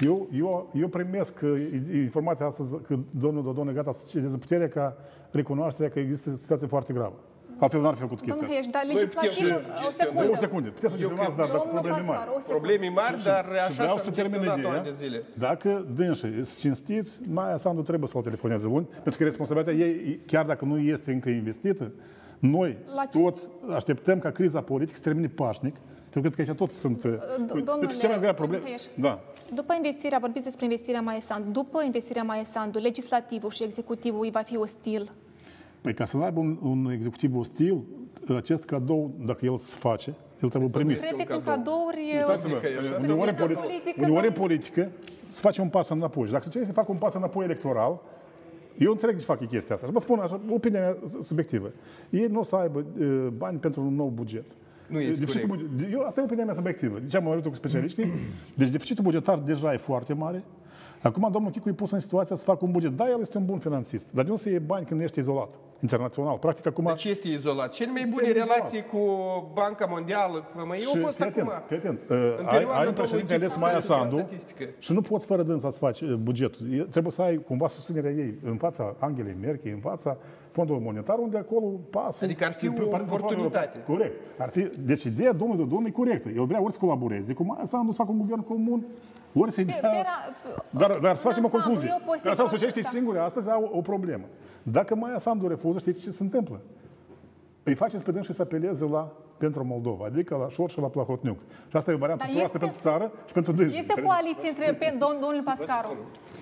Eu, 0.06 0.28
eu, 0.34 0.70
eu 0.74 0.88
primesc 0.88 1.42
uh, 1.44 1.52
informația 1.94 2.46
astăzi 2.46 2.82
că 2.82 2.98
domnul 3.10 3.44
Dodon 3.44 3.68
e 3.68 3.74
gata 3.74 3.92
să 3.92 4.04
cedeze 4.08 4.38
puterea 4.38 4.68
ca 4.68 4.96
recunoașterea 5.32 5.90
că 5.92 6.00
există 6.00 6.30
o 6.30 6.36
situație 6.36 6.68
foarte 6.68 6.94
gravă. 6.94 7.20
Altfel 7.60 7.82
n-ar 7.82 7.94
fi 7.94 8.00
făcut 8.00 8.20
chestia 8.22 8.36
domnul 8.36 8.58
asta. 8.58 8.58
Heiș, 8.58 8.68
dar 8.76 8.84
Noi 8.86 8.94
putem 8.94 9.20
legislativul, 9.24 9.62
să 9.78 9.84
o 9.86 9.90
gestionăm. 9.90 10.14
secundă. 10.14 10.32
O 10.32 10.36
secundă. 10.46 10.68
Puteți 10.78 10.94
să 10.94 11.00
gestionați, 11.00 11.36
dar 11.40 11.48
dar 11.48 11.58
Domnul 11.58 11.74
probleme 11.78 11.98
mari. 11.98 12.08
Pascaru, 12.08 12.32
o 12.38 12.40
secundă. 12.40 12.58
Probleme 12.58 12.88
mari, 13.02 13.18
dar 13.32 13.46
Și 13.46 13.62
așa 13.70 13.82
vreau 13.84 13.98
și 13.98 14.04
să 14.06 14.10
am 14.12 14.16
termin 14.20 14.40
gestionat 14.42 14.60
ideea. 14.64 14.74
ani 14.80 14.84
de 14.92 14.94
zile. 15.04 15.18
Dacă 15.48 15.70
dânsii 16.00 16.32
sunt 16.50 16.58
cinstiți, 16.66 17.12
Maia 17.38 17.58
Sandu 17.66 17.82
trebuie 17.90 18.08
să-l 18.14 18.22
telefoneze 18.30 18.66
luni, 18.74 18.86
pentru 19.04 19.18
că 19.20 19.24
responsabilitatea 19.32 19.80
ei, 19.86 20.20
chiar 20.32 20.46
dacă 20.52 20.62
nu 20.66 20.76
este 20.96 21.10
încă 21.18 21.30
investită, 21.30 21.86
noi 22.40 22.72
La 22.96 23.06
ce- 23.06 23.20
toți 23.22 23.42
așteptăm 23.80 24.18
ca 24.26 24.30
criza 24.38 24.62
politică 24.72 24.98
să 24.98 25.04
termine 25.10 25.28
pașnic, 25.42 25.76
pentru 26.10 26.20
că 26.22 26.30
cred 26.30 26.36
că 26.36 26.42
aici 26.52 26.60
toți 26.64 26.76
sunt... 26.84 27.02
domnule- 27.04 27.64
pentru 27.64 27.88
că 27.88 27.96
cea 28.04 28.08
mai 28.14 28.20
grea 28.20 28.34
problemă... 28.34 28.64
domnul 28.64 28.80
Heiș. 28.80 28.94
Da. 29.08 29.20
După 29.54 29.74
investirea, 29.76 30.18
vorbiți 30.22 30.44
despre 30.44 30.64
investirea 30.66 31.02
Maia 31.02 31.20
Sandu, 31.20 31.50
după 31.52 31.84
investirea 31.84 32.24
Maia 32.24 32.44
Sandu, 32.44 32.80
legislativul 32.80 33.50
și 33.50 33.64
executivul 33.64 34.24
îi 34.24 34.32
va 34.32 34.40
fi 34.42 34.58
ostil. 34.58 35.12
Păi 35.88 35.96
ca 35.96 36.06
să 36.06 36.18
aibă 36.18 36.40
un, 36.40 36.58
un 36.62 36.92
executiv 36.92 37.36
ostil, 37.36 37.84
acest 38.36 38.64
cadou, 38.64 39.14
dacă 39.26 39.46
el 39.46 39.58
se 39.58 39.76
face, 39.80 40.14
el 40.42 40.50
trebuie 40.50 40.70
primit. 40.74 41.00
Credeți 41.00 41.36
în 41.36 41.42
cadouri? 41.44 42.02
Uitați-vă, 42.18 42.56
Asta 42.56 42.68
uneori 43.04 43.30
în, 43.30 43.34
scena 43.34 43.48
politi- 43.48 43.62
politică, 43.62 43.94
uneori 43.98 43.98
în 43.98 44.04
domnule. 44.14 44.32
politică 44.32 44.90
se 45.24 45.40
face 45.42 45.62
un 45.62 45.70
pas 45.70 45.90
înapoi. 45.90 46.26
Și 46.26 46.32
dacă 46.32 46.44
se 46.44 46.50
cere 46.50 46.66
să 46.66 46.72
facă 46.72 46.92
un 46.92 46.98
pas 46.98 47.14
înapoi 47.14 47.44
electoral, 47.46 48.02
eu 48.78 48.92
înțeleg 48.92 49.16
de 49.16 49.22
ce 49.22 49.28
fac 49.28 49.42
ei 49.42 49.48
chestia 49.48 49.76
asta. 49.76 49.88
Și 49.88 49.94
vă 49.94 50.00
spun 50.00 50.20
așa, 50.20 50.40
opinia 50.50 50.80
mea 50.80 50.96
subiectivă. 51.22 51.72
Ei 52.10 52.28
nu 52.32 52.40
o 52.40 52.44
să 52.44 52.56
aibă 52.56 52.86
uh, 53.00 53.28
bani 53.38 53.58
pentru 53.60 53.82
un 53.82 53.96
nou 53.96 54.08
buget. 54.14 54.46
Nu 54.88 55.00
este 55.00 55.20
Deficitul 55.26 55.50
corect. 55.50 55.68
buget- 55.70 55.92
eu, 55.94 56.02
asta 56.02 56.20
e 56.22 56.24
opinia 56.24 56.46
mea 56.46 56.54
subiectivă. 56.54 57.00
Deci 57.00 57.16
am 57.16 57.24
vorbit 57.24 57.46
cu 57.48 57.56
specialiștii. 57.56 58.12
Deci 58.56 58.70
deficitul 58.70 59.04
bugetar 59.04 59.38
deja 59.40 59.74
e 59.74 59.78
foarte 59.78 60.14
mare. 60.14 60.44
Acum 61.02 61.30
domnul 61.32 61.52
Chicu 61.52 61.70
e 61.70 61.72
pus 61.72 61.92
în 61.92 62.00
situația 62.00 62.36
să 62.36 62.44
facă 62.44 62.66
un 62.66 62.72
buget. 62.72 62.92
Da, 62.92 63.10
el 63.10 63.18
este 63.22 63.38
un 63.38 63.46
bun 63.46 63.60
finanțist, 63.60 64.08
dar 64.12 64.24
de 64.24 64.30
unde 64.30 64.42
să 64.42 64.50
iei 64.50 64.60
bani 64.60 64.86
când 64.86 65.02
ești 65.02 65.20
izolat, 65.20 65.52
internațional? 65.82 66.38
Practic 66.38 66.66
acum... 66.66 66.86
Deci 66.88 67.04
este 67.04 67.28
izolat. 67.28 67.72
Cele 67.72 67.92
mai 67.92 68.08
bune 68.14 68.28
Este 68.28 68.40
relații 68.40 68.82
cu 68.86 69.00
Banca 69.54 69.86
Mondială, 69.90 70.38
cu 70.38 70.60
FMI, 70.60 70.86
au 70.86 70.94
Și 70.94 70.98
fost 70.98 71.18
fii 71.18 71.26
acum. 71.26 71.50
atent, 71.50 71.64
fii 71.68 71.78
atent. 71.78 72.00
În 72.08 72.18
Uh, 72.18 72.38
ai, 72.40 72.46
perioada 72.56 72.80
ai 72.80 72.88
un 72.88 72.94
președinte 72.94 73.34
domnului 73.34 73.36
ales 73.36 73.48
Chicu, 73.48 73.60
Maia 73.60 73.72
care 73.74 73.82
se 73.86 73.88
fac 73.94 74.00
Sandu 74.00 74.18
statistică. 74.18 74.64
și 74.80 74.94
nu 74.94 75.02
poți 75.02 75.26
fără 75.26 75.44
dânsa 75.44 75.72
să 75.72 75.78
faci 75.78 76.02
uh, 76.02 76.14
bugetul. 76.14 76.74
E- 76.74 76.84
Trebuie 76.90 77.12
să 77.12 77.22
ai 77.22 77.38
cumva 77.48 77.68
susținerea 77.68 78.12
ei 78.12 78.34
în 78.44 78.56
fața 78.58 78.96
Angelei 79.00 79.36
Merkel, 79.42 79.72
în 79.74 79.80
fața 79.80 80.18
Fondului 80.52 80.82
Monetar, 80.84 81.18
unde 81.20 81.38
acolo 81.38 81.66
pasul... 81.90 82.26
Adică 82.26 82.46
ar 82.46 82.52
fi 82.54 82.68
Pe- 82.70 82.82
o 82.82 82.88
pe- 82.88 82.98
pe- 82.98 83.04
oportunitate. 83.14 83.78
Corect. 83.88 84.14
Ar 84.38 84.50
fi, 84.50 84.68
deci 84.80 85.04
ideea 85.04 85.34
domnului 85.34 85.64
Dodon 85.68 85.86
e 85.86 85.90
corectă. 85.90 86.30
El 86.30 86.46
vrea 86.46 86.62
ori 86.64 86.74
să 86.74 86.80
colaboreze 86.80 87.34
cu 87.34 87.44
Maia 87.44 87.66
Sandu, 87.66 87.92
să 87.92 87.98
facă 87.98 88.12
un 88.12 88.18
guvern 88.18 88.44
comun, 88.44 88.86
ori 89.40 89.52
să-i 89.52 89.66
dea... 89.66 89.80
Vera- 89.82 90.34
Dar, 90.70 90.92
dar 91.02 91.16
să 91.16 91.22
facem 91.28 91.44
o 91.44 91.48
În 91.48 91.54
ansamblu, 91.54 91.60
concluzie. 91.60 91.90
eu 92.00 92.02
pot 92.06 92.18
să 92.18 92.24
Dar 92.26 92.36
sau 92.36 92.44
fac 92.46 92.54
socialiștii 92.54 92.84
asta. 92.84 92.98
singuri 92.98 93.18
astăzi 93.20 93.50
au 93.50 93.72
o 93.74 93.82
problemă. 93.82 94.26
Dacă 94.64 94.96
Maia 94.96 95.18
Sandu 95.20 95.48
refuză, 95.48 95.80
știți 95.80 96.02
ce 96.04 96.10
se 96.12 96.24
întâmplă? 96.24 96.62
Îi 97.64 97.76
faceți 97.76 98.04
pe 98.04 98.12
dânsi 98.12 98.32
să 98.34 98.42
apeleze 98.42 98.86
la 98.86 99.12
pentru 99.38 99.64
Moldova, 99.66 100.06
adică 100.06 100.36
la 100.36 100.50
Șor 100.50 100.70
și 100.70 100.80
la 100.80 100.88
Plahotniuc. 100.88 101.40
Și 101.70 101.76
asta 101.78 101.92
e 101.92 101.94
o 101.94 101.98
variantă 101.98 102.24
Dar 102.24 102.34
proastă 102.34 102.58
este- 102.58 102.66
pentru 102.66 102.90
țară 102.90 103.12
și 103.28 103.34
pentru 103.34 103.52
dânsi. 103.52 103.78
Este 103.78 104.02
o 104.02 104.06
coaliție 104.06 104.50
între 104.50 104.74
pe, 104.74 104.96
domn, 105.00 105.18
domnul 105.22 105.42
Pascaru. 105.44 105.96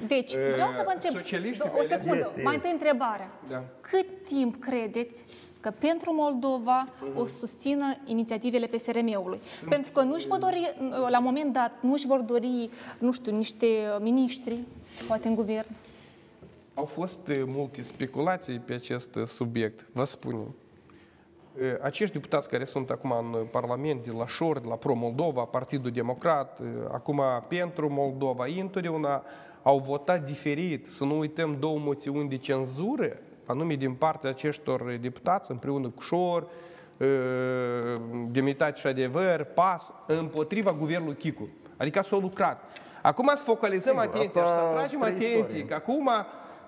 Deci, 0.08 0.34
vreau 0.54 0.72
să 0.72 0.82
vă 0.86 0.92
întreb, 0.94 1.14
socialiștii 1.16 1.64
o 1.66 1.70
pe 1.78 1.78
ele- 1.86 1.98
secundă, 1.98 2.28
Este, 2.30 2.42
mai 2.42 2.56
întâi 2.56 2.72
întrebarea. 2.72 3.30
Da. 3.50 3.64
Cât 3.82 4.06
timp 4.26 4.56
credeți 4.68 5.26
că 5.66 5.72
pentru 5.80 6.14
Moldova 6.14 6.88
o 7.16 7.26
susțină 7.26 7.96
inițiativele 8.06 8.68
PSRM-ului? 8.68 9.40
Pentru 9.70 9.92
că 9.92 10.02
nu-și 10.02 10.28
vor 10.28 10.38
dori, 10.38 10.76
la 11.10 11.18
un 11.18 11.24
moment 11.24 11.54
dat, 11.54 11.72
nu-și 11.82 12.08
vor 12.08 12.20
dori, 12.20 12.70
nu 13.00 13.12
știu, 13.12 13.36
niște 13.36 13.68
miniștri, 14.00 14.60
poate 15.08 15.28
în 15.28 15.36
guvern. 15.36 15.68
Au 16.74 16.86
fost 16.86 17.28
eh, 17.28 17.44
multe 17.46 17.82
speculații 17.82 18.60
pe 18.60 18.74
acest 18.74 19.16
eh, 19.16 19.24
subiect, 19.24 19.86
vă 19.94 20.04
spun. 20.04 20.36
Eh, 21.62 21.76
Acești 21.82 22.14
deputați 22.14 22.50
care 22.50 22.64
sunt 22.64 22.90
acum 22.90 23.12
în 23.12 23.46
Parlament, 23.52 24.04
de 24.04 24.12
la 24.12 24.28
Șor, 24.28 24.60
de 24.60 24.68
la 24.68 24.76
Pro-Moldova, 24.76 25.44
Partidul 25.44 25.92
Democrat, 25.92 26.60
eh, 26.60 26.66
acum 26.92 27.22
pentru 27.48 27.90
Moldova, 27.94 28.48
ei 28.48 28.60
întotdeauna 28.60 29.24
au 29.64 29.80
votat 29.80 30.26
diferit, 30.26 30.86
să 30.86 31.04
nu 31.04 31.18
uităm 31.18 31.58
două 31.60 31.80
moțiuni 31.80 32.30
de 32.30 32.38
cenzură, 32.38 33.18
anume 33.46 33.74
din 33.74 33.94
partea 33.94 34.30
acestor 34.30 34.98
deputați, 35.02 35.52
împreună 35.52 35.90
cu 35.90 36.02
Șor, 36.02 36.48
Demnitate 38.32 38.80
și 38.80 38.88
Adevăr, 38.88 39.44
PAS, 39.44 39.94
împotriva 40.08 40.74
guvernului 40.74 41.16
Chicu. 41.16 41.50
Adică 41.78 42.02
s-au 42.04 42.20
lucrat. 42.20 42.72
Acum 43.02 43.32
să 43.36 43.44
focalizăm 43.44 43.98
Sigur, 44.00 44.16
atenția 44.16 44.42
și 44.42 44.48
să 44.48 44.60
atragem 44.60 45.04
atenție 45.04 45.66
că 45.66 45.74
acum 45.74 46.10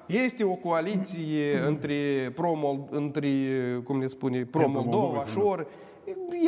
este 0.05 0.43
o 0.43 0.55
coaliție 0.55 1.59
între, 1.65 2.31
pro 2.35 2.51
între 2.89 3.29
cum 3.83 3.99
ne 3.99 4.07
spune, 4.07 4.45
pro-Moldova, 4.45 5.25
Șor, 5.31 5.67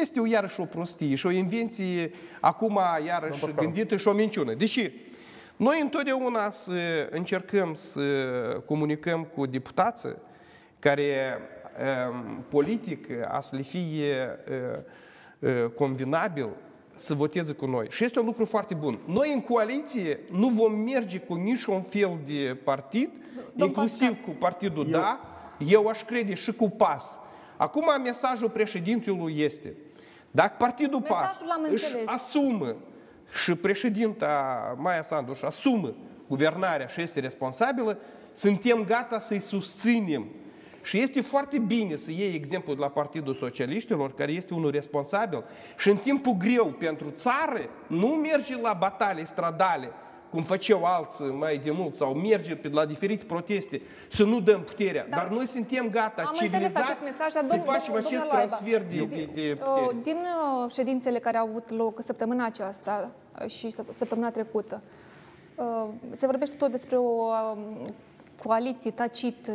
este 0.02 0.20
o, 0.20 0.26
iarăși 0.26 0.62
o 0.62 0.66
prostie 0.66 1.16
și 1.16 1.26
o 1.26 1.32
invenție 1.32 2.12
acum 2.40 2.80
iarăși 3.06 3.46
gândită 3.56 3.98
și 3.98 4.08
o 4.08 4.14
minciună. 4.14 4.54
Deși 4.54 4.92
noi 5.60 5.82
întotdeauna 5.82 6.49
să 6.49 7.07
încercăm 7.10 7.74
să 7.74 8.01
comunicăm 8.66 9.24
cu 9.24 9.45
deputații 9.45 10.16
care 10.80 11.39
um, 12.10 12.43
politic 12.49 13.07
a 13.28 13.39
să 13.39 13.55
le 13.55 13.62
fie 13.62 14.39
uh, 14.49 15.49
uh, 15.49 15.70
convenabil 15.76 16.49
să 16.95 17.14
voteze 17.14 17.53
cu 17.53 17.66
noi. 17.66 17.88
Și 17.89 18.03
este 18.03 18.20
un 18.20 18.26
lucru 18.26 18.45
foarte 18.45 18.74
bun. 18.74 18.99
Noi 19.05 19.34
în 19.34 19.41
coaliție 19.41 20.20
nu 20.32 20.47
vom 20.47 20.74
merge 20.74 21.20
cu 21.20 21.34
niciun 21.34 21.82
fel 21.82 22.20
de 22.26 22.57
partid, 22.64 23.10
Domn 23.53 23.70
inclusiv 23.70 24.07
Pascal. 24.07 24.26
cu 24.26 24.39
partidul 24.39 24.86
eu... 24.86 24.91
Da, 24.91 25.20
eu 25.57 25.88
aș 25.88 26.03
crede 26.03 26.34
și 26.34 26.51
cu 26.51 26.70
PAS. 26.70 27.20
Acum 27.57 28.01
mesajul 28.03 28.49
președintelui 28.49 29.39
este, 29.39 29.74
dacă 30.32 30.55
partidul 30.57 31.01
PAS 31.01 31.43
își 31.72 31.86
asumă 32.05 32.76
și 33.44 33.56
președinta 33.56 34.76
Maia 34.78 35.02
Sandu 35.02 35.32
își 35.32 35.46
asumă 35.46 35.94
guvernarea 36.28 36.88
și 36.88 37.02
este 37.02 37.20
responsabilă, 37.20 37.98
suntem 38.34 38.84
gata 38.84 39.20
să-i 39.20 39.40
susținem 39.40 40.26
și 40.84 41.00
este 41.00 41.22
foarte 41.22 41.58
bine 41.58 41.96
să 41.96 42.12
iei 42.12 42.34
exemplu 42.36 42.74
de 42.74 42.80
la 42.80 42.90
Partidul 42.90 43.34
Socialiștilor, 43.34 44.14
care 44.14 44.32
este 44.32 44.54
unul 44.54 44.72
responsabil 44.72 45.44
și 45.78 45.90
în 45.90 45.98
timpul 45.98 46.34
greu 46.34 46.66
pentru 46.66 47.10
țară 47.10 47.70
nu 47.88 48.08
merge 48.08 48.62
la 48.62 48.74
batalii 48.80 49.28
stradale, 49.28 49.92
cum 50.30 50.44
făceau 50.44 50.84
alții 50.84 51.26
mai 51.26 51.58
de 51.58 51.72
mult, 51.72 51.94
sau 51.94 52.14
merge 52.14 52.56
pe 52.56 52.70
la 52.70 52.86
diferite 52.86 53.24
proteste, 53.26 53.82
să 54.08 54.24
nu 54.24 54.40
dăm 54.40 54.62
puterea. 54.62 55.06
Da. 55.10 55.16
Dar 55.16 55.28
noi 55.30 55.46
suntem 55.46 55.90
gata, 55.90 56.22
Am 56.22 56.34
civilizați, 56.34 56.78
acest 56.78 57.02
mesaj, 57.04 57.34
dar 57.34 57.44
să 57.44 57.50
domn, 57.50 57.62
facem 57.64 57.94
domn, 57.94 58.06
acest 58.06 58.28
transfer 58.28 58.84
de, 58.84 59.06
de, 59.06 59.30
de 59.34 59.58
putere. 59.60 59.98
Din 60.04 60.18
uh, 60.18 60.72
ședințele 60.72 61.20
care 61.20 61.38
au 61.38 61.48
avut 61.48 61.70
loc 61.70 62.02
săptămâna 62.02 62.46
aceasta 62.46 63.12
uh, 63.42 63.50
și 63.50 63.70
săptămâna 63.70 64.32
trecută, 64.32 64.82
uh, 65.56 65.88
se 66.12 66.26
vorbește 66.26 66.56
tot 66.56 66.72
despre 66.72 66.98
o 66.98 67.02
um, 67.02 67.82
coaliție 68.44 68.92
tacit 68.92 69.50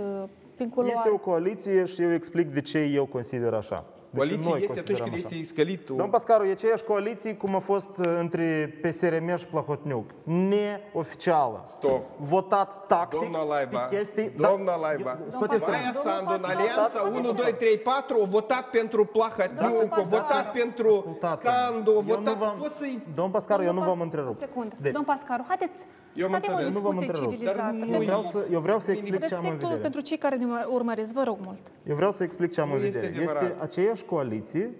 prin 0.54 0.68
culoare. 0.68 0.94
Este 0.96 1.10
o 1.10 1.18
coaliție 1.18 1.84
și 1.84 2.02
eu 2.02 2.12
explic 2.12 2.52
de 2.52 2.60
ce 2.60 2.78
eu 2.78 3.06
consider 3.06 3.54
așa. 3.54 3.84
Coaliție 4.14 4.54
este 4.62 4.78
atunci 4.78 5.00
când 5.00 5.14
este 5.14 5.34
iscălit. 5.34 5.86
Domn 5.86 6.10
Pascaru, 6.10 6.44
e 6.44 6.50
aceeași 6.50 6.84
coaliție 6.84 7.34
cum 7.34 7.54
a 7.54 7.58
fost 7.58 7.88
uh, 7.98 8.06
între 8.18 8.78
PSRM 8.82 9.36
și 9.36 9.46
Plahotniuc. 9.46 10.10
Neoficială. 10.24 11.64
Stop. 11.70 12.02
Votat 12.18 12.86
tactic 12.86 13.18
Doamna 13.18 13.44
Laiba, 13.44 13.78
pe 13.78 13.96
chestii... 13.96 14.32
Doamna 14.36 14.76
Laiba, 14.76 15.18
Maia 15.40 15.92
Sandu, 15.92 16.32
în 16.32 16.44
alianța 16.44 17.00
1, 17.16 17.32
2, 17.32 17.54
3, 17.58 17.78
4, 17.78 18.20
a 18.22 18.26
votat 18.26 18.70
pentru 18.70 19.04
Plahotniuc, 19.04 19.86
a 19.90 20.00
votat 20.00 20.52
pentru 20.52 21.18
Candu, 21.42 21.94
a 21.98 22.00
votat... 22.00 22.56
Poți 22.56 22.76
să-i... 22.76 23.02
Domn 23.14 23.30
Pascaru, 23.30 23.62
eu 23.62 23.72
nu 23.72 23.80
v-am 23.80 24.00
întrerupt. 24.00 24.48
Deci- 24.80 24.92
Domn 24.92 25.04
Pascaru, 25.04 25.44
haideți 25.48 25.86
eu 26.14 26.28
să 26.28 26.34
avem 26.34 26.84
o 26.84 26.92
discuție 26.92 27.12
civilizată. 27.12 27.84
Eu 27.92 28.00
vreau 28.00 28.22
să, 28.22 28.46
eu 28.50 28.60
vreau 28.60 28.80
să 28.80 28.90
explic 28.90 29.26
ce 29.26 29.34
am 29.34 29.44
în 29.44 29.56
vedere. 29.56 29.80
pentru 29.80 30.00
cei 30.00 30.16
care 30.16 30.36
ne 30.36 30.44
urmăresc, 30.68 31.12
vă 31.12 31.22
rog 31.22 31.38
mult. 31.44 31.58
Eu 31.86 31.94
vreau 31.94 32.10
să 32.10 32.22
explic 32.22 32.52
ce 32.52 32.60
am 32.60 32.72
în 32.72 32.78
vedere. 32.78 33.06
Este 33.06 33.54
aceeași 33.60 34.03
coaliție 34.06 34.70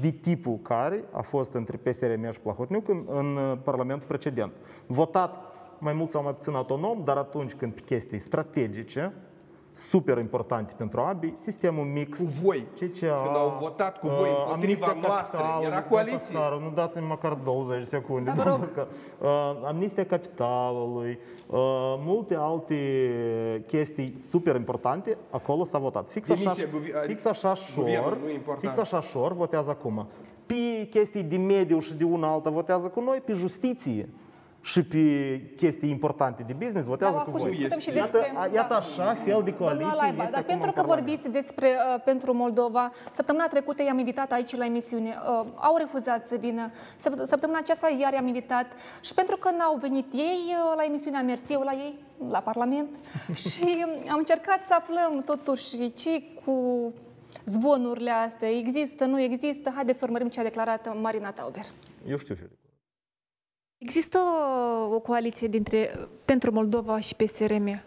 de 0.00 0.10
tipul 0.10 0.58
care 0.62 1.04
a 1.12 1.22
fost 1.22 1.52
între 1.52 1.76
PSRM 1.76 2.30
și 2.32 2.40
Plahotniuc 2.40 2.88
în, 2.88 3.04
în 3.08 3.36
uh, 3.36 3.58
Parlamentul 3.64 4.08
precedent. 4.08 4.52
Votat 4.86 5.36
mai 5.78 5.92
mult 5.92 6.10
sau 6.10 6.22
mai 6.22 6.34
puțin 6.34 6.54
autonom, 6.54 7.02
dar 7.04 7.16
atunci 7.16 7.54
când 7.54 7.72
pe 7.72 7.80
chestii 7.80 8.18
strategice, 8.18 9.12
super 9.74 10.18
importante 10.18 10.74
pentru 10.76 11.00
ambii, 11.00 11.32
sistemul 11.36 11.84
mix. 11.84 12.18
Cu 12.18 12.24
voi, 12.42 12.66
CCA, 12.74 13.22
când 13.24 13.36
au 13.36 13.58
votat 13.60 13.98
cu 13.98 14.06
voi 14.06 14.28
uh, 14.28 14.44
împotriva 14.46 14.96
noastră, 15.06 15.40
era 15.64 15.82
coaliție. 15.82 16.16
Pascarul, 16.16 16.60
nu 16.60 16.70
dați-mi 16.74 17.06
măcar 17.06 17.32
20 17.32 17.86
secunde. 17.86 18.32
Da, 18.36 18.42
rog. 18.42 18.72
Că, 18.74 18.86
uh, 19.18 19.28
amnistia 19.64 20.04
capitalului, 20.04 21.18
uh, 21.46 21.58
multe 21.98 22.34
alte 22.38 22.74
chestii 23.66 24.16
super 24.28 24.54
importante, 24.54 25.16
acolo 25.30 25.64
s-a 25.64 25.78
votat. 25.78 26.10
Fix 26.10 26.30
așa, 26.30 26.40
Demisia, 26.40 27.00
fix 27.06 27.24
așa 27.24 27.54
șor, 27.54 28.18
fix 28.58 28.76
așa 28.76 29.00
șor 29.00 29.32
votează 29.32 29.70
acum. 29.70 30.06
Pe 30.46 30.86
chestii 30.90 31.22
de 31.22 31.36
mediu 31.36 31.78
și 31.78 31.94
de 31.94 32.04
una 32.04 32.28
alta 32.28 32.50
votează 32.50 32.88
cu 32.88 33.00
noi, 33.00 33.22
pe 33.24 33.32
justiție 33.32 34.08
și 34.64 34.82
pe 34.82 35.40
chestii 35.56 35.90
importante 35.90 36.42
de 36.46 36.52
business, 36.52 36.86
votează 36.86 37.16
cu 37.16 37.30
voi. 37.30 37.54
Și 37.54 37.60
despre, 37.60 37.96
iată, 37.96 38.50
iată 38.54 38.74
așa 38.74 39.14
fel 39.24 39.40
de 39.44 39.54
coaliție 39.54 39.92
Laiba, 39.96 40.22
este 40.22 40.34
Dar 40.34 40.42
pentru 40.42 40.72
că 40.72 40.82
vorbiți 40.82 41.30
despre 41.30 41.76
uh, 41.94 42.02
pentru 42.04 42.34
Moldova, 42.34 42.92
săptămâna 43.12 43.46
trecută 43.46 43.82
i-am 43.82 43.98
invitat 43.98 44.32
aici 44.32 44.56
la 44.56 44.64
emisiune, 44.64 45.08
uh, 45.08 45.46
au 45.54 45.76
refuzat 45.76 46.26
să 46.26 46.36
vină, 46.36 46.70
săptămâna 47.24 47.58
aceasta 47.58 47.88
iar 48.00 48.12
i-am 48.12 48.26
invitat. 48.26 48.66
Și 49.00 49.14
pentru 49.14 49.36
că 49.36 49.50
n-au 49.50 49.76
venit 49.76 50.12
ei 50.12 50.42
uh, 50.48 50.72
la 50.76 50.84
emisiunea 50.84 51.22
mers 51.22 51.48
eu 51.48 51.60
la 51.60 51.72
ei, 51.72 51.98
la 52.30 52.38
Parlament. 52.38 52.88
Și 53.48 53.84
am 54.10 54.18
încercat 54.18 54.66
să 54.66 54.74
aflăm 54.74 55.22
totuși 55.24 55.92
ce 55.92 56.22
cu 56.44 56.92
zvonurile 57.44 58.10
astea, 58.10 58.48
există, 58.48 59.04
nu 59.04 59.20
există, 59.20 59.70
haideți 59.74 59.98
să 59.98 60.04
urmărim 60.04 60.28
ce 60.28 60.40
a 60.40 60.42
declarat 60.42 61.00
Marina 61.00 61.30
Tauber. 61.30 61.64
Eu 62.06 62.16
știu 62.16 62.34
ce 62.34 62.48
Există 63.78 64.18
o 64.94 64.98
coaliție 64.98 65.48
dintre 65.48 66.08
pentru 66.24 66.52
Moldova 66.52 67.00
și 67.00 67.14
PSRM? 67.14 67.82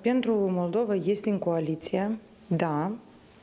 Pentru 0.00 0.34
Moldova 0.50 0.94
este 0.94 1.30
în 1.30 1.38
coaliție, 1.38 2.18
da, 2.46 2.92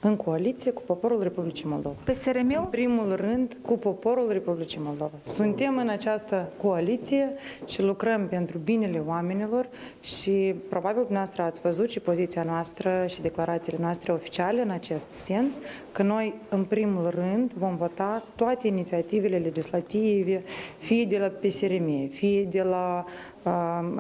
în 0.01 0.15
coaliție 0.15 0.71
cu 0.71 0.81
poporul 0.81 1.21
Republicii 1.23 1.65
Moldova. 1.67 1.95
PSRM? 2.03 2.55
În 2.57 2.65
primul 2.69 3.15
rând, 3.15 3.57
cu 3.61 3.77
poporul 3.77 4.31
Republicii 4.31 4.79
Moldova. 4.83 5.11
Suntem 5.23 5.77
în 5.77 5.89
această 5.89 6.51
coaliție 6.61 7.33
și 7.65 7.81
lucrăm 7.81 8.27
pentru 8.27 8.57
binele 8.57 9.03
oamenilor 9.07 9.69
și 10.01 10.55
probabil 10.69 11.01
dumneavoastră 11.01 11.41
ați 11.41 11.61
văzut 11.61 11.89
și 11.89 11.99
poziția 11.99 12.43
noastră 12.43 13.05
și 13.07 13.21
declarațiile 13.21 13.77
noastre 13.81 14.11
oficiale 14.11 14.61
în 14.61 14.69
acest 14.69 15.05
sens, 15.09 15.59
că 15.91 16.03
noi, 16.03 16.35
în 16.49 16.63
primul 16.63 17.09
rând, 17.09 17.51
vom 17.53 17.77
vota 17.77 18.23
toate 18.35 18.67
inițiativele 18.67 19.37
legislative, 19.37 20.43
fie 20.77 21.05
de 21.05 21.17
la 21.17 21.27
PSRM, 21.27 22.09
fie 22.09 22.43
de 22.43 22.61
la 22.61 23.05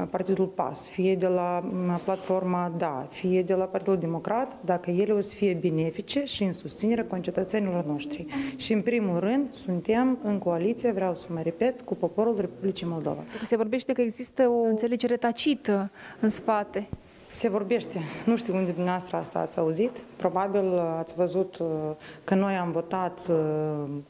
Partidul 0.09 0.45
PAS, 0.45 0.87
fie 0.87 1.15
de 1.15 1.27
la 1.27 1.63
platforma 2.03 2.71
DA, 2.77 3.07
fie 3.09 3.43
de 3.43 3.53
la 3.53 3.63
Partidul 3.63 3.97
Democrat, 3.97 4.55
dacă 4.65 4.91
ele 4.91 5.13
o 5.13 5.19
să 5.19 5.35
fie 5.35 5.53
benefice 5.53 6.25
și 6.25 6.43
în 6.43 6.53
susținerea 6.53 7.05
concetățenilor 7.05 7.85
noștri. 7.85 8.25
Și 8.55 8.73
în 8.73 8.81
primul 8.81 9.19
rând 9.19 9.53
suntem 9.53 10.17
în 10.23 10.37
coaliție, 10.37 10.91
vreau 10.91 11.15
să 11.15 11.27
mă 11.33 11.41
repet, 11.41 11.81
cu 11.81 11.95
poporul 11.95 12.35
Republicii 12.39 12.87
Moldova. 12.87 13.23
Se 13.43 13.55
vorbește 13.55 13.93
că 13.93 14.01
există 14.01 14.47
o 14.47 14.61
înțelegere 14.61 15.17
tacită 15.17 15.91
în 16.19 16.29
spate. 16.29 16.87
Se 17.31 17.49
vorbește. 17.49 17.99
Nu 18.25 18.35
știu 18.35 18.55
unde 18.55 18.71
dumneavoastră 18.71 19.17
asta 19.17 19.39
ați 19.39 19.59
auzit. 19.59 20.05
Probabil 20.15 20.77
ați 20.77 21.15
văzut 21.15 21.57
că 22.23 22.35
noi 22.35 22.53
am 22.53 22.71
votat 22.71 23.19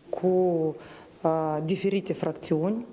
cu 0.09 0.75
diferite 1.63 2.13
fracțiuni 2.13 2.85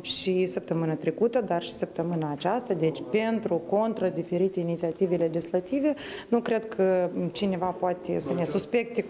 și 0.00 0.46
săptămâna 0.46 0.94
trecută, 0.94 1.40
dar 1.40 1.62
și 1.62 1.72
săptămâna 1.72 2.30
aceasta. 2.30 2.74
Deci 2.74 3.02
pentru, 3.10 3.54
contra 3.54 4.08
diferite 4.08 4.60
inițiative 4.60 5.16
legislative, 5.16 5.94
nu 6.28 6.40
cred 6.40 6.68
că 6.68 7.08
cineva 7.32 7.66
poate 7.66 8.18
să 8.18 8.34
ne 8.34 8.44
suspecte 8.44 9.04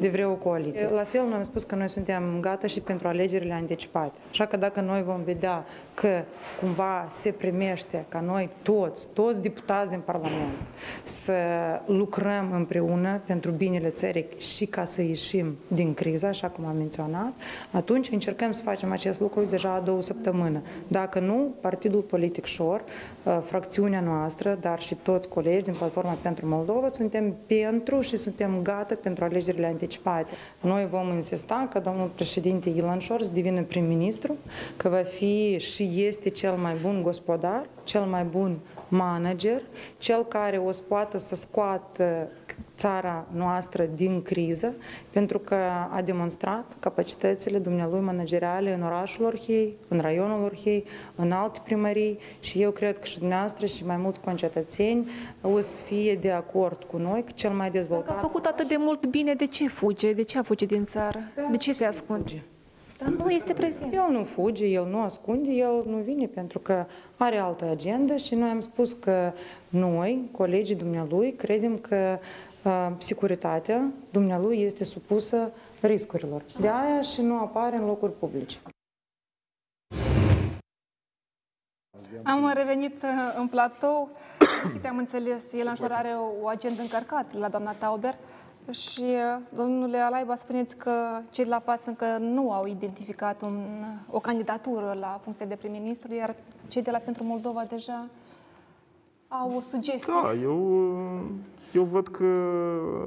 de 0.00 0.08
vreo 0.08 0.32
coaliție. 0.32 0.86
La 0.90 1.04
fel, 1.04 1.24
noi 1.24 1.36
am 1.36 1.42
spus 1.42 1.62
că 1.62 1.74
noi 1.74 1.88
suntem 1.88 2.38
gata 2.40 2.66
și 2.66 2.80
pentru 2.80 3.08
alegerile 3.08 3.52
anticipate. 3.52 4.18
Așa 4.30 4.46
că 4.46 4.56
dacă 4.56 4.80
noi 4.80 5.02
vom 5.02 5.22
vedea 5.24 5.64
că 5.94 6.22
cumva 6.60 7.06
se 7.10 7.30
primește 7.30 8.04
ca 8.08 8.20
noi 8.20 8.48
toți, 8.62 9.08
toți 9.12 9.42
deputați 9.42 9.90
din 9.90 10.00
Parlament, 10.04 10.56
să 11.02 11.34
lucrăm 11.86 12.52
împreună 12.52 13.20
pentru 13.26 13.50
binele 13.50 13.88
țării 13.88 14.26
și 14.38 14.66
ca 14.66 14.84
să 14.84 15.02
ieșim 15.02 15.56
din 15.68 15.94
criză, 15.94 16.26
așa 16.26 16.48
cum 16.48 16.64
am 16.64 16.76
menționat, 16.76 17.32
atunci 17.70 18.10
încercăm 18.10 18.50
să 18.50 18.62
facem 18.62 18.92
acest 18.92 19.20
lucru 19.20 19.44
de 19.50 19.56
deja 19.60 19.74
a 19.74 19.80
două 19.80 20.02
săptămâni. 20.02 20.62
Dacă 20.88 21.18
nu, 21.18 21.54
Partidul 21.60 22.00
Politic 22.00 22.44
Șor, 22.44 22.82
uh, 23.22 23.38
fracțiunea 23.44 24.00
noastră, 24.00 24.58
dar 24.60 24.80
și 24.80 24.94
toți 24.94 25.28
colegi 25.28 25.64
din 25.64 25.74
Platforma 25.74 26.16
pentru 26.22 26.46
Moldova, 26.46 26.88
suntem 26.88 27.36
pentru 27.46 28.00
și 28.00 28.16
suntem 28.16 28.62
gata 28.62 28.94
pentru 28.94 29.24
alegerile 29.24 29.66
anticipate. 29.66 30.34
Noi 30.60 30.86
vom 30.90 31.12
insista 31.12 31.68
că 31.70 31.78
domnul 31.78 32.10
președinte 32.14 32.68
Ilan 32.68 32.98
Șor 32.98 33.22
să 33.22 33.30
devină 33.32 33.62
prim-ministru, 33.62 34.36
că 34.76 34.88
va 34.88 35.02
fi 35.02 35.58
și 35.58 35.90
este 35.94 36.28
cel 36.28 36.52
mai 36.52 36.74
bun 36.82 37.02
gospodar, 37.02 37.66
cel 37.84 38.02
mai 38.02 38.24
bun 38.24 38.58
manager, 38.88 39.62
cel 39.98 40.24
care 40.24 40.56
o 40.56 40.70
să 40.70 40.82
poată 40.88 41.18
să 41.18 41.34
scoată 41.34 42.28
țara 42.80 43.26
noastră 43.32 43.84
din 43.94 44.22
criză, 44.22 44.74
pentru 45.10 45.38
că 45.38 45.56
a 45.90 46.02
demonstrat 46.02 46.76
capacitățile 46.78 47.58
dumnealui 47.58 48.00
manageriale 48.00 48.74
în 48.74 48.82
orașul 48.82 49.24
Orhei, 49.24 49.76
în 49.88 49.98
raionul 50.00 50.44
Orhei, 50.44 50.84
în 51.14 51.32
alte 51.32 51.60
primării 51.64 52.18
și 52.40 52.62
eu 52.62 52.70
cred 52.70 52.98
că 52.98 53.04
și 53.04 53.18
dumneavoastră 53.18 53.66
și 53.66 53.86
mai 53.86 53.96
mulți 53.96 54.20
concetățeni 54.20 55.10
o 55.40 55.60
să 55.60 55.82
fie 55.82 56.14
de 56.14 56.30
acord 56.30 56.84
cu 56.84 56.96
noi 56.96 57.24
că 57.24 57.32
cel 57.34 57.50
mai 57.50 57.70
dezvoltat... 57.70 58.06
Dacă 58.06 58.18
a 58.18 58.22
făcut 58.22 58.44
atât 58.44 58.68
de 58.68 58.76
mult 58.78 59.06
bine, 59.06 59.34
de 59.34 59.46
ce 59.46 59.68
fuge? 59.68 60.12
De 60.12 60.22
ce 60.22 60.38
a 60.38 60.42
fugit 60.42 60.68
din 60.68 60.84
țară? 60.84 61.18
De 61.50 61.56
ce 61.56 61.72
se 61.72 61.84
ascunde? 61.84 62.42
Dar 62.98 63.08
nu 63.08 63.30
este 63.30 63.52
prezent. 63.52 63.92
El 63.92 64.06
nu 64.10 64.24
fuge, 64.24 64.66
el 64.66 64.86
nu 64.90 65.00
ascunde, 65.00 65.50
el 65.50 65.84
nu 65.86 65.96
vine 65.96 66.26
pentru 66.26 66.58
că 66.58 66.86
are 67.16 67.36
altă 67.36 67.64
agendă 67.70 68.16
și 68.16 68.34
noi 68.34 68.48
am 68.48 68.60
spus 68.60 68.92
că 68.92 69.32
noi, 69.68 70.28
colegii 70.30 70.74
dumnealui, 70.74 71.32
credem 71.32 71.78
că 71.78 72.18
uh, 72.18 72.49
securitatea 72.98 73.90
dumnealui 74.10 74.62
este 74.62 74.84
supusă 74.84 75.52
riscurilor. 75.80 76.42
De 76.60 76.68
aia 76.68 77.00
și 77.02 77.22
nu 77.22 77.38
apare 77.38 77.76
în 77.76 77.84
locuri 77.84 78.12
publice. 78.18 78.58
Am 82.22 82.50
revenit 82.54 83.02
uh, 83.02 83.34
în 83.36 83.48
platou. 83.48 84.08
Câte 84.72 84.88
am 84.88 84.96
înțeles, 84.98 85.52
el 85.52 85.66
în 85.80 85.90
are 85.90 86.16
o 86.42 86.48
agendă 86.48 86.80
încărcată 86.80 87.38
la 87.38 87.48
doamna 87.48 87.72
Tauber. 87.72 88.14
Și, 88.70 89.02
uh, 89.02 89.40
domnule 89.54 89.98
Alaiba, 89.98 90.34
spuneți 90.34 90.76
că 90.76 91.20
cei 91.30 91.44
de 91.44 91.50
la 91.50 91.58
PAS 91.58 91.84
încă 91.86 92.16
nu 92.18 92.52
au 92.52 92.66
identificat 92.66 93.42
un, 93.42 93.64
o 94.10 94.18
candidatură 94.18 94.96
la 95.00 95.20
funcția 95.22 95.46
de 95.46 95.54
prim-ministru, 95.56 96.14
iar 96.14 96.34
cei 96.68 96.82
de 96.82 96.90
la 96.90 96.98
Pentru 96.98 97.24
Moldova 97.24 97.64
deja 97.64 98.06
au 99.30 99.56
o 99.56 99.60
sugestie. 99.60 100.12
Da, 100.22 100.32
eu, 100.42 100.86
eu 101.72 101.84
văd 101.84 102.08
că 102.08 102.24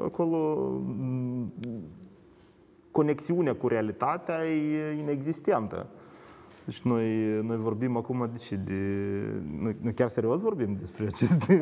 acolo 0.06 0.58
mm, 0.98 1.54
conexiunea 2.92 3.56
cu 3.56 3.68
realitatea 3.68 4.46
e 4.46 4.98
inexistentă. 5.00 5.88
Deci 6.66 6.82
noi, 6.82 7.06
noi 7.42 7.58
vorbim 7.58 7.98
acum 7.98 8.30
de 8.32 8.38
ce? 8.38 8.56
De, 8.56 8.74
noi, 9.62 9.76
noi 9.82 9.94
chiar 9.94 10.08
serios 10.08 10.40
vorbim 10.42 10.76
despre 10.80 11.06
aceste... 11.06 11.62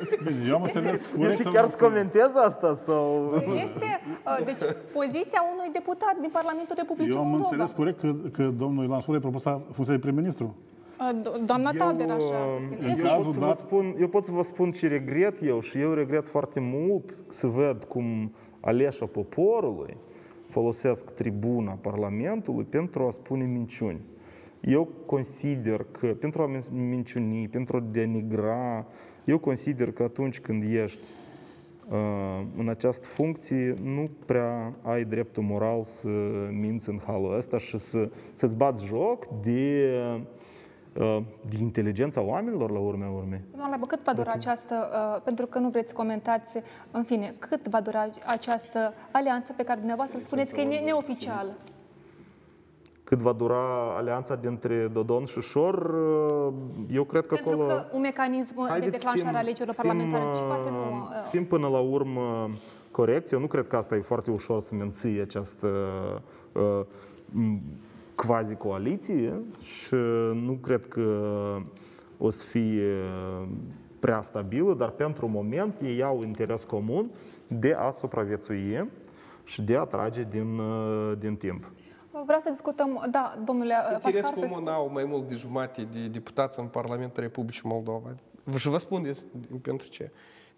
Eu 0.48 0.54
am 0.54 0.62
înțeles 0.62 1.06
corect. 1.16 1.36
Și 1.36 1.42
chiar 1.42 1.68
să 1.68 1.76
comentez 1.76 2.30
asta 2.34 2.76
sau... 2.86 3.34
Este, 3.42 4.00
uh, 4.24 4.44
deci, 4.44 4.62
poziția 4.92 5.42
unui 5.54 5.70
deputat 5.72 6.16
din 6.20 6.30
Parlamentul 6.32 6.76
Republicii 6.78 7.12
Eu 7.12 7.20
am 7.20 7.28
Moldova. 7.28 7.48
înțeles 7.50 7.72
corect 7.72 8.00
că, 8.00 8.12
că 8.32 8.48
domnul 8.48 8.84
Ilan 8.84 9.00
Șor 9.00 9.14
e 9.14 9.18
propus 9.18 9.42
la 9.42 9.60
funcția 9.72 9.94
de 9.94 10.00
prim-ministru. 10.00 10.56
Uh, 11.00 11.20
do- 11.22 11.44
Doamna 11.44 11.70
Taber 11.72 12.10
așa 12.10 12.44
uh, 12.46 12.56
susține. 12.60 12.96
eu, 12.98 13.22
pot 13.22 13.32
să 13.32 13.38
vă 13.38 13.54
spun, 13.58 13.96
eu 14.00 14.08
pot 14.08 14.24
să 14.24 14.32
vă 14.32 14.42
spun 14.42 14.72
ce 14.72 14.88
regret 14.88 15.42
eu 15.42 15.60
și 15.60 15.78
eu 15.78 15.92
regret 15.92 16.28
foarte 16.28 16.60
mult 16.60 17.24
să 17.28 17.46
văd 17.46 17.84
cum 17.84 18.34
aleșa 18.60 19.06
poporului 19.06 19.96
folosesc 20.48 21.10
tribuna 21.10 21.78
Parlamentului 21.80 22.64
pentru 22.64 23.06
a 23.06 23.10
spune 23.10 23.44
minciuni. 23.44 24.00
Eu 24.60 24.88
consider 25.06 25.86
că 25.90 26.06
pentru 26.06 26.42
a 26.42 26.60
minciuni, 26.72 27.48
pentru 27.48 27.76
a 27.76 27.82
denigra, 27.90 28.86
eu 29.24 29.38
consider 29.38 29.92
că 29.92 30.02
atunci 30.02 30.40
când 30.40 30.62
ești 30.72 31.08
uh, 31.90 31.96
în 32.56 32.68
această 32.68 33.06
funcție, 33.06 33.74
nu 33.82 34.10
prea 34.26 34.72
ai 34.82 35.04
dreptul 35.04 35.42
moral 35.42 35.84
să 35.84 36.08
minți 36.50 36.88
în 36.88 37.00
halul 37.06 37.36
ăsta 37.36 37.58
și 37.58 37.78
să, 37.78 38.10
să-ți 38.32 38.56
bați 38.56 38.84
joc 38.84 39.26
de, 39.42 39.88
uh, 40.14 40.20
de 41.48 41.56
inteligența 41.60 42.20
oamenilor 42.20 42.70
la 42.70 42.78
urmea 42.78 43.08
urmei. 43.08 43.40
Doamna 43.50 43.68
Leibă, 43.68 43.86
cât 43.86 44.02
va 44.04 44.12
dura 44.12 44.32
această, 44.32 44.74
uh, 45.14 45.22
pentru 45.24 45.46
că 45.46 45.58
nu 45.58 45.68
vreți 45.68 45.88
să 45.88 45.94
comentați, 45.94 46.60
în 46.90 47.02
fine, 47.02 47.34
cât 47.38 47.68
va 47.68 47.80
dura 47.80 48.06
această 48.26 48.94
alianță 49.10 49.52
pe 49.52 49.62
care 49.62 49.78
dumneavoastră 49.78 50.20
spuneți 50.20 50.54
că 50.54 50.60
e 50.60 50.64
ne- 50.64 50.78
neoficială? 50.84 51.52
Cât 53.04 53.18
va 53.18 53.32
dura 53.32 53.96
alianța 53.96 54.34
dintre 54.34 54.86
Dodon 54.92 55.24
și 55.24 55.40
Șor, 55.40 55.74
uh, 55.74 56.52
eu 56.90 57.04
cred 57.04 57.26
că 57.26 57.34
Pentru 57.34 57.52
acolo... 57.52 57.66
că 57.66 57.86
un 57.92 58.00
mecanism 58.00 58.54
de 58.62 58.68
Haideți 58.68 58.84
să 58.84 58.90
declanșare 58.90 59.28
fim- 59.28 59.34
a 59.34 59.38
alegerilor 59.38 59.74
să 59.74 59.80
fim, 59.80 59.90
parlamentare 59.90 60.24
uh, 60.24 60.28
anticipate 60.28 60.70
nu... 60.70 61.08
Să 61.14 61.22
uh, 61.24 61.30
fim 61.30 61.44
până 61.44 61.68
la 61.68 61.78
urmă 61.78 62.50
corecți. 62.90 63.34
Eu 63.34 63.40
nu 63.40 63.46
cred 63.46 63.66
că 63.66 63.76
asta 63.76 63.94
e 63.94 64.00
foarte 64.00 64.30
ușor 64.30 64.60
să 64.60 64.74
menții 64.74 65.20
această 65.20 65.66
uh, 66.52 66.80
m, 67.30 67.60
quasi-coaliție 68.26 69.42
și 69.62 69.94
nu 70.34 70.52
cred 70.52 70.88
că 70.88 71.02
o 72.18 72.30
să 72.30 72.44
fie 72.44 72.94
prea 73.98 74.22
stabilă, 74.22 74.74
dar 74.74 74.90
pentru 74.90 75.28
moment 75.28 75.80
ei 75.80 76.02
au 76.02 76.22
interes 76.22 76.64
comun 76.64 77.10
de 77.46 77.72
a 77.78 77.90
supraviețui 77.90 78.88
și 79.44 79.62
de 79.62 79.76
a 79.76 79.84
trage 79.84 80.26
din, 80.30 80.58
uh, 80.58 81.12
din 81.18 81.36
timp. 81.36 81.72
Vreau 82.24 82.40
să 82.40 82.50
discutăm, 82.50 83.06
da, 83.10 83.38
domnule 83.44 83.74
uh, 83.86 83.92
Interes 83.92 84.26
Pascal, 84.26 84.40
pe 84.40 84.46
comun 84.46 84.68
au 84.68 84.90
mai 84.92 85.04
mult 85.04 85.28
de 85.28 85.34
jumate 85.34 85.82
de 85.82 86.08
deputați 86.08 86.60
în 86.60 86.66
Parlamentul 86.66 87.22
Republicii 87.22 87.62
Moldova. 87.64 88.14
Și 88.56 88.68
vă 88.68 88.78
spun 88.78 89.02
des, 89.02 89.26
pentru 89.62 89.88
ce. 89.88 90.10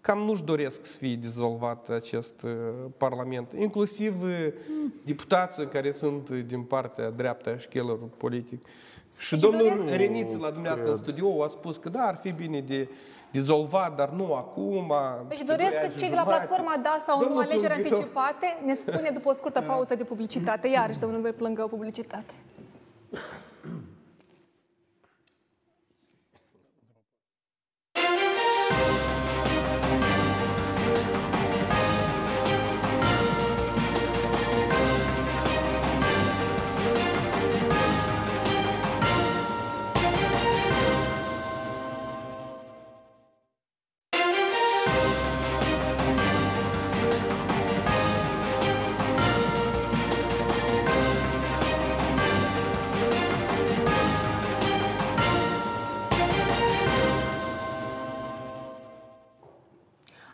Cam 0.03 0.17
nu-și 0.17 0.43
doresc 0.43 0.85
să 0.85 0.97
fie 0.97 1.15
dizolvat 1.15 1.89
acest 1.89 2.41
uh, 2.41 2.51
Parlament. 2.97 3.51
Inclusiv 3.57 4.21
uh, 4.23 4.47
deputații 5.03 5.67
care 5.67 5.91
sunt 5.91 6.29
uh, 6.29 6.39
din 6.45 6.61
partea 6.63 7.09
dreaptă 7.09 7.49
a 7.49 7.57
șchelerului 7.57 8.09
politic. 8.17 8.65
Și 9.17 9.31
Deci 9.35 9.41
domnul 9.41 9.67
doresc- 9.77 9.95
Reniță 9.95 10.37
la 10.41 10.49
dumneavoastră 10.49 10.91
în 10.91 10.97
studio 10.97 11.43
a 11.43 11.47
spus 11.47 11.77
că 11.77 11.89
da, 11.89 12.01
ar 12.01 12.15
fi 12.15 12.31
bine 12.31 12.59
de 12.59 12.87
dizolvat, 13.31 13.95
dar 13.95 14.09
nu 14.09 14.33
acum. 14.33 14.93
Deci 15.27 15.37
peste 15.37 15.51
doresc 15.55 15.69
doi 15.71 15.79
că 15.79 15.83
ani 15.85 15.93
și 15.93 15.99
cei 15.99 16.09
de 16.09 16.15
la 16.15 16.21
jumate. 16.21 16.45
platforma 16.45 16.79
Da 16.83 16.97
sau 17.05 17.17
nu 17.19 17.23
Domnul 17.25 17.41
alegeri 17.43 17.73
Plângău. 17.73 17.91
anticipate 17.91 18.57
ne 18.65 18.73
spune 18.75 19.09
după 19.13 19.29
o 19.29 19.33
scurtă 19.33 19.61
pauză 19.71 19.95
de 19.95 20.03
publicitate. 20.03 20.67
Iarăși, 20.67 20.99
domnul 20.99 21.33
Plângău, 21.37 21.67
publicitate. 21.67 22.33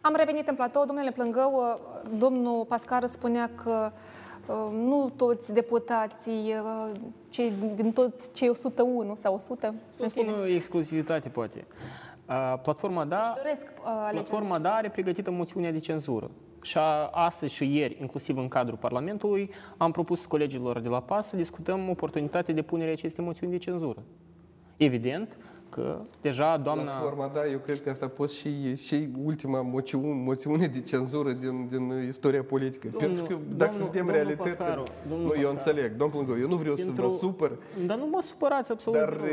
Am 0.10 0.16
revenit 0.16 0.48
în 0.48 0.56
platou, 0.56 0.86
domnule 0.86 1.12
Plângău, 1.12 1.54
uh, 1.54 2.10
domnul 2.18 2.66
Pascar 2.66 3.06
spunea 3.06 3.52
că 3.64 3.92
uh, 4.48 4.56
nu 4.72 5.10
toți 5.16 5.54
deputații, 5.54 6.54
uh, 6.64 6.92
cei, 7.30 7.54
din 7.76 7.92
toți 7.92 8.32
cei 8.34 8.50
101 8.50 9.16
sau 9.16 9.34
100, 9.34 9.74
Să 10.00 10.06
spun 10.08 10.30
o 10.42 10.46
exclusivitate, 10.46 11.30
poate. 11.30 11.66
Uh, 12.30 12.54
Platforma 12.62 13.06
Da, 13.06 13.34
doresc 13.36 13.62
uh, 13.62 13.82
alegeri. 13.86 14.14
Platforma 14.14 14.60
Da 14.60 14.74
are 14.74 14.90
pregătită 14.90 15.32
moțiunea 15.32 15.72
de 15.72 15.80
cenzură. 15.80 16.30
Și 16.62 16.78
a- 16.78 17.10
astăzi 17.14 17.54
și 17.54 17.76
ieri, 17.78 17.98
inclusiv 18.00 18.38
în 18.38 18.48
cadrul 18.48 18.78
Parlamentului, 18.78 19.52
am 19.78 19.92
propus 19.92 20.26
colegilor 20.26 20.80
de 20.80 20.90
la 20.90 21.02
PAS 21.02 21.28
să 21.28 21.36
discutăm 21.36 21.90
oportunitatea 21.90 22.54
de 22.54 22.62
punere 22.62 22.92
acestei 22.92 23.26
moțiuni 23.26 23.52
de 23.52 23.58
cenzură. 23.58 24.04
Evident 24.84 25.38
că 25.70 26.00
deja 26.22 26.58
doamna... 26.58 26.84
Platforma, 26.84 27.32
da, 27.34 27.46
eu 27.52 27.58
cred 27.58 27.82
că 27.84 27.90
asta 27.90 28.08
poate 28.08 28.32
și, 28.32 28.76
și 28.76 29.10
ultima 29.24 29.62
moțiune, 29.62 30.14
moțiune 30.24 30.66
de 30.68 30.82
cenzură 30.82 31.32
din, 31.32 31.68
din 31.68 32.06
istoria 32.08 32.44
politică. 32.44 32.88
Domnul- 32.92 33.16
Pentru 33.16 33.38
că 33.38 33.42
dacă 33.56 33.72
să 33.72 33.78
domnul- 33.78 33.88
vedem 33.92 34.06
domnul 34.06 34.14
realitățile, 34.24 34.56
Pascaru, 34.56 34.84
domnul 35.10 35.26
nu, 35.26 35.34
eu 35.42 35.50
Pascaru. 35.52 35.52
înțeleg, 35.54 35.96
domnul 35.96 36.10
Plângău, 36.24 36.40
eu 36.44 36.48
nu 36.50 36.56
vreau 36.56 36.76
să 36.76 36.86
vă 36.86 36.92
Pentru- 36.92 37.10
supăr, 37.12 37.52
Dar 37.86 37.98
nu 37.98 38.08
mă 38.12 38.22
supărați 38.22 38.72
absolut. 38.72 39.00
dar 39.00 39.10
deloc. 39.10 39.26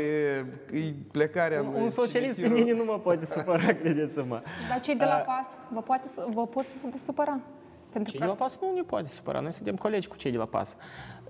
e, 0.73 0.77
e 0.77 0.93
plecarea 1.11 1.61
un, 1.61 1.73
în 1.75 1.81
un 1.81 1.89
socialist 1.89 2.35
pe 2.35 2.41
cimitirul- 2.41 2.65
mine 2.65 2.77
nu 2.77 2.83
mă 2.91 2.99
poate 2.99 3.25
supăra, 3.25 3.73
credeți-mă. 3.81 4.41
Dar 4.69 4.79
cei 4.81 4.95
de 4.95 5.03
la 5.03 5.15
PAS 5.15 5.47
vă, 5.73 5.81
poate, 5.81 6.07
su- 6.07 6.31
vă 6.33 6.47
pot 6.47 6.65
su- 6.69 6.97
supăra. 6.97 7.39
Pentru 7.91 8.11
Cei 8.11 8.19
că... 8.19 8.25
de 8.25 8.31
la 8.31 8.37
PAS 8.37 8.59
nu 8.61 8.71
ne 8.75 8.81
poate 8.81 9.07
supăra, 9.07 9.39
noi 9.39 9.53
suntem 9.53 9.75
colegi 9.75 10.07
cu 10.07 10.15
cei 10.15 10.31
de 10.31 10.37
la 10.37 10.45
PAS. 10.45 10.75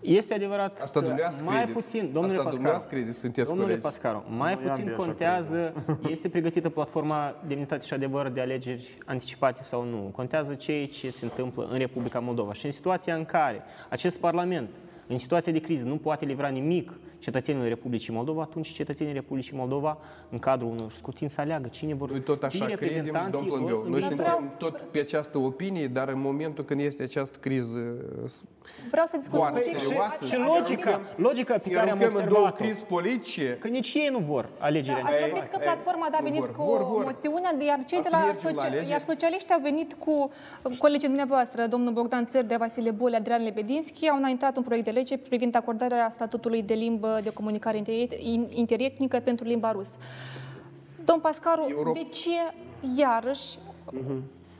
Este 0.08 0.34
adevărat 0.34 0.82
Asta 0.82 0.99
că 0.99 1.05
dumneavoastră 1.05 1.45
mai 1.45 1.55
credeți. 1.55 1.74
puțin, 1.74 1.99
domnule 2.01 2.26
Asta 2.26 2.36
Pascaru, 2.36 2.55
dumneavoastră 2.55 2.95
credeți, 2.95 3.20
sunteți 3.20 3.47
domnule 3.47 3.68
colegi. 3.68 3.86
Pascaru, 3.86 4.24
mai 4.30 4.53
Noi 4.53 4.64
puțin 4.64 4.82
ambii 4.82 4.93
așa 4.93 5.03
contează, 5.03 5.74
este 6.14 6.30
pregătită 6.30 6.70
platforma 6.70 7.36
Demnitate 7.47 7.86
și 7.86 7.93
Adevăr 7.93 8.30
de 8.30 8.41
alegeri 8.41 8.97
anticipate 9.05 9.64
sau 9.64 9.84
nu. 9.84 9.97
Contează 9.97 10.53
ceea 10.53 10.88
ce 10.88 11.10
se 11.10 11.26
întâmplă 11.26 11.68
în 11.72 11.78
Republica 11.78 12.20
Moldova. 12.20 12.53
Și 12.53 12.66
în 12.66 12.72
situația 12.72 13.16
în 13.16 13.26
care 13.26 13.64
acest 13.89 14.18
Parlament 14.18 14.70
în 15.08 15.18
situația 15.18 15.51
de 15.51 15.60
criză 15.60 15.86
nu 15.86 15.97
poate 15.97 16.26
livra 16.26 16.47
nimic 16.47 16.91
cetățenilor 17.20 17.68
Republicii 17.68 18.13
Moldova, 18.13 18.41
atunci 18.41 18.68
cetățenii 18.68 19.13
Republicii 19.13 19.57
Moldova, 19.57 19.97
în 20.30 20.38
cadrul 20.38 20.70
unor 20.70 20.91
scrutini, 20.91 21.30
să 21.30 21.41
aleagă 21.41 21.68
cine 21.68 21.93
vor 21.93 22.09
Noi 22.09 22.20
tot 22.22 22.39
fi 22.39 22.45
așa 22.45 22.57
credem, 22.65 22.80
reprezentanții 22.80 23.32
domnul 23.32 23.49
lor 23.49 23.57
Plângău. 23.57 23.84
în 23.86 23.89
Noi 23.91 23.99
viitor. 23.99 24.26
suntem 24.26 24.53
tot 24.57 24.78
pe 24.91 24.99
această 24.99 25.38
opinie, 25.38 25.88
dar 25.88 26.07
în 26.09 26.22
momentul 26.22 26.63
când 26.63 26.80
este 26.80 27.03
această 27.03 27.38
criză 27.39 27.80
Vreau 28.91 29.05
să 29.05 29.18
discut 29.18 29.39
un 29.39 29.45
foarte 29.45 29.70
pic. 29.70 29.80
serioasă, 29.80 30.26
Și 30.26 30.32
să 30.32 30.38
ne 30.38 30.45
logica, 30.57 30.89
aruncăm- 30.91 31.15
logica 31.28 31.53
pe 31.53 31.59
să 31.59 31.68
ne 31.70 31.74
care 31.76 31.89
am 31.89 31.97
aruncăm 31.97 32.22
în 32.24 32.30
două 32.30 32.41
observat-o, 32.47 32.63
crizi 32.63 32.84
politice, 32.84 33.57
că 33.59 33.68
nici 33.68 33.93
ei 33.93 34.09
nu 34.11 34.20
vor 34.20 34.49
alegerea 34.59 35.03
Ați 35.05 35.13
Ei, 35.24 35.30
vorbit 35.30 35.49
că 35.51 35.57
ei, 35.59 35.65
platforma 35.68 36.05
a 36.11 36.18
nu 36.20 36.24
venit 36.24 36.39
vor, 36.39 36.51
cu 36.51 36.63
vor, 36.63 36.84
vor. 36.91 37.03
moțiunea, 37.03 37.51
iar 37.68 37.80
cei 37.86 37.97
A 37.97 38.01
de 38.01 38.07
să 38.07 38.15
la, 38.15 38.26
mergem 38.26 38.41
la 38.43 38.49
socia- 38.61 38.68
alegeri? 38.68 38.89
iar 38.89 39.01
socialiștii 39.01 39.53
au 39.53 39.59
venit 39.70 39.93
cu 39.93 40.32
colegii 40.78 41.07
dumneavoastră, 41.07 41.68
domnul 41.68 41.93
Bogdan 41.93 42.26
Țărdea, 42.26 42.57
Vasile 42.57 42.91
Bole, 42.91 43.15
Adrian 43.18 43.43
Lebedinski, 43.43 44.07
au 44.09 44.18
înaintat 44.18 44.57
un 44.57 44.63
proiect 44.63 44.86
de 44.86 44.91
lege 44.91 45.18
privind 45.18 45.55
acordarea 45.55 46.09
statutului 46.09 46.61
de 46.61 46.74
limbă 46.74 47.07
de 47.24 47.30
comunicare 47.30 47.78
inter- 47.82 48.20
in- 48.20 48.49
interetnică 48.49 49.20
pentru 49.20 49.45
limba 49.45 49.72
rusă. 49.72 49.97
Domn 51.05 51.20
Pascaru, 51.22 51.68
Europa- 51.70 51.93
de 51.93 52.03
ce 52.10 52.30
iarăși 52.97 53.58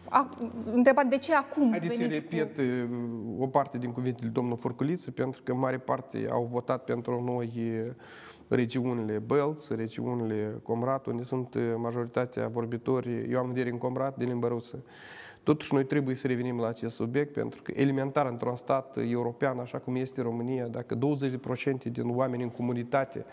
a, 0.10 0.30
întrebare, 0.74 1.08
de 1.08 1.18
ce 1.18 1.34
acum 1.36 1.70
Haideți 1.70 1.95
să 1.95 2.02
veniți 2.02 2.24
cu- 2.24 2.28
repet 2.36 2.58
uh, 2.58 2.89
o 3.39 3.48
parte 3.48 3.78
din 3.78 3.91
cuvintele 3.91 4.30
domnului 4.30 4.60
Forculiță, 4.60 5.12
pentru 5.12 5.41
că 5.43 5.52
în 5.52 5.60
mare 5.60 5.78
parte 5.78 6.28
au 6.32 6.48
votat 6.52 6.84
pentru 6.84 7.24
noi 7.24 7.52
uh, 7.56 7.91
regiunile 8.48 9.18
Bălți, 9.18 9.76
regiunile 9.76 10.60
Comrat, 10.64 11.06
unde 11.06 11.24
sunt 11.24 11.54
uh, 11.54 11.62
majoritatea 11.78 12.48
vorbitorii, 12.48 13.32
eu 13.32 13.39
am 13.39 13.45
în 13.45 13.52
vedere 13.54 13.70
în 13.70 13.78
Comrat, 13.78 14.18
de 14.18 14.26
limba 14.26 14.48
rusă. 14.48 14.84
Totuși, 15.48 15.74
noi 15.74 15.86
trebuie 15.86 16.16
să 16.16 16.28
revenim 16.28 16.60
la 16.60 16.68
acest 16.68 16.95
subiect, 16.95 17.34
pentru 17.34 17.62
că 17.62 17.72
elementar 17.76 18.26
într-un 18.26 18.56
stat 18.56 18.98
european, 19.10 19.60
așa 19.60 19.78
cum 19.78 19.95
este 19.95 20.22
România, 20.22 20.68
dacă 20.68 20.95
20% 20.95 21.00
din 21.91 22.16
oameni 22.16 22.43
în 22.43 22.50
comunitate 22.50 23.26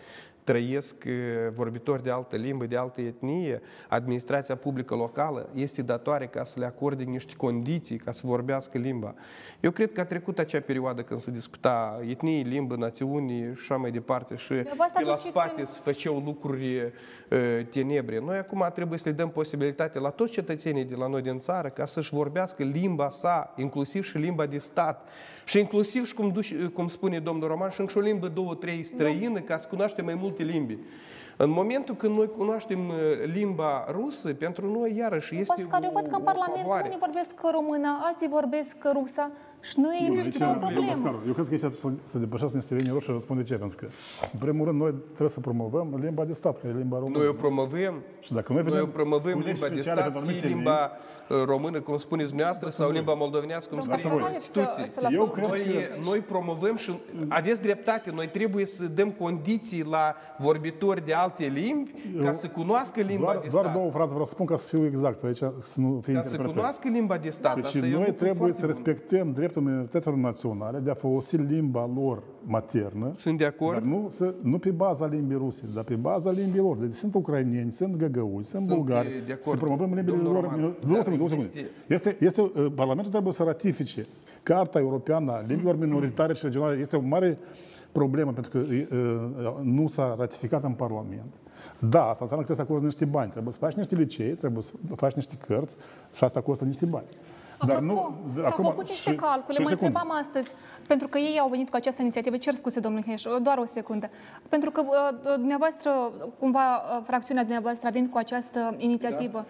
trăiesc 0.45 0.95
uh, 1.07 1.13
vorbitori 1.53 2.03
de 2.03 2.11
altă 2.11 2.37
limbă, 2.37 2.65
de 2.67 2.77
altă 2.77 3.01
etnie, 3.01 3.61
administrația 3.89 4.57
publică 4.57 4.95
locală 4.95 5.49
este 5.55 5.83
datoare 5.83 6.27
ca 6.27 6.45
să 6.45 6.55
le 6.61 6.67
acorde 6.67 7.05
niște 7.05 7.35
condiții 7.37 7.97
ca 7.97 8.13
să 8.13 8.23
vorbească 8.27 8.79
limba. 8.79 9.15
Eu 9.61 9.71
cred 9.71 9.93
că 9.93 10.01
a 10.01 10.05
trecut 10.05 10.39
acea 10.39 10.61
perioadă 10.61 11.03
când 11.03 11.21
se 11.21 11.31
discuta 11.31 12.01
etnie, 12.09 12.43
limbă, 12.43 12.77
națiuni 12.77 13.33
și 13.41 13.59
așa 13.61 13.77
mai 13.77 13.91
departe 13.91 14.37
și 14.37 14.49
Dumneavoastră 14.55 14.99
pe 15.01 15.05
la 15.09 15.15
duceți 15.15 15.29
spate 15.29 15.61
în- 15.61 15.67
se 15.67 15.81
făceau 15.83 16.23
lucruri 16.25 16.81
uh, 16.83 16.91
tenebre. 17.71 18.19
Noi 18.21 18.37
acum 18.39 18.71
trebuie 18.75 18.99
să 18.99 19.09
le 19.09 19.15
dăm 19.15 19.31
posibilitatea 19.31 20.01
la 20.01 20.11
toți 20.11 20.33
cetățenii 20.33 20.85
de 20.85 20.95
la 20.95 21.07
noi 21.07 21.23
din 21.23 21.39
țară 21.39 21.69
ca 21.69 21.85
să-și 21.85 22.15
vorbească 22.15 22.63
limba 22.63 23.09
sa, 23.11 23.53
inclusiv 23.57 24.05
și 24.05 24.19
limba 24.19 24.47
de 24.47 24.59
stat. 24.59 25.09
Și 25.45 25.59
inclusiv, 25.59 26.07
și 26.07 26.15
cum, 26.15 26.29
duci, 26.29 26.55
cum 26.73 26.89
spune 26.89 27.19
domnul 27.19 27.49
Roman, 27.49 27.71
și 27.71 27.81
încă 27.81 27.93
o 27.97 28.01
limbă, 28.01 28.29
două, 28.29 28.55
trei 28.55 28.85
străină, 28.85 29.41
ca 29.41 29.59
să 29.59 29.69
cunoaștem 29.69 30.05
mai 30.05 30.15
multe 30.15 30.43
limbi. 30.43 30.79
În 31.37 31.51
momentul 31.51 31.95
când 31.95 32.17
noi 32.17 32.31
cunoaștem 32.37 32.89
uh, 32.89 32.95
limba 33.33 33.85
rusă, 33.91 34.35
pentru 34.35 34.73
noi 34.73 34.97
iarăși 34.97 35.37
este 35.37 35.55
Pascal, 35.57 35.83
eu 35.83 35.91
o, 35.91 35.93
văd 35.93 36.07
că 36.11 36.17
în 36.17 36.21
o 36.21 36.25
Parlament 36.25 36.61
favoare. 36.61 36.85
unii 36.87 36.99
vorbesc 37.01 37.35
română, 37.53 37.89
alții 38.03 38.29
vorbesc 38.29 38.77
rusa 38.93 39.31
și 39.61 39.75
nu 39.81 39.93
e 39.93 40.09
Nu, 40.09 40.15
este 40.15 40.45
aici, 40.45 40.57
o 40.57 40.59
domnul 40.59 40.71
problemă. 40.71 40.93
Pascaru, 40.93 41.23
Eu 41.27 41.33
cred 41.33 41.47
că 41.47 41.53
aici 41.55 41.75
să, 41.75 41.89
să 42.03 42.19
depășească 42.19 42.57
niște 42.57 42.75
linii 42.75 42.93
roșii 42.93 43.09
și 43.09 43.15
răspund 43.15 43.39
de 43.41 43.45
ce. 43.45 43.55
Pentru 43.55 43.77
că, 43.77 43.87
în 44.33 44.39
primul 44.39 44.65
rând, 44.67 44.81
noi 44.81 44.95
trebuie 45.07 45.29
să 45.29 45.41
promovăm 45.41 45.87
limba 46.03 46.25
de 46.25 46.33
stat, 46.33 46.55
care 46.61 46.73
e 46.75 46.77
limba 46.77 46.99
română. 46.99 47.19
Noi 47.19 47.27
o 47.27 47.33
promovăm, 47.33 47.95
Și 48.21 48.33
dacă 48.33 48.53
noi 48.53 48.63
noi 48.63 48.71
venim 48.71 48.89
o 48.89 48.97
promovăm 49.01 49.33
cu 49.33 49.39
legi 49.39 49.53
limba 49.53 49.69
de 49.69 49.75
speciale 49.75 50.01
stat, 50.01 50.13
pentru 50.13 50.31
fie 50.31 50.39
anumite 50.39 50.55
limba 50.55 50.81
uh, 50.91 51.14
română, 51.45 51.81
cum 51.81 51.97
spuneți 51.97 52.29
dumneavoastră, 52.29 52.69
sau 52.71 52.91
limba 52.91 53.13
moldovenească, 53.15 53.75
cum 53.75 53.79
Domnul 53.79 53.99
scrie 53.99 54.13
în 54.13 54.19
Pascaru, 54.19 54.33
haideți 54.33 54.53
Constituție. 54.55 54.87
să- 54.87 54.93
să 54.93 55.01
lăsăm 55.03 55.21
Eu 55.21 55.27
cred 55.27 55.49
Noi, 55.49 55.59
că- 55.61 56.05
noi 56.09 56.19
promovăm 56.19 56.77
și 56.77 56.93
aveți 57.29 57.63
dreptate, 57.63 58.11
noi 58.15 58.29
trebuie 58.29 58.67
să 58.67 58.85
dăm 58.89 59.11
condiții 59.11 59.85
la 59.85 60.15
vorbitori 60.39 61.05
de 61.05 61.13
alte 61.15 61.45
limbi 61.47 61.91
ca 62.25 62.33
să 62.33 62.49
cunoască 62.49 63.01
limba 63.01 63.23
Doar, 63.25 63.39
de 63.39 63.49
doar 63.51 63.65
stat. 63.65 63.77
două 63.77 63.91
fraze 63.91 64.11
vreau 64.11 64.25
să 64.25 64.31
spun 64.31 64.47
ca 64.47 64.57
să 64.57 64.67
fiu 64.67 64.87
exact 64.87 65.25
aici, 65.25 65.37
să 65.37 65.81
nu 65.81 66.01
fie 66.03 66.13
Ca 66.15 66.23
să 66.23 66.27
interpretări. 66.29 66.53
cunoască 66.53 66.89
limba 66.89 67.17
de 67.17 67.31
stat. 67.31 67.55
Deci 67.55 67.65
Asta 67.65 67.79
e 67.79 67.81
un 67.83 67.89
noi 67.89 67.99
lucru 67.99 68.13
trebuie 68.15 68.37
foarte 68.39 68.55
să 68.61 68.67
bun. 68.67 68.71
respectăm 68.75 69.33
dreptul 69.33 69.63
minorităților 69.63 70.17
naționale 70.17 70.79
de 70.79 70.91
a 70.91 70.95
folosi 70.95 71.37
limba 71.37 71.91
lor 71.95 72.23
maternă. 72.47 73.11
Sunt 73.15 73.39
de 73.39 73.45
acord. 73.45 73.73
Dar 73.73 73.83
nu, 73.83 74.09
să, 74.11 74.35
nu 74.43 74.59
pe 74.59 74.71
baza 74.71 75.07
limbii 75.07 75.37
ruse, 75.37 75.63
dar 75.75 75.85
pe 75.85 75.95
baza 75.95 76.31
limbii 76.31 76.61
lor. 76.61 76.77
Deci 76.77 76.93
sunt 76.93 77.15
ucrainieni, 77.15 77.73
sunt 77.73 77.97
găgăuzi, 77.97 78.49
sunt, 78.49 78.63
Sunt, 78.65 78.77
bulgari. 78.77 79.09
de 79.27 79.33
acord. 79.33 79.59
Să 79.59 79.65
promovăm 79.65 79.95
limbile 79.95 80.17
Domnul 80.17 80.33
lor. 80.33 80.43
Roman, 80.43 80.59
Două 80.61 80.75
dar 80.81 81.03
secunde, 81.03 81.17
două 81.17 81.29
secunde. 81.29 81.51
este- 81.55 81.71
Este, 82.11 82.17
este, 82.25 82.41
uh, 82.41 82.67
Parlamentul 82.75 83.13
trebuie 83.13 83.33
să 83.33 83.43
ratifice 83.43 84.07
Carta 84.43 84.79
Europeană 84.79 85.33
a 85.33 85.45
Limbilor 85.47 85.79
Minoritare 85.79 86.35
și 86.35 86.45
Regionale. 86.45 86.79
Este 86.81 86.97
o 86.97 87.01
mare 87.01 87.39
problemă 87.93 88.33
pentru 88.33 88.51
că 88.51 88.59
uh, 88.59 89.55
nu 89.63 89.87
s-a 89.89 90.15
ratificat 90.19 90.65
în 90.65 90.73
Parlament. 90.73 91.33
Da, 91.81 92.01
asta 92.01 92.19
înseamnă 92.21 92.45
că 92.47 92.53
trebuie 92.53 92.57
să 92.57 92.63
acozi 92.63 92.85
niște 92.85 93.05
bani. 93.05 93.31
Trebuie 93.31 93.53
să 93.53 93.59
faci 93.59 93.73
niște 93.75 93.95
licee, 93.97 94.35
trebuie 94.35 94.63
să 94.63 94.73
faci 94.97 95.13
niște 95.15 95.35
cărți 95.47 95.77
și 96.15 96.25
asta 96.25 96.41
costă 96.41 96.65
niște 96.65 96.87
bani. 96.87 97.07
Dar 97.67 97.79
nu, 97.79 98.15
s-au 98.35 98.45
acum- 98.45 98.65
făcut 98.65 98.89
niște 98.89 99.11
și- 99.11 99.17
calcule. 99.17 99.55
și 99.57 99.61
Mă 99.61 99.67
o 99.67 99.69
secundă. 99.69 99.87
întrebam 99.99 100.19
astăzi, 100.21 100.53
pentru 100.87 101.09
că 101.09 101.19
ei 101.19 101.39
au 101.39 101.49
venit 101.49 101.71
cu 101.71 101.77
această 101.77 102.03
inițiativă. 102.03 102.37
Cer 102.37 102.55
scuze, 102.55 102.81
domnul 102.81 103.03
Heș, 103.07 103.23
doar 103.43 103.59
o 103.59 103.65
secundă. 103.65 104.11
Pentru 104.49 104.71
că 104.71 104.81
uh, 104.81 105.35
dumneavoastră, 105.37 106.13
cumva, 106.39 106.77
uh, 106.77 107.03
fracțiunea 107.07 107.43
dumneavoastră 107.43 107.89
a 107.89 107.91
venit 107.91 108.11
cu 108.11 108.19
această 108.19 108.75
inițiativă. 108.79 109.45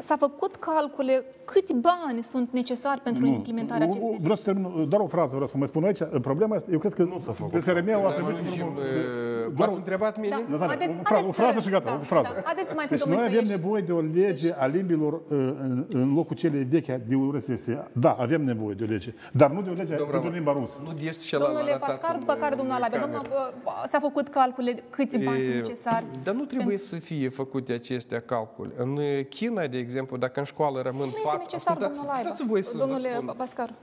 S-a 0.00 0.16
făcut 0.16 0.56
calcule 0.56 1.24
câți 1.44 1.74
bani 1.74 2.22
sunt 2.22 2.52
necesari 2.52 3.00
pentru 3.00 3.26
implementarea 3.26 3.86
Nu, 3.86 3.92
acestei 3.92 4.18
Vreau 4.20 4.36
să 4.36 4.42
termin, 4.44 4.88
doar 4.88 5.02
o 5.02 5.06
frază 5.06 5.30
vreau 5.30 5.46
să 5.46 5.56
mai 5.56 5.66
spun 5.66 5.84
aici. 5.84 5.98
Problema 6.20 6.56
este, 6.56 6.72
eu 6.72 6.78
cred 6.78 6.94
că 6.94 7.02
nu 7.02 7.20
s-a 7.24 7.32
făcut. 7.32 7.58
PSRM-ul 7.60 8.06
a 8.06 8.10
trebuit 8.10 8.36
să 8.36 8.42
Și, 8.50 8.58
promoveze- 8.58 8.88
uh, 8.88 9.52
doar 9.54 9.68
M-ați 9.68 9.74
o- 9.74 9.76
întrebat 9.76 10.20
mine? 10.20 10.28
Da. 10.28 10.44
Natalia, 10.48 10.66
Haideți- 10.76 10.96
o, 10.98 11.02
fra- 11.02 11.10
o 11.10 11.14
haideți 11.14 11.36
frază 11.40 11.58
să- 11.60 11.60
și 11.66 11.70
gata, 11.70 11.84
da, 11.90 11.96
o 12.00 12.02
frază. 12.02 12.32
da. 12.34 12.40
Haideți 12.44 12.74
mai 12.74 12.86
întâi, 12.90 12.96
deci 12.96 13.06
noi 13.06 13.14
domnul 13.16 13.30
avem 13.30 13.42
Păieș. 13.44 13.56
nevoie 13.56 13.82
de 13.82 13.92
o 13.92 14.00
lege 14.00 14.52
a 14.58 14.66
limbilor 14.66 15.12
uh, 15.12 15.20
în, 15.30 15.86
în 15.92 16.14
locul 16.14 16.36
celei 16.36 16.62
vechi 16.64 16.86
de 17.10 17.14
URSS. 17.14 17.64
Da, 17.92 18.12
avem 18.20 18.42
nevoie 18.44 18.74
de 18.74 18.84
o 18.84 18.86
lege, 18.86 19.14
dar 19.32 19.50
nu 19.50 19.62
de 19.62 19.70
o 19.70 19.72
lege 19.72 19.94
pentru 19.94 20.30
limba 20.30 20.52
rusă. 20.52 20.76
Nu 20.84 20.90
ești 21.06 21.26
celălalt 21.26 21.52
Domnule 21.54 21.74
arătați 21.74 21.92
Pascar, 21.98 22.14
în, 22.14 22.20
după 22.20 22.34
care 22.34 22.50
în 22.52 22.56
domnul 22.56 22.74
Alabea, 22.74 23.00
cameră. 23.00 23.20
domnul, 23.22 23.52
uh, 23.64 23.72
s-a 23.86 23.98
făcut 24.00 24.28
calcule 24.28 24.72
câți 24.90 25.18
bani 25.18 25.40
sunt 25.42 25.54
E, 25.54 25.56
necesari. 25.56 26.04
Dar 26.24 26.34
nu 26.34 26.44
trebuie 26.44 26.78
să 26.78 26.96
fie 26.96 27.28
făcute 27.28 27.72
acestea 27.72 28.20
calcule. 28.20 28.70
În 28.76 28.98
China, 29.28 29.66
de 29.66 29.77
exemplu, 29.78 30.16
dacă 30.16 30.38
în 30.38 30.44
școală 30.44 30.80
rămân 30.80 31.00
Nu 31.00 31.06
este 31.06 31.20
patru... 31.24 31.40
necesar, 31.42 31.72
ascultați- 31.72 31.98
domnul 31.98 32.14
Laiba. 32.14 32.28
dați 32.28 32.46
voi 32.46 32.62
să 32.62 32.70
vă 32.72 32.78
Domnule 32.78 33.12
spun. 33.12 33.34
Pascar. 33.36 33.74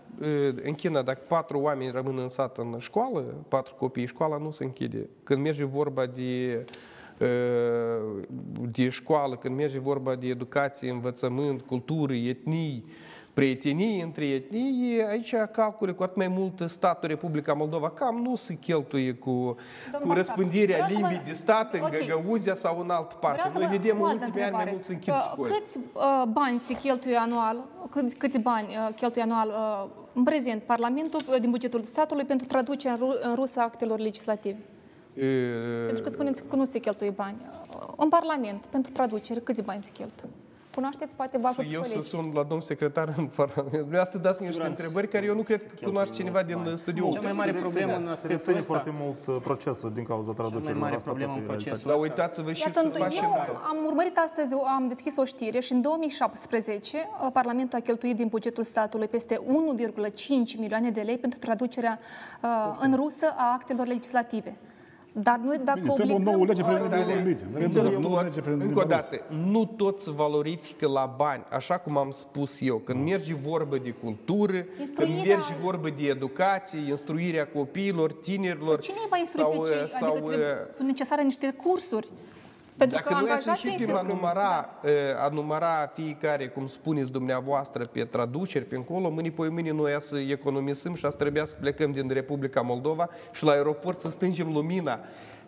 În 0.64 0.74
China, 0.74 1.02
dacă 1.02 1.20
patru 1.28 1.60
oameni 1.60 1.92
rămân 1.92 2.18
în 2.18 2.28
sat 2.28 2.58
în 2.58 2.76
școală, 2.80 3.24
patru 3.48 3.76
copii, 3.76 4.06
școala 4.06 4.38
nu 4.38 4.52
se 4.52 4.64
închide. 4.64 5.10
Când 5.24 5.42
merge 5.42 5.64
vorba 5.66 6.06
de 6.06 6.66
de 8.72 8.90
școală, 8.90 9.36
când 9.38 9.56
merge 9.56 9.80
vorba 9.80 10.16
de 10.16 10.28
educație, 10.28 10.90
învățământ, 10.90 11.62
cultură, 11.62 12.14
etnii, 12.14 12.86
prietenii 13.40 14.02
între 14.02 14.26
etnii, 14.26 15.04
aici 15.10 15.34
calcule 15.52 15.92
cu 15.92 16.04
atât 16.04 16.16
mai 16.16 16.28
mult 16.28 16.64
statul 16.68 17.08
Republica 17.10 17.54
Moldova 17.54 17.90
cam 17.90 18.16
nu 18.22 18.36
se 18.36 18.54
cheltuie 18.54 19.14
cu, 19.14 19.30
cu 19.30 19.58
Pascal, 19.92 20.16
răspândirea 20.16 20.76
vreau 20.76 20.90
să 20.92 21.00
vă- 21.02 21.08
limbii 21.08 21.26
de 21.32 21.36
stat 21.36 21.74
în 21.74 21.80
Ok. 21.82 22.06
Găgăuzia 22.08 22.56
sau 22.56 22.80
în 22.80 22.90
altă 22.90 23.16
parte. 23.20 23.38
Vreau 23.38 23.54
să 23.54 23.60
Noi 23.60 23.68
vă- 23.68 23.82
vedem 23.82 24.02
o 24.02 24.04
în 24.04 24.10
altă 24.10 24.24
ultimii 24.26 24.46
ani 24.46 24.54
mai 24.56 24.62
întrebare. 24.64 24.72
mult 24.72 24.84
se 24.84 24.94
închid 24.94 25.14
Uh, 25.14 25.30
școli. 25.32 25.54
Câți 25.54 25.78
uh, 25.78 26.24
bani 26.32 26.60
se 26.66 26.74
cheltuie 26.74 27.16
anual, 27.16 27.66
câți, 27.90 28.16
câți 28.16 28.38
bani 28.40 28.68
uh, 28.68 28.94
cheltuie 28.96 29.24
anual 29.24 29.48
uh, 29.50 30.04
în 30.14 30.24
prezent 30.24 30.62
Parlamentul 30.64 31.20
uh, 31.30 31.40
din 31.40 31.50
bugetul 31.50 31.84
statului 31.84 32.24
pentru 32.26 32.48
traducerea 32.48 32.98
în, 33.00 33.08
ru- 33.08 33.18
în 33.22 33.36
rusă 33.36 33.60
a 33.60 33.64
actelor 33.64 34.00
legislative? 34.00 34.58
Pentru 35.86 36.04
că 36.04 36.10
spuneți 36.10 36.44
că 36.44 36.56
nu 36.56 36.66
se 36.66 36.80
cheltuie 36.80 37.10
bani. 37.10 37.36
Uh, 37.70 37.94
În 37.98 38.10
Parlament, 38.10 38.66
pentru 38.66 38.92
traducere, 38.92 39.40
câți 39.40 39.62
bani 39.62 39.82
se 39.82 39.92
cheltuie? 39.94 40.30
Cunoașteți, 40.76 41.16
poate, 41.16 41.38
vă 41.38 41.50
Să 41.54 41.62
ajută 41.62 41.76
eu 41.76 41.84
să 41.84 41.90
colegi. 41.90 42.08
sun 42.10 42.32
la 42.34 42.42
domnul 42.42 42.62
secretar 42.62 43.14
în 43.18 43.26
Parlament. 43.26 43.72
Dumneavoastră 43.72 44.20
dați 44.20 44.44
niște 44.44 44.66
întrebări 44.66 45.08
care 45.08 45.26
eu 45.26 45.36
nu 45.36 45.42
cred 45.42 45.62
că 45.66 45.86
cunoaște 45.86 46.16
cineva 46.16 46.44
din 46.44 46.74
studio. 46.76 47.10
Cea 47.12 47.20
mai 47.22 47.32
mare 47.32 47.54
problemă 47.54 47.96
în 47.96 48.08
aspectul 48.08 48.38
Reține 48.38 48.58
ăsta, 48.58 48.74
foarte 48.74 48.94
mult 49.02 49.28
uh, 49.28 49.38
procesul 49.44 49.92
din 49.94 50.04
cauza 50.04 50.32
traducerii. 50.32 50.80
mare 50.80 50.96
Asta 50.96 51.10
problemă 51.10 51.34
tot 51.34 51.42
în 51.42 51.44
e 51.44 51.48
realitatea. 51.48 51.72
procesul 51.72 51.90
Dar 51.90 52.00
ăsta. 52.00 52.08
uitați-vă 52.08 52.54
și 52.54 52.62
Iată, 52.62 52.80
să 52.80 52.86
eu 52.86 52.92
facem... 53.04 53.24
am 53.70 53.78
urmărit 53.86 54.18
astăzi, 54.18 54.54
am 54.54 54.88
deschis 54.88 55.18
o 55.18 55.26
știre 55.26 55.60
și 55.60 55.72
în 55.74 55.82
2017 55.82 56.98
uh, 56.98 57.30
Parlamentul 57.34 57.80
a 57.80 57.82
cheltuit 57.82 58.16
din 58.16 58.28
bugetul 58.28 58.64
statului 58.64 59.08
peste 59.08 59.36
1,5 59.36 59.44
milioane 60.58 60.90
de 60.90 61.02
lei 61.02 61.18
pentru 61.18 61.40
traducerea 61.40 62.00
uh, 62.42 62.50
în 62.80 62.96
rusă 62.96 63.26
a 63.38 63.54
actelor 63.54 63.86
legislative. 63.88 64.58
Dar 65.18 65.40
noi 65.44 65.58
dacă 65.64 65.80
Bine, 65.80 65.94
trebuie 65.94 66.14
o 66.16 66.20
obligăm... 66.20 66.34
nouă 66.34 66.46
lege 66.46 66.62
uh, 66.62 66.68
privind 66.68 66.90
Dar, 66.90 67.04
vorbite. 67.04 67.44
sincer, 67.48 67.70
Trebuie 67.70 67.96
o 67.96 68.00
nu- 68.00 68.08
nouă 68.08 68.22
lege 68.22 68.40
privind 68.42 68.62
Încă 68.62 68.78
o 68.78 68.80
limba 68.82 68.96
dată, 68.96 69.22
nu 69.50 69.66
toți 69.66 70.12
valorifică 70.14 70.88
la 70.88 71.14
bani, 71.18 71.44
așa 71.50 71.78
cum 71.78 71.98
am 71.98 72.12
spus 72.12 72.62
eu. 72.62 72.78
Când 72.78 73.08
mergi 73.08 73.34
vorba 73.34 73.76
de 73.78 73.90
cultură, 73.92 74.52
când 74.54 74.80
Instruirea- 74.80 75.36
mergi 75.36 75.54
vorba 75.62 75.88
de 75.98 76.08
educație, 76.08 76.80
instruirea 76.90 77.48
copiilor, 77.48 78.12
tinerilor, 78.14 78.80
Cine 78.80 78.98
îi 79.02 79.08
va 79.10 79.18
instrui 79.18 79.44
sau, 79.44 79.52
pe 79.62 79.70
cei? 79.70 79.82
uh, 79.82 79.88
sau, 79.88 80.12
adică 80.12 80.26
trebuie, 80.28 80.48
uh, 80.48 80.72
sunt 80.74 80.88
necesare 80.88 81.24
niște 81.24 81.54
cursuri. 81.64 82.08
Pentru 82.78 82.98
Dacă 82.98 83.08
că 83.08 83.14
noi 83.14 83.24
să 83.26 83.32
angajații 83.32 83.72
începem 83.72 83.96
a 83.96 84.00
este- 84.00 84.12
număra, 84.14 84.70
da. 84.82 85.24
a 85.24 85.28
număra 85.28 85.92
fiecare, 85.94 86.48
cum 86.48 86.68
spuneți 86.68 87.12
dumneavoastră, 87.12 87.86
pe 87.86 88.04
traduceri, 88.04 88.66
pe 88.66 88.76
încolo, 88.76 89.10
mâine 89.10 89.30
pe 89.30 89.50
mâine 89.50 89.72
noi 89.72 89.96
să 90.00 90.18
economisim 90.30 90.96
și 90.96 91.02
să 91.02 91.18
trebuia 91.18 91.46
să 91.46 91.56
plecăm 91.60 91.92
din 91.92 92.10
Republica 92.10 92.62
Moldova 92.62 93.10
și 93.34 93.44
la 93.44 93.52
aeroport 93.52 94.00
să 94.00 94.10
stângem 94.10 94.52
lumina. 94.52 95.00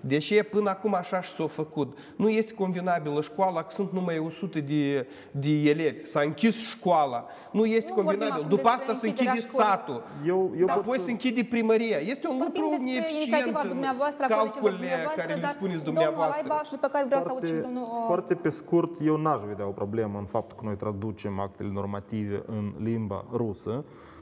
Deși 0.02 0.44
până 0.44 0.70
acum 0.70 0.94
așa 0.94 1.22
și 1.22 1.30
s-a 1.30 1.48
făcut. 1.48 1.98
Nu 2.16 2.30
este 2.30 2.54
convenabilă 2.54 3.22
școala, 3.22 3.62
că 3.62 3.70
sunt 3.72 3.92
numai 3.92 4.18
100 4.18 4.60
de, 4.60 5.08
de 5.32 5.50
elevi. 5.70 6.04
S-a 6.06 6.22
închis 6.22 6.56
școala. 6.70 7.26
Nu 7.52 7.66
este 7.66 7.90
Nu 7.96 8.02
vorbim 8.02 8.12
convenabil. 8.20 8.44
acum 8.44 8.56
După 8.58 8.70
despre 8.70 8.92
asta 8.92 8.94
se 8.94 9.08
închiderea 9.08 9.34
închide 9.34 9.50
școlii. 9.52 9.70
satul. 9.72 10.04
Eu, 10.26 10.52
eu 10.58 10.66
pot 10.66 10.76
Apoi 10.78 10.98
să- 10.98 11.04
se 11.04 11.12
închide 11.12 11.44
primăria. 11.50 11.98
Este 11.98 12.28
un 12.28 12.38
Vorbim 12.38 12.62
lucru 12.62 12.70
despre 12.76 12.92
neeficient 12.92 13.22
inițiativa 13.22 13.60
în 13.64 13.68
dumneavoastră, 13.68 14.24
a 14.24 14.28
colegilor 14.28 14.52
calculele 14.52 14.78
dumneavoastră, 14.78 15.22
care 15.22 15.34
le 15.34 15.42
dar 15.46 15.50
spuneți 15.50 15.84
domnul 15.84 16.04
dumneavoastră. 16.04 16.44
Alaiba 16.46 16.64
și 16.64 16.72
după 16.72 16.88
care 16.88 17.06
vreau 17.06 17.22
să 17.22 17.30
aud 17.30 17.44
și 17.46 17.52
foarte, 17.52 17.66
domnul... 17.68 17.84
uh, 17.84 18.04
foarte 18.12 18.34
pe 18.46 18.50
scurt, 18.50 18.94
eu 19.10 19.16
n-aș 19.26 19.42
vedea 19.52 19.68
o 19.68 19.76
problemă 19.82 20.16
în 20.24 20.26
faptul 20.36 20.56
că 20.58 20.64
noi 20.66 20.76
traducem 20.84 21.34
actele 21.48 21.70
normative 21.80 22.38
în 22.46 22.66
limba 22.90 23.20
rusă, 23.42 23.74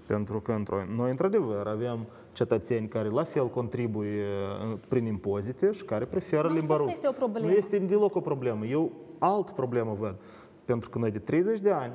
pentru 0.05 0.37
că 0.41 0.51
într 0.51 0.73
noi, 0.99 1.09
într-adevăr, 1.09 1.67
avem 1.67 1.99
cetățeni 2.35 2.87
care 2.87 3.09
la 3.09 3.23
fel 3.23 3.49
contribuie 3.49 4.23
uh, 4.71 4.77
prin 4.87 5.05
impozite 5.05 5.71
și 5.71 5.83
care 5.83 6.05
preferă 6.05 6.47
N-am 6.47 6.57
limba 6.57 6.73
spus 6.73 6.77
că 6.77 6.81
rusă. 6.81 6.93
este 6.95 7.07
o 7.07 7.11
problemă. 7.11 7.47
Nu 7.47 7.51
este 7.53 7.77
deloc 7.77 8.15
o 8.15 8.21
problemă. 8.21 8.65
Eu 8.65 8.91
alt 9.19 9.49
problemă 9.49 9.95
văd. 9.99 10.15
Pentru 10.65 10.89
că 10.89 10.97
noi 10.97 11.11
de 11.11 11.19
30 11.19 11.59
de 11.59 11.71
ani 11.71 11.93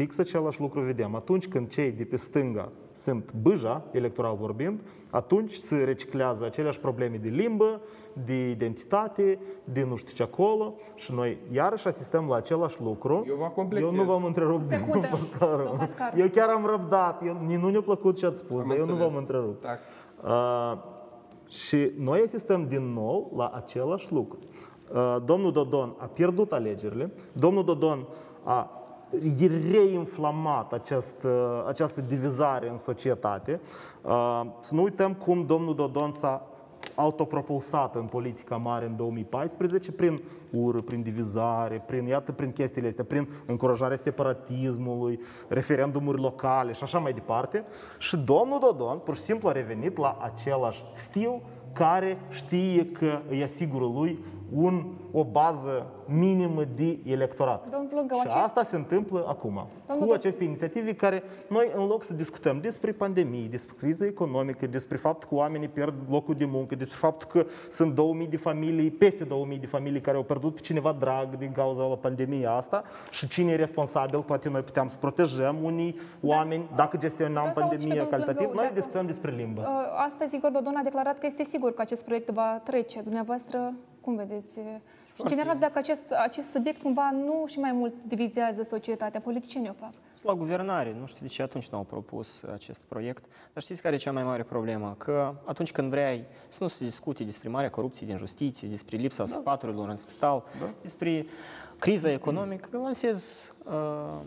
fix 0.00 0.18
același 0.18 0.60
lucru 0.60 0.80
vedem. 0.80 1.14
Atunci 1.14 1.48
când 1.48 1.68
cei 1.68 1.90
de 1.90 2.04
pe 2.04 2.16
stânga 2.16 2.68
sunt 2.92 3.32
bâja, 3.32 3.84
electoral 3.90 4.36
vorbind, 4.36 4.80
atunci 5.10 5.52
se 5.52 5.76
reciclează 5.76 6.44
aceleași 6.44 6.80
probleme 6.80 7.16
de 7.16 7.28
limbă, 7.28 7.80
de 8.24 8.50
identitate, 8.50 9.38
de 9.64 9.84
nu 9.84 9.96
știu 9.96 10.14
ce 10.14 10.22
acolo 10.22 10.74
și 10.94 11.12
noi 11.12 11.38
iarăși 11.52 11.86
asistăm 11.86 12.26
la 12.28 12.36
același 12.36 12.82
lucru. 12.82 13.24
Eu 13.28 13.36
vă 13.36 13.44
completez. 13.54 13.88
Eu 13.88 13.94
nu 13.94 14.02
v-am 14.02 14.24
întrerupt. 14.24 14.64
O 14.64 14.68
secundă, 14.68 15.06
din 15.06 15.08
Pascaru. 15.10 15.56
domnul 15.56 15.76
Pascaru. 15.78 16.18
Eu 16.18 16.28
chiar 16.28 16.48
am 16.48 16.66
răbdat. 16.66 17.22
Eu, 17.26 17.58
nu 17.60 17.68
ne-a 17.68 17.80
plăcut 17.80 18.16
ce 18.16 18.26
ați 18.26 18.38
spus, 18.38 18.62
Am 18.62 18.68
dar 18.68 18.76
eu 18.78 18.84
nu 18.84 18.90
înțeles. 18.90 19.12
v-am 19.12 19.20
întrerupt. 19.20 19.60
Tak. 19.60 19.78
Uh, 20.24 20.78
și 21.48 21.92
noi 21.98 22.22
asistăm 22.24 22.66
din 22.68 22.92
nou 22.92 23.32
la 23.36 23.52
același 23.54 24.12
lucru. 24.12 24.38
Uh, 24.92 25.16
domnul 25.24 25.52
Dodon 25.52 25.94
a 25.98 26.04
pierdut 26.06 26.52
alegerile, 26.52 27.12
domnul 27.32 27.64
Dodon 27.64 28.06
a 28.44 28.79
reinflamat 29.72 30.72
această, 30.72 31.64
această 31.68 32.00
divizare 32.00 32.68
în 32.68 32.76
societate. 32.76 33.60
Uh, 34.02 34.42
să 34.60 34.74
nu 34.74 34.82
uităm 34.82 35.14
cum 35.14 35.46
domnul 35.46 35.74
Dodon 35.74 36.12
s-a 36.12 36.50
autopropulsat 36.94 37.94
în 37.94 38.04
politica 38.04 38.56
mare 38.56 38.86
în 38.86 38.96
2014 38.96 39.92
prin 39.92 40.18
ură, 40.50 40.80
prin 40.80 41.02
divizare, 41.02 41.82
prin, 41.86 42.06
iată, 42.06 42.32
prin 42.32 42.52
chestiile 42.52 42.88
astea, 42.88 43.04
prin 43.04 43.28
încurajarea 43.46 43.96
separatismului, 43.96 45.20
referendumuri 45.48 46.20
locale 46.20 46.72
și 46.72 46.82
așa 46.82 46.98
mai 46.98 47.12
departe. 47.12 47.64
Și 47.98 48.16
domnul 48.16 48.58
Dodon 48.60 48.98
pur 48.98 49.14
și 49.14 49.22
simplu 49.22 49.48
a 49.48 49.52
revenit 49.52 49.98
la 49.98 50.18
același 50.20 50.84
stil 50.92 51.42
care 51.72 52.18
știe 52.28 52.86
că 52.86 53.20
îi 53.28 53.42
asigură 53.42 53.84
lui 53.84 54.24
un, 54.54 54.84
o 55.12 55.24
bază 55.24 55.86
minimă 56.06 56.62
de 56.76 56.98
electorat. 57.04 57.68
Domnul 57.70 57.88
Plângău, 57.88 58.18
și 58.18 58.26
acest- 58.26 58.44
asta 58.44 58.62
se 58.62 58.76
întâmplă 58.76 59.24
acum, 59.28 59.66
Domnul 59.88 60.06
cu 60.06 60.12
Dod- 60.12 60.16
aceste 60.16 60.44
inițiative 60.44 60.94
care 60.94 61.22
noi, 61.48 61.70
în 61.76 61.86
loc 61.86 62.02
să 62.02 62.14
discutăm 62.14 62.60
despre 62.60 62.92
pandemie, 62.92 63.46
despre 63.50 63.74
criză 63.78 64.04
economică, 64.04 64.66
despre 64.66 64.96
faptul 64.96 65.28
că 65.28 65.34
oamenii 65.34 65.68
pierd 65.68 65.94
locul 66.08 66.34
de 66.34 66.44
muncă, 66.44 66.74
despre 66.74 66.96
faptul 66.96 67.28
că 67.42 67.46
sunt 67.70 67.94
2000 67.94 68.26
de 68.26 68.36
familii, 68.36 68.90
peste 68.90 69.24
2000 69.24 69.58
de 69.58 69.66
familii 69.66 70.00
care 70.00 70.16
au 70.16 70.22
pierdut 70.22 70.54
pe 70.54 70.60
cineva 70.60 70.92
drag 70.98 71.36
din 71.38 71.52
cauza 71.52 71.82
la 71.82 71.94
pandemia 71.94 72.52
asta 72.52 72.82
și 73.10 73.28
cine 73.28 73.52
e 73.52 73.56
responsabil, 73.56 74.20
poate 74.22 74.48
noi 74.48 74.60
puteam 74.62 74.88
să 74.88 74.96
protejăm 75.00 75.56
unii 75.62 75.96
oameni 76.22 76.68
dacă 76.76 76.96
gestionam 76.96 77.50
Vreau 77.50 77.54
să 77.54 77.60
aud 77.60 77.70
și 77.70 77.76
pe 77.76 77.82
pandemia 77.82 78.02
domnul 78.02 78.10
calitativ. 78.10 78.36
Plângău, 78.36 78.54
Noi 78.54 78.64
dacă- 78.64 78.74
discutăm 78.80 79.06
despre 79.06 79.30
limbă. 79.30 79.60
Uh, 79.60 80.04
Astăzi 80.06 80.36
Igor 80.36 80.50
Dodon 80.50 80.76
a 80.76 80.82
declarat 80.82 81.18
că 81.18 81.26
este 81.26 81.42
sigur 81.42 81.72
că 81.74 81.80
acest 81.80 82.04
proiect 82.04 82.28
va 82.30 82.60
trece. 82.64 83.00
Dumneavoastră, 83.02 83.72
cum 84.00 84.16
vedeți? 84.16 84.54
Și, 85.14 85.22
în 85.22 85.28
general, 85.28 85.58
dacă 85.58 85.78
acest, 85.78 86.04
acest 86.10 86.50
subiect 86.50 86.82
cumva 86.82 87.10
nu 87.10 87.44
și 87.46 87.58
mai 87.58 87.72
mult 87.72 87.94
divizează 88.06 88.62
societatea, 88.62 89.20
politicienii 89.20 89.68
o 89.68 89.72
fac. 89.72 89.92
La 90.22 90.34
guvernare, 90.34 90.96
nu 91.00 91.06
știu 91.06 91.26
de 91.26 91.32
ce 91.32 91.42
atunci 91.42 91.68
n-au 91.68 91.82
propus 91.82 92.42
acest 92.42 92.82
proiect, 92.82 93.24
dar 93.52 93.62
știți 93.62 93.82
care 93.82 93.94
e 93.94 93.98
cea 93.98 94.12
mai 94.12 94.22
mare 94.22 94.42
problemă? 94.42 94.94
Că 94.98 95.34
atunci 95.44 95.72
când 95.72 95.90
vrei 95.90 96.24
să 96.48 96.62
nu 96.62 96.68
se 96.68 96.84
discute 96.84 97.24
despre 97.24 97.48
marea 97.48 97.70
corupție 97.70 98.06
din 98.06 98.16
justiție, 98.16 98.68
despre 98.68 98.96
lipsa 98.96 99.24
sfaturilor 99.24 99.88
în 99.88 99.96
spital, 99.96 100.44
despre 100.82 101.26
criza 101.78 102.12
economică, 102.12 102.68
lansez 102.72 103.52
uh, 103.64 104.20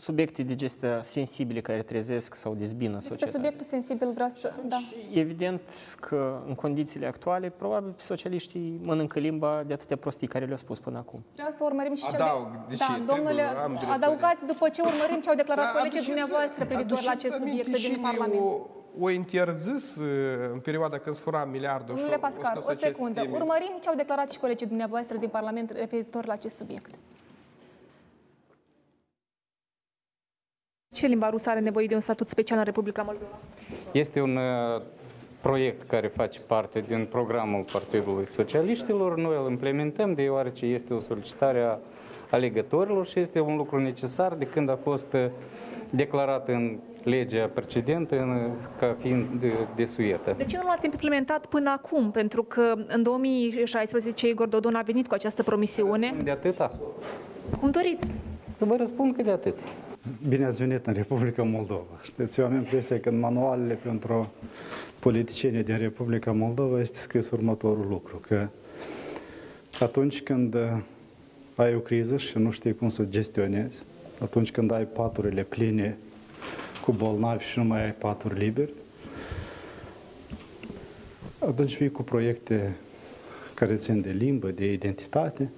subiecte 0.00 0.42
de 0.42 0.54
gestea 0.54 1.02
sensibile 1.02 1.60
care 1.60 1.82
trezesc 1.82 2.34
sau 2.34 2.54
dezbină 2.54 2.92
Despre 2.94 3.08
societatea. 3.14 3.40
subiectul 3.40 3.66
sensibil 3.66 4.12
vreau 4.12 4.28
să... 4.28 4.52
Da. 4.68 4.76
Evident 5.14 5.60
că 6.00 6.42
în 6.46 6.54
condițiile 6.54 7.06
actuale, 7.06 7.48
probabil 7.56 7.94
socialiștii 7.96 8.80
mănâncă 8.82 9.18
limba 9.18 9.62
de 9.66 9.72
atâtea 9.72 9.96
prostii 9.96 10.26
care 10.26 10.44
le-au 10.44 10.56
spus 10.56 10.78
până 10.78 10.98
acum. 10.98 11.22
Vreau 11.34 11.50
să 11.50 11.64
urmărim 11.64 11.94
și 11.94 12.02
ce 12.08 12.14
Adaug, 12.16 12.30
au 12.30 12.50
de... 12.52 12.58
deși 12.68 12.80
Da, 12.80 12.86
trebuie, 12.94 13.14
domnule, 13.16 13.42
am 13.42 13.72
dreptate. 13.74 13.92
adăugați 14.04 14.46
după 14.46 14.68
ce 14.68 14.80
urmărim 14.82 15.20
ce 15.20 15.28
au 15.28 15.34
declarat 15.36 15.64
Da, 15.64 15.70
colegii 15.70 15.98
aduceți- 15.98 16.06
dumneavoastră 16.06 16.64
privitor 16.64 17.02
la 17.02 17.10
aduceți 17.10 17.26
acest 17.26 17.42
aminte 17.42 17.62
subiect 17.64 17.80
și 17.82 17.88
din 17.90 18.00
mie 18.00 18.08
Parlament. 18.10 18.40
O, 18.40 19.04
o 19.04 19.10
interzis 19.10 19.96
uh, 19.96 20.06
în 20.52 20.58
perioada 20.60 20.98
când 20.98 21.14
se 21.14 21.20
fura 21.26 21.44
miliardul 21.44 21.94
și 21.96 22.00
Domnule 22.02 22.14
au- 22.14 22.22
au 22.22 22.28
Pascar, 22.28 22.50
scos 22.52 22.66
o 22.66 22.70
aceste 22.70 22.86
secundă. 22.92 23.20
teme. 23.20 23.36
Urmărim 23.40 23.72
ce 23.82 23.88
au 23.88 23.94
declarat 24.02 24.28
și 24.30 24.38
colegii 24.38 24.66
dumneavoastră 24.66 25.16
din 25.16 25.28
Parlament 25.28 25.70
referitor 25.70 26.26
la 26.26 26.32
acest 26.32 26.54
subiect. 26.56 26.92
Ce 30.94 31.06
limba 31.06 31.30
rusă 31.30 31.50
are 31.50 31.60
nevoie 31.60 31.86
de 31.86 31.94
un 31.94 32.00
statut 32.00 32.28
special 32.28 32.58
în 32.58 32.64
Republica 32.64 33.02
Moldova? 33.02 33.38
Este 33.92 34.20
un 34.20 34.36
uh, 34.36 34.82
proiect 35.40 35.88
care 35.88 36.06
face 36.06 36.40
parte 36.46 36.84
din 36.88 37.06
programul 37.10 37.64
Partidului 37.72 38.26
Socialiștilor. 38.34 39.16
Noi 39.16 39.36
îl 39.44 39.50
implementăm 39.50 40.14
deoarece 40.14 40.66
este 40.66 40.94
o 40.94 40.98
solicitare 40.98 41.60
a 41.62 41.76
alegătorilor 42.30 43.06
și 43.06 43.18
este 43.20 43.40
un 43.40 43.56
lucru 43.56 43.80
necesar 43.80 44.34
de 44.34 44.44
când 44.46 44.70
a 44.70 44.78
fost 44.82 45.12
uh, 45.12 45.26
declarat 45.90 46.48
în 46.48 46.78
legea 47.02 47.50
precedentă 47.54 48.18
în- 48.20 48.50
ca 48.78 48.96
fiind 49.00 49.26
de, 49.40 49.52
desuietă. 49.76 50.34
De 50.36 50.44
ce 50.44 50.56
nu 50.56 50.62
l-ați 50.68 50.86
implementat 50.86 51.46
până 51.46 51.70
acum? 51.70 52.10
Pentru 52.10 52.42
că 52.42 52.74
în 52.86 53.02
2016 53.02 54.28
Igor 54.28 54.46
Dodon 54.48 54.74
a 54.74 54.82
venit 54.82 55.06
cu 55.06 55.14
această 55.14 55.42
promisiune. 55.42 56.14
De 56.24 56.30
atâta. 56.30 56.72
Cum 57.60 57.70
doriți? 57.70 58.06
Vă 58.58 58.76
răspund 58.76 59.16
că 59.16 59.22
de 59.22 59.30
atât. 59.30 59.54
Bine 60.28 60.44
ați 60.44 60.64
venit 60.64 60.86
în 60.86 60.92
Republica 60.92 61.42
Moldova. 61.42 62.00
Știți, 62.02 62.40
eu 62.40 62.46
am 62.46 62.54
impresia 62.54 63.00
că 63.00 63.08
în 63.08 63.18
manualele 63.18 63.74
pentru 63.74 64.32
politicienii 64.98 65.62
din 65.62 65.78
Republica 65.78 66.32
Moldova 66.32 66.80
este 66.80 66.98
scris 66.98 67.30
următorul 67.30 67.86
lucru, 67.88 68.16
că 68.16 68.48
atunci 69.80 70.22
când 70.22 70.54
uh, 70.54 70.60
ai 71.54 71.74
o 71.74 71.78
criză 71.78 72.16
și 72.16 72.38
nu 72.38 72.50
știi 72.50 72.74
cum 72.74 72.88
să 72.88 73.02
o 73.02 73.04
gestionezi, 73.04 73.84
atunci 74.20 74.50
când 74.50 74.72
ai 74.72 74.84
paturile 74.84 75.42
pline 75.42 75.96
cu 76.84 76.92
bolnavi 76.92 77.44
și 77.44 77.58
nu 77.58 77.64
mai 77.64 77.84
ai 77.84 77.92
paturi 77.92 78.38
liberi, 78.38 78.72
atunci 81.38 81.76
vii 81.76 81.90
cu 81.90 82.02
proiecte 82.02 82.76
care 83.54 83.74
țin 83.74 84.00
de 84.00 84.10
limbă, 84.10 84.50
de 84.50 84.72
identitate, 84.72 85.50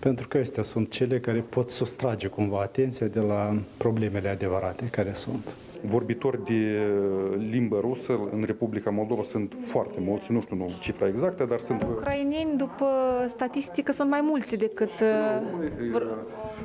pentru 0.00 0.28
că 0.28 0.38
astea 0.38 0.62
sunt 0.62 0.90
cele 0.90 1.20
care 1.20 1.38
pot 1.38 1.70
sustrage 1.70 2.26
cumva 2.26 2.60
atenția 2.60 3.06
de 3.06 3.20
la 3.20 3.56
problemele 3.76 4.28
adevărate 4.28 4.84
care 4.84 5.12
sunt. 5.12 5.54
Vorbitori 5.84 6.44
de 6.44 6.78
limbă 7.50 7.78
rusă 7.80 8.20
în 8.32 8.42
Republica 8.46 8.90
Moldova 8.90 9.22
sunt 9.22 9.54
foarte 9.66 9.98
mulți, 10.00 10.32
nu 10.32 10.40
știu 10.40 10.56
nu, 10.56 10.68
cifra 10.80 11.06
exactă, 11.06 11.44
dar 11.44 11.58
sunt... 11.60 11.82
Ucraineni, 11.82 12.56
după 12.56 12.86
statistică, 13.26 13.92
sunt 13.92 14.10
mai 14.10 14.20
mulți 14.20 14.56
decât... 14.56 14.90
uh, 15.00 15.90
vor- 15.92 16.16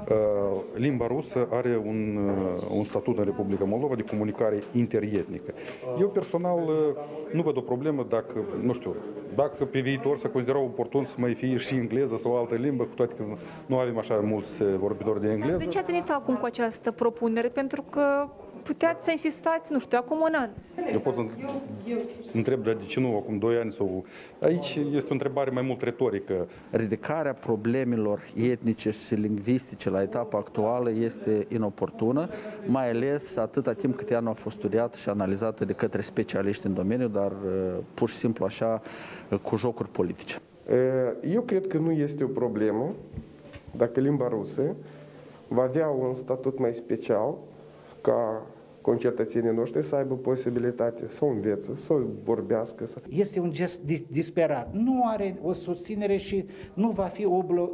Uh, 0.10 0.62
Limba 0.76 1.08
rusă 1.08 1.48
are 1.52 1.82
un, 1.86 2.18
uh, 2.56 2.62
un 2.78 2.84
statut 2.84 3.18
în 3.18 3.24
Republica 3.24 3.64
Moldova 3.66 3.96
de 3.96 4.04
comunicare 4.04 4.64
interietnică. 4.72 5.54
Eu 6.00 6.08
personal 6.08 6.58
uh, 6.58 6.74
nu 7.32 7.42
văd 7.42 7.58
o 7.58 7.62
problemă 7.62 8.06
dacă, 8.10 8.44
nu 8.64 8.74
știu, 8.74 8.96
dacă 9.36 9.66
pe 9.66 9.80
viitor 9.80 10.18
se 10.18 10.30
considera 10.30 10.60
oportun 10.60 11.04
să 11.04 11.16
mai 11.18 11.34
fie 11.34 11.58
și 11.58 11.76
engleză 11.76 12.18
sau 12.18 12.32
o 12.32 12.38
altă 12.38 12.56
limbă, 12.56 12.84
cu 12.84 12.94
toate 12.96 13.14
că 13.16 13.24
nu 13.66 13.78
avem 13.78 13.98
așa 13.98 14.16
mulți 14.16 14.62
uh, 14.62 14.68
vorbitori 14.80 15.22
de 15.22 15.28
engleză. 15.32 15.58
De 15.58 15.66
ce 15.66 15.80
ați 15.80 15.92
venit 15.92 16.10
acum 16.10 16.36
cu 16.36 16.46
această 16.46 16.92
propunere? 16.92 17.48
Pentru 17.48 17.82
că 17.90 18.28
puteați 18.66 19.04
să 19.04 19.12
insistați, 19.12 19.72
nu 19.72 19.80
știu, 19.80 19.98
acum 20.02 20.20
un 20.20 20.34
an. 20.34 20.50
Eu 20.92 21.00
pot 21.00 21.14
să 21.16 21.26
întreb, 22.34 22.64
dar 22.64 22.74
de 22.74 22.84
ce 22.84 23.00
nu 23.00 23.18
acum 23.18 23.38
2 23.38 23.56
ani 23.58 23.72
sau... 23.72 24.06
Aici 24.40 24.80
este 24.92 25.10
o 25.10 25.14
întrebare 25.14 25.50
mai 25.50 25.62
mult 25.62 25.82
retorică. 25.82 26.48
Ridicarea 26.72 27.34
problemelor 27.34 28.20
etnice 28.36 28.92
și 28.92 29.14
lingvistice 29.14 29.90
la 29.90 30.02
etapa 30.02 30.38
actuală 30.38 30.92
este 30.92 31.46
inoportună, 31.50 32.30
mai 32.66 32.90
ales 32.90 33.38
atâta 33.38 33.74
timp 33.74 33.96
cât 33.96 34.12
ea 34.12 34.20
nu 34.20 34.30
a 34.30 34.34
fost 34.34 34.58
studiată 34.58 34.98
și 34.98 35.10
analizată 35.10 35.66
de 35.66 35.74
către 35.74 36.02
specialiști 36.02 36.66
în 36.66 36.74
domeniu, 36.74 37.08
dar 37.08 37.32
uh, 37.32 37.78
pur 37.94 38.10
și 38.10 38.16
simplu 38.16 38.46
așa 38.46 38.82
cu 39.42 39.56
jocuri 39.56 39.90
politice. 39.90 40.38
Eu 41.34 41.42
cred 41.42 41.68
că 41.68 41.78
nu 41.78 41.92
este 41.92 42.24
o 42.24 42.28
problemă 42.28 42.92
dacă 43.72 44.00
limba 44.00 44.28
rusă 44.28 44.76
va 45.48 45.62
avea 45.62 45.88
un 45.88 46.14
statut 46.14 46.60
mai 46.60 46.74
special 46.74 47.36
ca 48.02 48.42
concetățenii 48.86 49.54
noștri 49.54 49.86
să 49.86 49.96
aibă 49.96 50.16
posibilitate 50.16 51.08
să 51.08 51.26
o 51.26 51.28
învețe, 51.28 51.76
să 51.76 51.94
o 51.94 52.00
vorbească. 52.24 52.86
Să... 52.86 53.02
Este 53.10 53.40
un 53.40 53.52
gest 53.52 53.82
disperat. 54.10 54.74
Nu 54.74 55.02
are 55.06 55.40
o 55.42 55.52
susținere 55.52 56.18
și 56.18 56.46
nu 56.74 56.90
va 56.90 57.04
fi 57.04 57.26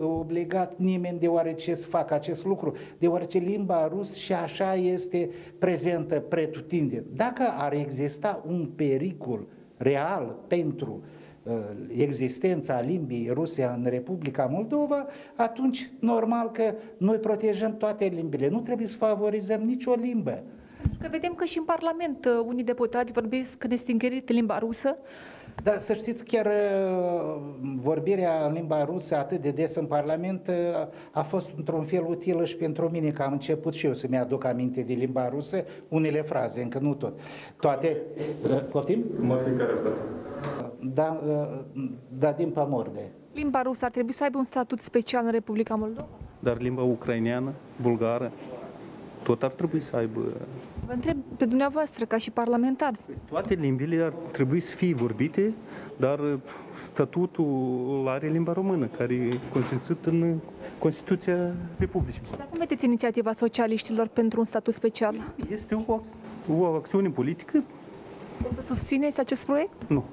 obligat 0.01 0.77
nimeni 0.77 1.19
deoarece 1.19 1.73
să 1.73 1.87
facă 1.87 2.13
acest 2.13 2.45
lucru, 2.45 2.73
deoarece 2.97 3.37
limba 3.37 3.87
rus 3.87 4.13
și 4.13 4.33
așa 4.33 4.75
este 4.75 5.29
prezentă 5.57 6.19
pretutindeni. 6.19 7.05
Dacă 7.15 7.43
ar 7.57 7.73
exista 7.73 8.43
un 8.47 8.65
pericol 8.75 9.47
real 9.77 10.39
pentru 10.47 11.03
uh, 11.43 11.53
existența 11.97 12.79
limbii 12.79 13.29
ruse 13.33 13.63
în 13.63 13.85
Republica 13.89 14.45
Moldova, 14.45 15.05
atunci 15.35 15.91
normal 15.99 16.51
că 16.51 16.73
noi 16.97 17.17
protejăm 17.17 17.77
toate 17.77 18.05
limbile. 18.05 18.49
Nu 18.49 18.59
trebuie 18.59 18.87
să 18.87 18.97
favorizăm 18.97 19.61
nicio 19.61 19.93
limbă. 19.93 20.43
Că 21.01 21.07
vedem 21.11 21.33
că 21.33 21.45
și 21.45 21.57
în 21.57 21.63
Parlament 21.63 22.25
uh, 22.25 22.45
unii 22.45 22.63
deputați 22.63 23.11
vorbesc 23.11 23.63
nestingerit 23.63 24.29
limba 24.29 24.57
rusă. 24.57 24.97
Da, 25.63 25.77
să 25.77 25.93
știți, 25.93 26.25
chiar 26.25 26.45
uh, 26.45 27.41
vorbirea 27.79 28.45
în 28.45 28.53
limba 28.53 28.85
rusă 28.85 29.15
atât 29.15 29.41
de 29.41 29.51
des 29.51 29.75
în 29.75 29.85
Parlament 29.85 30.47
uh, 30.47 30.87
a 31.11 31.21
fost 31.21 31.53
într-un 31.57 31.83
fel 31.83 32.05
utilă 32.07 32.45
și 32.45 32.55
pentru 32.55 32.89
mine, 32.89 33.09
că 33.09 33.21
am 33.21 33.31
început 33.31 33.73
și 33.73 33.85
eu 33.85 33.93
să-mi 33.93 34.17
aduc 34.17 34.45
aminte 34.45 34.81
de 34.81 34.93
limba 34.93 35.29
rusă, 35.29 35.63
unele 35.87 36.21
fraze, 36.21 36.61
încă 36.61 36.79
nu 36.79 36.93
tot. 36.93 37.19
Toate... 37.59 37.97
Poftim? 38.69 39.03
Mă 39.19 39.35
fiecare 39.35 39.71
frate. 39.81 39.99
Da, 40.93 41.21
da, 42.17 42.31
din 42.31 42.49
pamorde. 42.49 43.11
Limba 43.33 43.61
rusă 43.61 43.85
ar 43.85 43.91
trebui 43.91 44.13
să 44.13 44.23
aibă 44.23 44.37
un 44.37 44.43
statut 44.43 44.79
special 44.79 45.25
în 45.25 45.31
Republica 45.31 45.75
Moldova? 45.75 46.07
Dar 46.39 46.61
limba 46.61 46.81
ucraineană, 46.81 47.53
bulgară, 47.81 48.31
tot 49.23 49.43
ar 49.43 49.51
trebui 49.51 49.81
să 49.81 49.95
aibă... 49.95 50.21
Vă 50.85 50.93
întreb 50.93 51.17
pe 51.37 51.45
dumneavoastră, 51.45 52.05
ca 52.05 52.17
și 52.17 52.31
parlamentar. 52.31 52.91
Toate 53.29 53.53
limbile 53.53 54.03
ar 54.03 54.13
trebui 54.31 54.59
să 54.59 54.75
fie 54.75 54.93
vorbite, 54.93 55.53
dar 55.97 56.19
statutul 56.83 58.05
are 58.07 58.27
limba 58.27 58.53
română, 58.53 58.85
care 58.85 59.13
e 59.13 59.39
consfințit 59.53 60.05
în 60.05 60.37
Constituția 60.79 61.53
Republicii. 61.77 62.21
Dar 62.37 62.47
cum 62.49 62.59
vedeți 62.59 62.85
inițiativa 62.85 63.31
socialiștilor 63.31 64.07
pentru 64.07 64.39
un 64.39 64.45
statut 64.45 64.73
special? 64.73 65.33
Este 65.51 65.83
o, 65.87 65.99
o 66.53 66.65
acțiune 66.65 67.09
politică. 67.09 67.63
O 68.47 68.51
să 68.51 68.61
susțineți 68.61 69.19
acest 69.19 69.45
proiect? 69.45 69.87
Nu. 69.87 70.03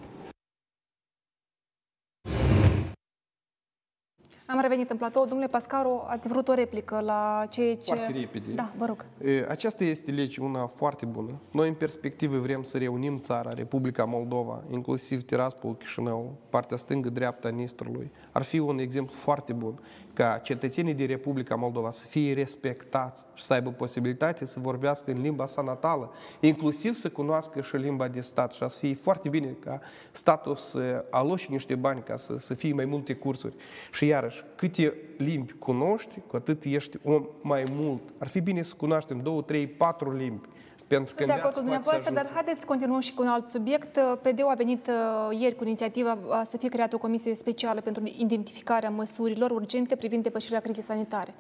Revenit 4.68 4.90
în 4.90 4.96
platou. 4.96 5.26
Domnule 5.26 5.50
Pascaru, 5.50 6.04
ați 6.06 6.28
vrut 6.28 6.48
o 6.48 6.54
replică 6.54 7.00
la 7.00 7.46
ceea 7.50 7.76
ce... 7.76 7.94
Foarte 7.94 8.12
repede. 8.12 8.52
Da, 8.54 8.72
vă 8.78 8.84
rog. 8.84 9.04
Aceasta 9.48 9.84
este 9.84 10.10
lege 10.10 10.40
una 10.40 10.66
foarte 10.66 11.06
bună. 11.06 11.40
Noi, 11.50 11.68
în 11.68 11.74
perspectivă, 11.74 12.36
vrem 12.38 12.62
să 12.62 12.78
reunim 12.78 13.18
țara, 13.20 13.50
Republica 13.50 14.04
Moldova, 14.04 14.62
inclusiv 14.70 15.22
Tiraspol, 15.22 15.74
Chișinău, 15.74 16.34
partea 16.48 16.76
stângă, 16.76 17.08
dreapta 17.08 17.48
Nistrului. 17.48 18.10
Ar 18.32 18.42
fi 18.42 18.58
un 18.58 18.78
exemplu 18.78 19.14
foarte 19.14 19.52
bun 19.52 19.80
ca 20.18 20.38
cetățenii 20.42 20.94
din 20.94 21.06
Republica 21.06 21.54
Moldova 21.54 21.90
să 21.90 22.06
fie 22.06 22.32
respectați 22.32 23.26
și 23.34 23.44
să 23.44 23.52
aibă 23.52 23.70
posibilitate 23.70 24.44
să 24.44 24.60
vorbească 24.60 25.10
în 25.10 25.20
limba 25.20 25.46
sa 25.46 25.62
natală, 25.62 26.12
inclusiv 26.40 26.94
să 26.94 27.08
cunoască 27.08 27.60
și 27.60 27.76
limba 27.76 28.08
de 28.08 28.20
stat 28.20 28.52
și 28.52 28.58
să 28.68 28.78
fie 28.78 28.94
foarte 28.94 29.28
bine 29.28 29.56
ca 29.60 29.80
statul 30.10 30.56
să 30.56 31.04
aloși 31.10 31.50
niște 31.50 31.74
bani 31.74 32.02
ca 32.02 32.16
să, 32.16 32.38
să 32.38 32.54
fie 32.54 32.72
mai 32.72 32.84
multe 32.84 33.14
cursuri. 33.14 33.54
Și 33.92 34.06
iarăși, 34.06 34.44
câte 34.56 34.94
limbi 35.16 35.52
cunoști, 35.52 36.20
cu 36.26 36.36
atât 36.36 36.64
ești 36.64 36.98
om 37.04 37.26
mai 37.42 37.64
mult. 37.70 38.02
Ar 38.18 38.28
fi 38.28 38.40
bine 38.40 38.62
să 38.62 38.74
cunoaștem 38.76 39.20
două, 39.20 39.42
trei, 39.42 39.66
patru 39.66 40.16
limbi 40.16 40.48
pentru 40.89 41.14
Sunt 41.14 41.26
de 41.26 41.32
acord 41.32 41.55
cu 41.55 41.61
dumneavoastră, 41.61 42.12
dar 42.12 42.30
haideți 42.34 42.61
să 42.61 42.66
continuăm 42.66 43.01
și 43.01 43.14
cu 43.14 43.22
un 43.22 43.28
alt 43.28 43.49
subiect. 43.49 43.99
PDU 44.22 44.47
a 44.49 44.55
venit 44.55 44.86
uh, 44.86 45.39
ieri 45.39 45.57
cu 45.57 45.64
inițiativa 45.64 46.12
uh, 46.12 46.41
să 46.45 46.57
fie 46.57 46.68
creată 46.68 46.95
o 46.95 46.99
comisie 46.99 47.34
specială 47.34 47.80
pentru 47.80 48.03
identificarea 48.18 48.91
măsurilor 48.91 49.51
urgente 49.51 49.97
privind 49.97 50.22
depășirea 50.22 50.61
crizei 50.61 50.82
sanitare. 50.82 51.34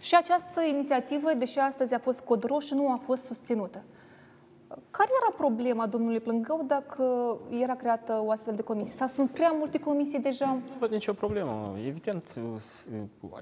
Și 0.00 0.14
această 0.16 0.60
inițiativă, 0.62 1.30
deși 1.38 1.58
astăzi 1.58 1.94
a 1.94 1.98
fost 1.98 2.20
cod 2.20 2.44
roșu, 2.44 2.74
nu 2.74 2.90
a 2.92 3.00
fost 3.02 3.24
susținută. 3.24 3.82
Care 4.90 5.08
era 5.22 5.36
problema 5.36 5.86
domnului 5.86 6.20
Plângău 6.20 6.64
dacă 6.66 7.36
era 7.60 7.74
creată 7.74 8.22
o 8.24 8.30
astfel 8.30 8.54
de 8.54 8.62
comisie? 8.62 8.92
Sau 8.92 9.06
sunt 9.06 9.30
prea 9.30 9.50
multe 9.58 9.78
comisii 9.78 10.18
deja? 10.18 10.46
Nu 10.46 10.74
văd 10.78 10.90
nicio 10.90 11.12
problemă. 11.12 11.76
Evident, 11.86 12.24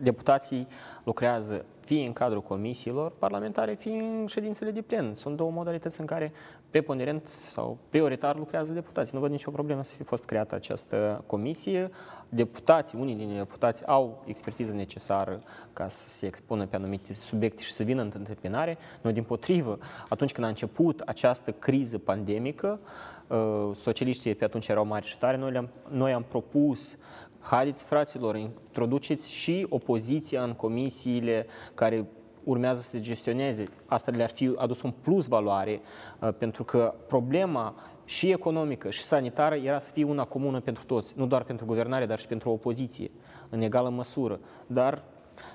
deputații 0.01 0.67
lucrează 1.05 1.65
fie 1.89 2.07
în 2.07 2.13
cadrul 2.13 2.43
comisiilor 2.43 3.13
parlamentare, 3.19 3.75
fie 3.75 4.01
în 4.01 4.27
ședințele 4.27 4.71
de 4.71 4.83
plen. 4.83 5.15
Sunt 5.15 5.37
două 5.37 5.51
modalități 5.51 6.01
în 6.01 6.07
care 6.07 6.33
preponderent 6.71 7.27
sau 7.27 7.79
prioritar 7.91 8.37
lucrează 8.37 8.73
deputații. 8.73 9.15
Nu 9.15 9.21
văd 9.21 9.31
nicio 9.31 9.51
problemă 9.51 9.83
să 9.83 9.95
fi 9.95 10.03
fost 10.03 10.25
creată 10.25 10.55
această 10.55 11.25
comisie. 11.27 11.91
Deputații, 12.29 12.99
unii 13.01 13.15
din 13.15 13.35
deputați 13.37 13.87
au 13.87 14.23
expertiză 14.27 14.75
necesară 14.75 15.41
ca 15.73 15.89
să 15.89 16.09
se 16.09 16.27
expună 16.27 16.67
pe 16.67 16.77
anumite 16.77 17.15
subiecte 17.15 17.63
și 17.63 17.73
să 17.73 17.83
vină 17.83 18.03
în 18.03 18.13
întâmpinare. 18.15 18.79
Noi, 19.03 19.13
din 19.13 19.23
potrivă, 19.23 19.79
atunci 20.09 20.33
când 20.33 20.47
a 20.47 20.49
început 20.49 21.01
această 21.01 21.53
criză 21.53 21.99
pandemică, 21.99 22.81
uh, 23.27 23.71
socialiștii 23.75 24.35
pe 24.35 24.45
atunci 24.45 24.69
erau 24.69 24.87
mari 24.87 25.07
și 25.07 25.19
tare, 25.19 25.37
noi, 25.37 25.51
le-am, 25.51 25.69
noi 25.89 26.13
am 26.13 26.25
propus 26.29 26.97
haideți, 27.41 27.85
fraților, 27.85 28.37
introduceți 28.37 29.33
și 29.33 29.67
opoziția 29.69 30.43
în 30.43 30.53
comisiile 30.53 31.47
care 31.75 32.07
urmează 32.45 32.81
să 32.81 32.99
gestioneze. 32.99 33.65
Asta 33.87 34.11
le-ar 34.11 34.31
fi 34.31 34.53
adus 34.57 34.83
un 34.83 34.91
plus 34.91 35.27
valoare, 35.27 35.81
uh, 36.21 36.29
pentru 36.39 36.65
că 36.65 36.95
problema 37.07 37.75
și 38.05 38.31
economică 38.31 38.91
și 38.91 39.03
sanitară 39.03 39.55
era 39.55 39.79
să 39.79 39.91
fie 39.93 40.05
una 40.05 40.25
comună 40.25 40.61
pentru 40.61 40.85
toți, 40.85 41.15
nu 41.17 41.27
doar 41.27 41.43
pentru 41.43 41.67
guvernare, 41.67 42.07
dar 42.07 42.19
și 42.19 42.27
pentru 42.27 42.51
opoziție, 42.51 43.11
în 43.51 43.61
egală 43.61 43.89
măsură. 43.89 44.41
Dar 44.67 45.05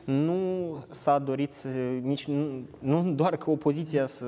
nu 0.03 0.33
s-a 0.89 1.19
dorit 1.19 1.51
să, 1.51 1.67
nici 2.01 2.27
nu, 2.27 2.65
nu 2.79 3.11
doar 3.11 3.37
că 3.37 3.49
opoziția 3.49 4.05
să 4.05 4.25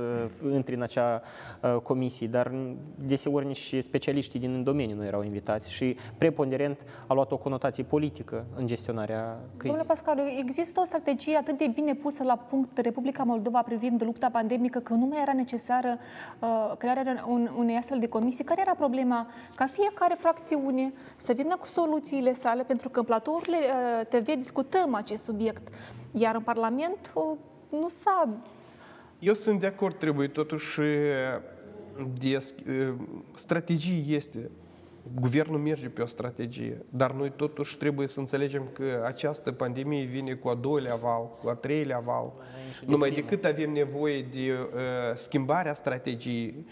intre 0.52 0.76
în 0.76 0.82
acea 0.82 1.22
uh, 1.62 1.76
comisie, 1.82 2.28
dar 2.28 2.52
deseori 2.96 3.46
nici 3.46 3.76
specialiștii 3.80 4.40
din 4.40 4.64
domeniu 4.64 4.96
nu 4.96 5.06
erau 5.06 5.24
invitați 5.24 5.72
și 5.72 5.96
preponderent 6.18 6.80
a 7.08 7.14
luat 7.14 7.32
o 7.32 7.38
conotație 7.38 7.84
politică 7.84 8.46
în 8.56 8.68
gestionarea 8.68 9.40
crizei. 9.58 9.78
Domnule 9.78 9.88
Pascal, 9.88 10.20
există 10.40 10.80
o 10.80 10.84
strategie 10.84 11.36
atât 11.36 11.58
de 11.58 11.72
bine 11.74 11.94
pusă 11.94 12.24
la 12.24 12.36
punct 12.36 12.78
Republica 12.78 13.24
Moldova 13.24 13.62
privind 13.62 14.04
lupta 14.04 14.30
pandemică 14.32 14.80
că 14.80 14.94
nu 14.94 15.06
mai 15.06 15.22
era 15.22 15.34
necesară 15.34 15.98
uh, 16.40 16.78
crearea 16.78 17.26
un, 17.28 17.50
unei 17.58 17.76
astfel 17.76 18.00
de 18.00 18.08
comisii. 18.08 18.44
Care 18.44 18.62
era 18.62 18.76
problema? 18.76 19.28
Ca 19.56 19.66
fiecare 19.66 20.14
fracțiune 20.18 20.94
să 21.16 21.34
vină 21.34 21.56
cu 21.56 21.68
soluțiile 21.68 22.34
sale, 22.34 22.64
pentru 22.64 22.90
că 22.90 23.00
în 23.00 23.06
platourile 23.06 23.58
uh, 23.58 24.06
TV 24.08 24.36
discutăm 24.36 24.94
acest 24.94 25.24
subiect 25.24 25.45
subiect. 25.46 25.74
Iar 26.12 26.36
în 26.36 26.42
Parlament 26.42 27.14
nu 27.70 27.88
s-a... 27.88 28.30
Eu 29.20 29.34
sunt 29.34 29.60
de 29.60 29.66
acord, 29.66 29.98
trebuie 29.98 30.28
totuși 30.28 30.80
de 32.20 32.44
strategie 33.36 34.16
este. 34.16 34.50
Guvernul 35.20 35.60
merge 35.60 35.90
pe 35.90 36.02
o 36.02 36.06
strategie, 36.06 36.86
dar 36.90 37.12
noi 37.12 37.32
totuși 37.36 37.78
trebuie 37.78 38.08
să 38.08 38.20
înțelegem 38.20 38.70
că 38.74 39.04
această 39.06 39.52
pandemie 39.52 40.04
vine 40.04 40.34
cu 40.34 40.48
a 40.48 40.56
doilea 40.56 40.96
val, 40.96 41.30
cu 41.42 41.50
a 41.50 41.54
treilea 41.54 42.00
val. 42.00 42.34
Numai 42.86 43.12
decât 43.12 43.46
avem 43.46 43.72
nevoie 43.72 44.22
de 44.22 44.52
uh, 44.52 44.80
schimbarea 45.16 45.74
strategiei, 45.74 46.66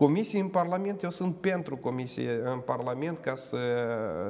Comisii 0.00 0.40
în 0.40 0.48
Parlament, 0.48 1.02
eu 1.02 1.10
sunt 1.10 1.36
pentru 1.36 1.76
comisie 1.76 2.40
în 2.44 2.58
Parlament 2.58 3.18
ca 3.18 3.34
să, 3.34 3.58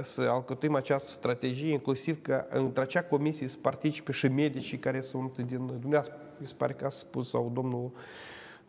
să 0.02 0.20
alcătuim 0.20 0.74
această 0.74 1.10
strategie, 1.10 1.72
inclusiv 1.72 2.22
că 2.22 2.44
între 2.48 2.82
acea 2.82 3.02
comisie 3.02 3.46
să 3.46 3.56
participe 3.60 4.12
și 4.12 4.28
medicii 4.28 4.78
care 4.78 5.00
sunt 5.00 5.36
din 5.36 5.66
dumneavoastră, 5.66 6.14
mi 6.38 6.46
se 6.46 6.54
pare 6.56 6.72
că 6.72 6.86
a 6.86 6.88
spus, 6.88 7.28
sau 7.28 7.50
domnul 7.54 7.90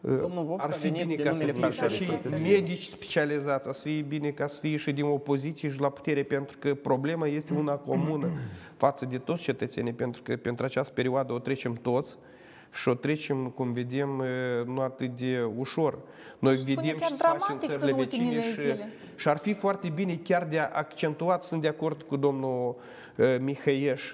Domnul 0.01 0.43
Vov, 0.43 0.59
ar 0.61 0.71
fi 0.71 0.89
bine 0.89 1.15
ca 1.15 1.33
să 1.33 1.45
fie 1.45 1.87
și 1.89 2.11
medici 2.41 2.83
specializați, 2.83 3.77
să 3.77 3.83
fie 3.83 4.01
bine 4.01 4.29
ca 4.29 4.47
să 4.47 4.59
fie 4.59 4.77
și 4.77 4.91
din 4.91 5.03
opoziție 5.03 5.69
și 5.69 5.79
la 5.79 5.89
putere, 5.89 6.23
pentru 6.23 6.57
că 6.57 6.75
problema 6.75 7.27
este 7.27 7.53
una 7.53 7.75
comună 7.75 8.31
față 8.77 9.05
de 9.05 9.17
toți 9.17 9.41
cetățenii, 9.41 9.93
pentru 9.93 10.21
că 10.21 10.35
pentru 10.35 10.65
această 10.65 10.93
perioadă 10.93 11.33
o 11.33 11.39
trecem 11.39 11.73
toți 11.73 12.17
și 12.73 12.89
o 12.89 12.93
trecem, 12.93 13.49
cum 13.49 13.73
vedem, 13.73 14.23
nu 14.65 14.81
atât 14.81 15.09
de 15.19 15.49
ușor. 15.57 15.99
Noi 16.39 16.57
Și 16.57 16.63
vedem 16.63 16.95
chiar 16.97 17.09
ce 17.09 17.15
se 17.15 17.23
face 17.23 17.51
în 17.51 17.57
dramatic 17.57 17.69
țările 17.69 17.91
în 17.91 17.97
vecine 17.97 18.23
ultimile 18.23 18.41
și, 18.41 18.59
zile. 18.59 18.91
și 19.15 19.27
ar 19.27 19.37
fi 19.37 19.53
foarte 19.53 19.89
bine 19.89 20.19
chiar 20.23 20.43
de 20.43 20.59
accentuat, 20.59 21.43
sunt 21.43 21.61
de 21.61 21.67
acord 21.67 22.01
cu 22.01 22.15
domnul 22.15 22.75
uh, 23.15 23.35
Mihăieș, 23.39 24.13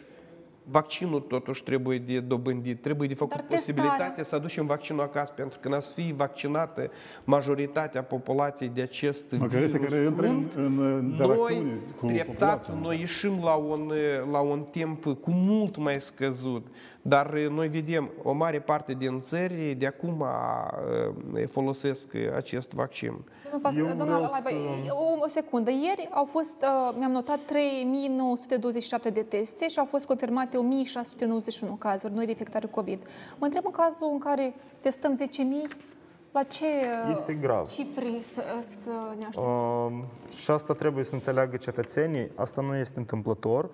vaccinul 0.70 1.20
totuși 1.20 1.64
trebuie 1.64 1.98
de 1.98 2.20
dobândit, 2.20 2.82
trebuie 2.82 3.08
de 3.08 3.14
făcut 3.14 3.36
Dar 3.36 3.46
testarea? 3.48 3.84
posibilitatea 3.84 4.24
să 4.24 4.36
aducem 4.36 4.66
vaccinul 4.66 5.02
acasă, 5.02 5.34
pentru 5.36 5.60
că 5.60 5.70
n 5.70 5.80
să 5.80 5.94
fie 5.94 6.14
vaccinată 6.16 6.92
majoritatea 7.24 8.04
populației 8.04 8.72
de 8.74 8.82
acest 8.82 9.26
Măcărește 9.38 9.78
virus. 9.78 9.94
care 9.94 10.04
intră 10.04 10.26
în, 10.28 10.50
Când 10.54 10.80
în 10.80 11.06
interacțiune 11.12 11.64
noi, 11.64 11.80
cu 12.00 12.06
treptat, 12.06 12.66
populația. 12.66 12.74
noi 12.82 13.00
ieșim 13.00 13.40
la 13.44 13.54
un, 13.54 13.92
la 14.32 14.40
un 14.40 14.66
timp 14.72 15.04
cu 15.04 15.32
mult 15.32 15.78
mai 15.78 16.02
scăzut, 16.02 16.68
dar 17.02 17.32
noi 17.32 17.68
vedem 17.68 18.10
o 18.24 18.32
mare 18.34 18.60
parte 18.60 18.94
din 18.94 19.20
țări 19.20 19.76
de 19.78 19.86
acum 19.86 20.20
uh, 21.36 21.44
folosesc 21.50 22.16
acest 22.36 22.74
vaccin. 22.74 23.14
Domnul 23.52 23.70
Pas- 23.72 23.78
Eu 23.78 23.86
Domnul 23.88 24.06
vreau 24.06 24.24
Alaiba, 24.24 24.50
să- 24.50 24.94
o, 24.94 25.24
o 25.24 25.28
secundă. 25.28 25.72
Ieri 25.72 26.10
au 26.12 26.26
fost, 26.26 26.56
uh, 26.62 26.96
mi-am 26.98 27.12
notat 27.12 27.40
3927 27.46 29.10
de 29.10 29.22
teste 29.22 29.68
și 29.68 29.80
au 29.80 29.86
fost 29.86 30.06
confirmate 30.06 30.58
1691 30.58 31.74
cazuri 31.76 32.14
noi 32.14 32.26
de 32.26 32.32
infectare 32.32 32.68
COVID. 32.68 33.00
Mă 33.38 33.46
întreb 33.46 33.66
în 33.66 33.72
cazul 33.72 34.10
în 34.12 34.18
care 34.20 34.54
testăm 34.82 35.16
10.000, 35.16 35.78
la 36.32 36.44
ce 36.44 36.66
uh, 36.66 37.10
Este 37.12 37.34
grav. 37.34 37.70
cifre 37.70 38.22
să, 38.34 38.42
să 38.62 38.90
ne 39.20 39.26
așteptăm? 39.26 39.52
Um, 39.86 40.06
și 40.42 40.52
asta 40.52 40.74
trebuie 40.74 41.04
să 41.04 41.14
înțeleagă 41.14 41.58
cetățenii, 41.58 42.32
asta 42.36 42.62
nu 42.62 42.76
este 42.76 43.00
întâmplător 43.00 43.70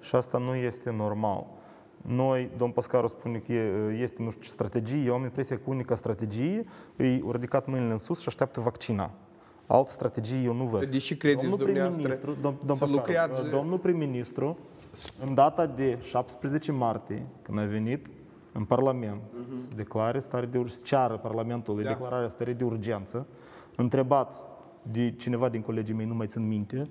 și 0.00 0.14
asta 0.14 0.38
nu 0.38 0.54
este 0.54 0.90
normal. 0.96 1.44
Noi, 2.06 2.50
domn 2.56 2.72
Pascaru 2.72 3.06
spune 3.06 3.38
că 3.38 3.52
e- 3.52 3.96
este, 4.00 4.22
nu 4.22 4.30
știu 4.30 4.42
ce 4.42 4.48
strategie, 4.50 4.98
eu 5.06 5.14
am 5.14 5.22
impresia 5.22 5.56
că 5.56 5.62
unica 5.66 5.94
strategie 5.94 6.64
e 6.96 7.20
au 7.24 7.30
ridicat 7.32 7.66
mâinile 7.66 7.92
în 7.92 7.98
sus 7.98 8.20
și 8.20 8.28
așteaptă 8.28 8.60
vaccina. 8.60 9.10
Altă 9.66 9.90
strategie 9.90 10.36
eu 10.44 10.52
nu 10.54 10.64
văd. 10.64 10.84
De 10.84 10.98
ce 10.98 11.16
credeți 11.16 11.40
Domnul 11.48 11.58
dumneavoastră 11.64 12.02
prim-ministru, 12.02 12.42
dom, 12.42 12.54
domn 12.66 12.78
să 12.78 12.84
Pascaru, 12.84 12.92
lucrează- 12.92 13.48
Domnul 13.50 13.78
prim-ministru, 13.78 14.58
în 15.26 15.34
data 15.34 15.66
de 15.66 15.98
17 16.02 16.72
martie, 16.72 17.26
când 17.42 17.58
a 17.58 17.64
venit 17.64 18.06
în 18.52 18.64
Parlament 18.64 19.20
să 19.54 19.68
declare 19.76 20.18
stare 20.18 20.46
de 20.46 20.58
urgență, 20.58 20.78
să 20.78 20.84
ceară 20.84 21.16
Parlamentului 21.16 21.84
Da. 21.84 21.88
declararea 21.90 22.28
stării 22.28 22.54
de 22.54 22.64
urgență, 22.64 23.26
întrebat 23.76 24.40
de 24.82 25.14
cineva 25.16 25.48
din 25.48 25.60
colegii 25.60 25.94
mei, 25.94 26.06
nu 26.06 26.14
mai 26.14 26.26
țin 26.26 26.48
minte, 26.48 26.88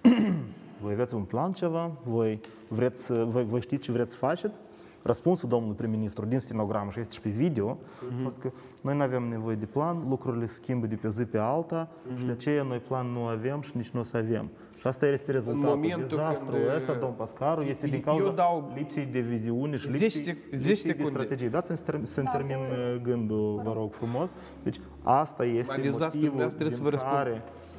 voi 0.82 0.92
aveți 0.92 1.14
un 1.14 1.22
plan 1.22 1.52
ceva? 1.52 1.90
Voi, 2.04 2.40
vreți, 2.68 3.04
să- 3.04 3.26
voi, 3.30 3.44
voi 3.44 3.60
știți 3.60 3.82
ce 3.82 3.92
vreți 3.92 4.10
să 4.10 4.16
faceți? 4.16 4.58
Răspunsul 5.02 5.48
domnului 5.48 5.76
prim-ministru 5.76 6.24
din 6.26 6.38
stenogramă 6.38 6.90
și 6.90 7.00
este 7.00 7.12
și 7.12 7.20
pe 7.20 7.28
video 7.28 7.78
a 7.98 8.22
fost 8.22 8.38
că 8.38 8.50
noi 8.80 8.96
nu 8.96 9.02
avem 9.02 9.22
nevoie 9.22 9.56
de 9.56 9.64
plan, 9.66 10.04
lucrurile 10.08 10.46
se 10.46 10.54
schimbă 10.54 10.86
de 10.86 10.94
pe 10.94 11.08
zi 11.08 11.24
pe 11.24 11.38
alta 11.38 11.88
și 12.18 12.24
de 12.24 12.30
aceea 12.32 12.62
noi 12.62 12.78
plan 12.78 13.06
nu 13.06 13.22
avem 13.24 13.60
și 13.60 13.70
nici 13.74 13.88
nu 13.90 14.00
o 14.00 14.02
să 14.02 14.16
avem. 14.16 14.48
Și 14.76 14.86
asta 14.86 15.06
este 15.06 15.32
rezultatul. 15.32 15.68
momentul 15.68 16.06
Dezastrul 16.08 16.52
când, 16.54 16.76
ăsta, 16.76 16.92
domn 16.94 17.12
Pascaru, 17.16 17.62
este 17.62 17.86
din 17.86 18.00
cauza 18.00 18.24
eu 18.24 18.30
dau 18.32 18.72
lipsei 18.74 19.04
de 19.04 19.20
viziune 19.20 19.76
și 19.76 19.90
10 19.90 20.02
lipsei, 20.04 20.34
sec- 20.34 20.50
10 20.50 20.68
lipsei 20.68 20.92
de 20.92 20.96
secunde. 20.98 21.10
strategie. 21.22 21.48
Dați-mi 21.48 21.76
să 21.78 21.84
termin- 21.84 22.04
să-mi 22.06 22.28
termin 22.32 22.56
uh, 22.56 23.00
gândul, 23.02 23.60
vă 23.64 23.72
rog 23.72 23.92
frumos. 23.92 24.30
Deci 24.62 24.80
asta 25.02 25.44
este 25.44 25.72
Mai 25.72 25.76
dezastru, 25.80 26.04
motivul 26.04 26.20
dumneavoastră 26.28 26.64
trebuie 26.64 26.76
să 26.76 26.82
din 26.82 26.90
vă 26.90 26.90
răspund. 26.90 27.16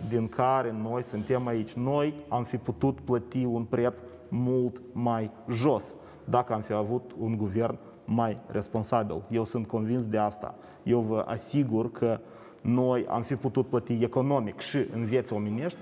Care, 0.02 0.16
din 0.18 0.28
care 0.28 0.76
noi 0.82 1.04
suntem 1.04 1.48
aici. 1.48 1.74
Noi 1.74 2.14
am 2.28 2.44
fi 2.44 2.58
putut 2.58 3.00
plăti 3.00 3.46
un 3.46 3.64
preț 3.64 4.00
mult 4.30 4.82
mai 4.92 5.32
jos 5.50 5.96
dacă 6.26 6.54
am 6.54 6.62
fi 6.62 6.74
avut 6.74 7.12
un 7.20 7.38
guvern 7.38 7.78
mai 8.06 8.38
responsabil. 8.48 9.24
Eu 9.30 9.44
sunt 9.44 9.68
convins 9.68 10.06
de 10.06 10.18
asta. 10.18 10.56
Eu 10.84 11.00
vă 11.00 11.24
asigur 11.28 11.92
că 11.92 12.20
noi 12.62 13.06
am 13.10 13.22
fi 13.22 13.36
putut 13.36 13.68
plăti 13.68 13.94
economic 14.02 14.60
și 14.60 14.78
în 14.94 15.06
vieți 15.06 15.34
omenești 15.34 15.78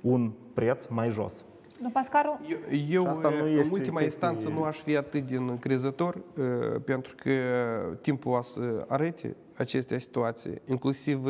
un 0.00 0.32
preț 0.54 0.86
mai 0.86 1.08
jos. 1.10 1.44
Domnul 1.74 1.92
Pascaru, 1.92 2.40
Eu, 2.88 3.06
Asta 3.06 3.28
nu 3.28 3.44
în 3.44 3.50
este 3.50 3.72
ultima 3.72 3.78
chestie- 4.00 4.04
instanță, 4.04 4.48
nu 4.48 4.62
aș 4.62 4.78
fi 4.78 4.96
atât 4.96 5.22
din 5.26 5.46
încrezător, 5.50 6.14
uh, 6.14 6.80
pentru 6.84 7.14
că 7.16 7.30
timpul 8.00 8.32
o 8.32 8.42
să 8.42 8.84
arate 8.88 9.36
aceste 9.56 9.98
situații, 9.98 10.60
inclusiv 10.66 11.24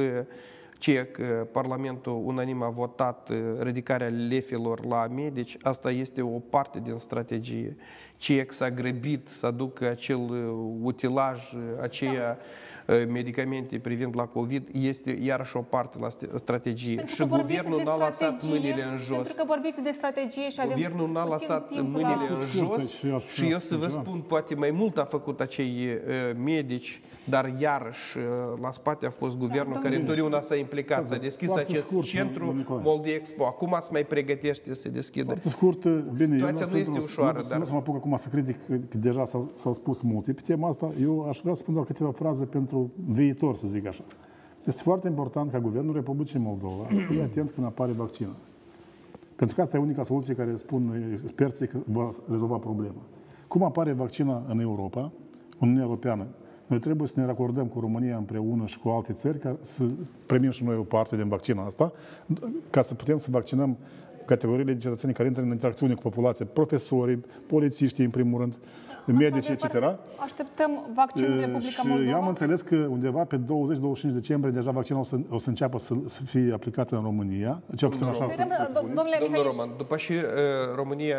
uh, 0.85 0.91
ceea 0.91 1.07
că 1.07 1.49
Parlamentul 1.53 2.23
unanim 2.25 2.63
a 2.63 2.69
votat 2.69 3.29
uh, 3.29 3.37
ridicarea 3.61 4.09
lefilor 4.09 4.85
la 4.85 5.07
medici, 5.07 5.57
asta 5.63 5.91
este 5.91 6.23
o 6.23 6.39
parte 6.39 6.81
din 6.81 6.97
strategie. 6.97 7.77
Ceea 8.25 8.45
că 8.45 8.53
s-a 8.53 8.71
grăbit 8.71 9.29
să 9.29 9.47
aducă 9.47 9.89
acel 9.91 10.19
uh, 10.21 10.39
utilaj, 10.83 11.53
uh, 11.53 11.61
aceia 11.83 12.39
uh, 12.87 12.95
medicamente 13.09 13.79
privind 13.79 14.17
la 14.17 14.27
COVID, 14.27 14.69
este 14.73 15.19
iarăși 15.23 15.57
o 15.57 15.61
parte 15.61 15.99
la 16.01 16.09
st- 16.09 16.35
strategie. 16.37 16.95
pentru 16.97 17.15
Și 17.15 17.21
că 17.21 17.27
vorbiți 17.27 17.57
guvernul 17.57 17.79
de 17.79 17.85
n-a 17.85 17.97
lăsat 17.97 18.15
strategie, 18.15 18.49
mâinile 18.51 18.83
în 18.93 18.97
jos. 18.99 19.17
Pentru 19.17 19.35
că 19.37 19.45
vorbiți 19.47 19.81
de 19.83 19.91
strategie 19.97 20.49
și 20.51 20.61
avem 20.61 20.73
Guvernul 20.75 21.11
n-a 21.13 21.21
puțin 21.21 21.33
lăsat 21.33 21.69
timp 21.69 21.89
mâinile 21.93 22.15
la... 22.29 22.35
în 22.35 22.37
Scurt, 22.49 22.81
jos 22.81 22.91
și 22.97 23.07
eu 23.09 23.15
aș 23.15 23.25
și 23.27 23.39
vrea 23.41 23.51
eu 23.51 23.59
să 23.59 23.67
să 23.67 23.77
vă 23.77 23.89
spun 23.89 24.03
spun, 24.05 24.21
poate 24.21 24.55
mai 24.55 24.71
mult 24.71 24.99
a 24.99 25.05
făcut 25.05 25.41
acei 25.41 25.73
uh, 26.07 26.37
medici, 26.45 27.01
dar 27.29 27.53
iarăși 27.61 28.19
uh, 28.19 28.25
la 28.61 28.71
spate 28.71 29.07
a 29.07 29.11
fost 29.11 29.37
guvernul 29.37 29.77
care 29.77 29.97
întotdeauna 29.97 30.41
s-a 30.41 30.55
implicat, 30.57 31.07
s-a 31.07 31.17
deschis 31.17 31.49
Foarte 31.49 31.73
acest 31.73 31.85
scurt, 31.87 32.07
centru 32.07 32.39
domnul 32.39 32.57
Nicolae. 32.57 32.83
Moldi-Expo. 32.85 33.45
Acum 33.45 33.77
se 33.81 33.89
mai 33.93 34.05
pregătește 34.05 34.75
să 34.75 34.89
deschidă. 34.89 35.25
Foarte 35.27 35.49
scurt, 35.49 35.87
bine, 35.89 36.27
Situația 36.27 36.65
eu 36.67 36.73
nu 36.73 36.79
este 36.79 36.93
sunt- 36.93 37.05
ușoară, 37.05 37.39
nu, 37.43 37.49
dar- 37.49 37.59
Nu 37.59 37.65
să 37.65 37.73
mă 37.73 37.79
apuc 37.79 37.95
acum 37.97 38.14
să 38.17 38.29
critic, 38.29 38.67
că 38.67 38.99
deja 38.99 39.27
s-au, 39.27 39.51
s-au 39.57 39.75
spus 39.75 40.01
multe 40.01 40.33
pe 40.33 40.41
tema 40.47 40.69
asta. 40.69 40.91
Eu 41.01 41.29
aș 41.29 41.41
vrea 41.41 41.55
să 41.55 41.61
spun 41.61 41.75
doar 41.75 41.87
câteva 41.87 42.11
fraze 42.11 42.45
pentru 42.45 42.91
viitor, 43.07 43.57
să 43.57 43.67
zic 43.67 43.87
așa. 43.87 44.05
Este 44.65 44.83
foarte 44.83 45.09
important 45.09 45.51
ca 45.51 45.61
Guvernul 45.61 45.95
Republicii 45.95 46.39
Moldova 46.39 46.87
să 46.91 47.01
fie 47.01 47.23
atent 47.23 47.51
când 47.51 47.67
apare 47.67 47.93
vaccinul. 47.93 48.37
Pentru 49.37 49.57
că 49.57 49.63
asta 49.63 49.77
e 49.77 49.81
unica 49.81 50.03
soluție 50.03 50.35
care 50.35 50.57
spun 50.57 51.11
experții 51.13 51.67
că 51.67 51.79
va 51.87 52.11
rezolva 52.31 52.57
problema. 52.57 53.03
Cum 53.49 53.63
apare 53.63 53.93
vaccina 53.93 54.43
în 54.49 54.61
Europa, 54.61 55.13
Uniunea 55.61 55.83
Europeană, 55.83 56.27
noi 56.67 56.79
trebuie 56.79 57.09
să 57.09 57.21
ne 57.21 57.27
racordăm 57.27 57.67
cu 57.67 57.81
România 57.81 58.17
împreună 58.17 58.67
și 58.67 58.79
cu 58.79 58.89
alte 58.89 59.13
țări 59.13 59.39
ca 59.39 59.57
să 59.61 59.85
primim 60.27 60.51
și 60.51 60.65
noi 60.65 60.77
o 60.77 60.83
parte 60.83 61.17
din 61.17 61.29
vaccina 61.29 61.65
asta, 61.65 61.93
ca 62.71 62.83
să 62.83 62.95
putem 62.95 63.17
să 63.17 63.29
vaccinăm 63.31 63.77
categoriile 64.27 64.73
de 64.73 64.79
cetățeni 64.81 65.13
care 65.13 65.29
intră 65.29 65.43
în 65.43 65.51
interacțiune 65.51 65.95
cu 65.95 66.01
populația, 66.01 66.47
profesorii, 66.53 67.25
polițiștii, 67.47 68.05
în 68.05 68.11
primul 68.11 68.41
rând, 68.41 68.55
medici, 69.07 69.49
etc. 69.49 69.65
Așteptăm 70.19 70.71
vaccinul 70.95 71.39
Republica 71.41 71.69
Și 71.69 71.87
eu 71.87 71.93
am 71.93 71.99
Moldova. 71.99 72.29
înțeles 72.29 72.61
că 72.61 72.77
undeva 72.77 73.25
pe 73.25 73.37
20-25 73.39 73.41
decembrie 74.03 74.53
deja 74.53 74.71
vaccinul 74.71 75.01
o 75.01 75.05
să, 75.05 75.17
o 75.29 75.39
să 75.39 75.49
înceapă 75.49 75.79
să, 75.79 75.95
să 76.07 76.23
fie 76.23 76.53
aplicat 76.53 76.91
în 76.91 77.01
România. 77.03 77.63
Cel 77.77 77.89
puțin 77.89 78.07
așa 78.07 78.27
Sperăm, 78.31 78.49
se- 78.51 78.57
se 78.57 78.63
do- 78.63 78.75
spune. 78.77 78.93
domnule 78.95 79.17
Domnul 79.21 79.39
Mihai, 79.39 79.51
Roman, 79.57 79.77
după 79.77 79.97
și 79.97 80.13
uh, 80.13 80.19
România 80.77 81.17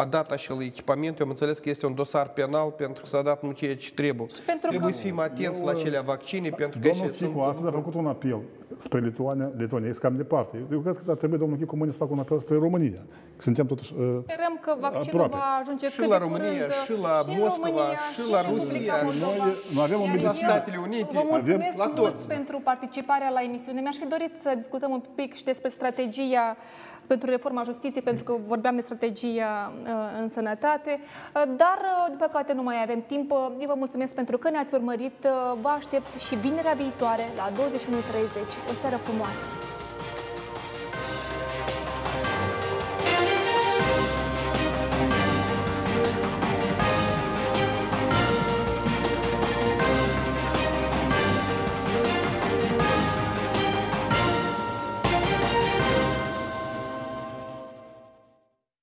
a 0.00 0.04
dat 0.04 0.30
acel 0.30 0.62
echipament, 0.62 1.18
eu 1.18 1.24
am 1.24 1.30
înțeles 1.30 1.58
că 1.58 1.68
este 1.68 1.86
un 1.86 1.94
dosar 1.94 2.28
penal 2.28 2.70
pentru 2.70 3.02
că 3.02 3.08
s-a 3.08 3.22
dat 3.22 3.42
nu 3.42 3.50
ceea 3.52 3.76
ce 3.76 3.90
trebuie. 3.94 4.26
pentru 4.46 4.68
Trebuie 4.68 4.90
că- 4.90 4.96
să 4.96 5.06
fim 5.06 5.18
atenți 5.18 5.64
la 5.64 5.72
cele 5.74 6.00
vaccine, 6.00 6.48
pentru 6.48 6.78
că 6.80 6.88
Domnul 6.88 7.12
și 7.12 7.18
sunt 7.18 7.30
Chicu 7.30 7.40
astăzi 7.44 7.66
a 7.66 7.70
făcut 7.70 7.94
un 7.94 8.06
apel 8.06 8.40
spre 8.76 9.00
Lituania, 9.00 9.50
Letonia, 9.56 9.88
este 9.88 10.02
cam 10.06 10.16
departe. 10.16 10.56
Eu 10.72 10.80
cred 10.80 10.94
că 11.04 11.10
ar 11.10 11.16
trebui 11.16 11.38
domnul 11.38 11.58
Chicu 11.58 11.76
mâine 11.76 11.92
să 11.92 11.98
facă 11.98 12.12
un 12.12 12.18
apel 12.18 12.38
spre 12.38 12.54
România. 12.56 13.02
Că 13.36 13.42
suntem 13.42 13.66
totuși 13.66 13.92
uh, 13.98 14.18
Sperăm 14.22 14.58
că 14.60 14.76
vaccinul 14.80 15.22
aproape. 15.22 15.36
va 15.36 15.58
ajunge 15.62 15.88
Și 15.90 15.96
cât 15.98 16.08
la 16.08 16.18
de 16.18 16.22
România, 16.24 16.50
curând 16.50 16.72
și 16.86 16.92
la 17.06 17.14
și 17.24 17.30
în 17.34 17.38
Moscova, 17.44 17.68
România, 17.68 17.98
și 18.14 18.22
la 18.34 18.38
în 18.40 18.46
Rusia, 18.54 18.72
Republica 18.72 18.96
și 18.98 19.04
Moldova. 19.04 19.44
noi- 19.44 19.56
noi 19.74 19.82
avem 19.88 20.00
o 20.00 20.04
Iar 20.04 20.14
medicina. 20.14 20.48
eu 20.48 20.54
Statele 20.54 20.78
Unite. 20.88 21.12
Vă 21.20 21.22
mulțumesc 21.34 21.76
La 21.84 21.86
mult 21.86 21.96
toți. 22.02 22.26
pentru 22.36 22.56
participarea 22.70 23.30
la 23.36 23.40
emisiune. 23.48 23.80
Mi-aș 23.80 23.96
fi 24.02 24.06
dorit 24.14 24.32
să 24.44 24.50
discutăm 24.62 24.90
un 24.98 25.02
pic 25.18 25.30
și 25.40 25.44
despre 25.50 25.68
strategia 25.78 26.44
pentru 27.08 27.30
reforma 27.30 27.62
justiției, 27.62 28.02
pentru 28.02 28.24
că 28.24 28.34
vorbeam 28.46 28.74
de 28.74 28.80
strategia 28.80 29.72
uh, 29.82 29.88
în 30.20 30.28
sănătate, 30.28 31.00
Uh, 31.34 31.42
dar, 31.56 31.78
uh, 31.82 32.04
din 32.08 32.16
păcate, 32.18 32.52
nu 32.52 32.62
mai 32.62 32.82
avem 32.82 33.02
timp. 33.06 33.30
Uh, 33.30 33.38
Eu 33.60 33.66
vă 33.66 33.74
mulțumesc 33.76 34.14
pentru 34.14 34.38
că 34.38 34.50
ne-ați 34.50 34.74
urmărit. 34.74 35.24
Uh, 35.24 35.58
Vă 35.60 35.68
aștept 35.68 36.20
și 36.20 36.34
vinerea 36.34 36.72
viitoare 36.72 37.22
la 37.36 37.50
21.30. 37.50 38.70
O 38.70 38.72
seară 38.72 38.96
frumoasă! 38.96 39.52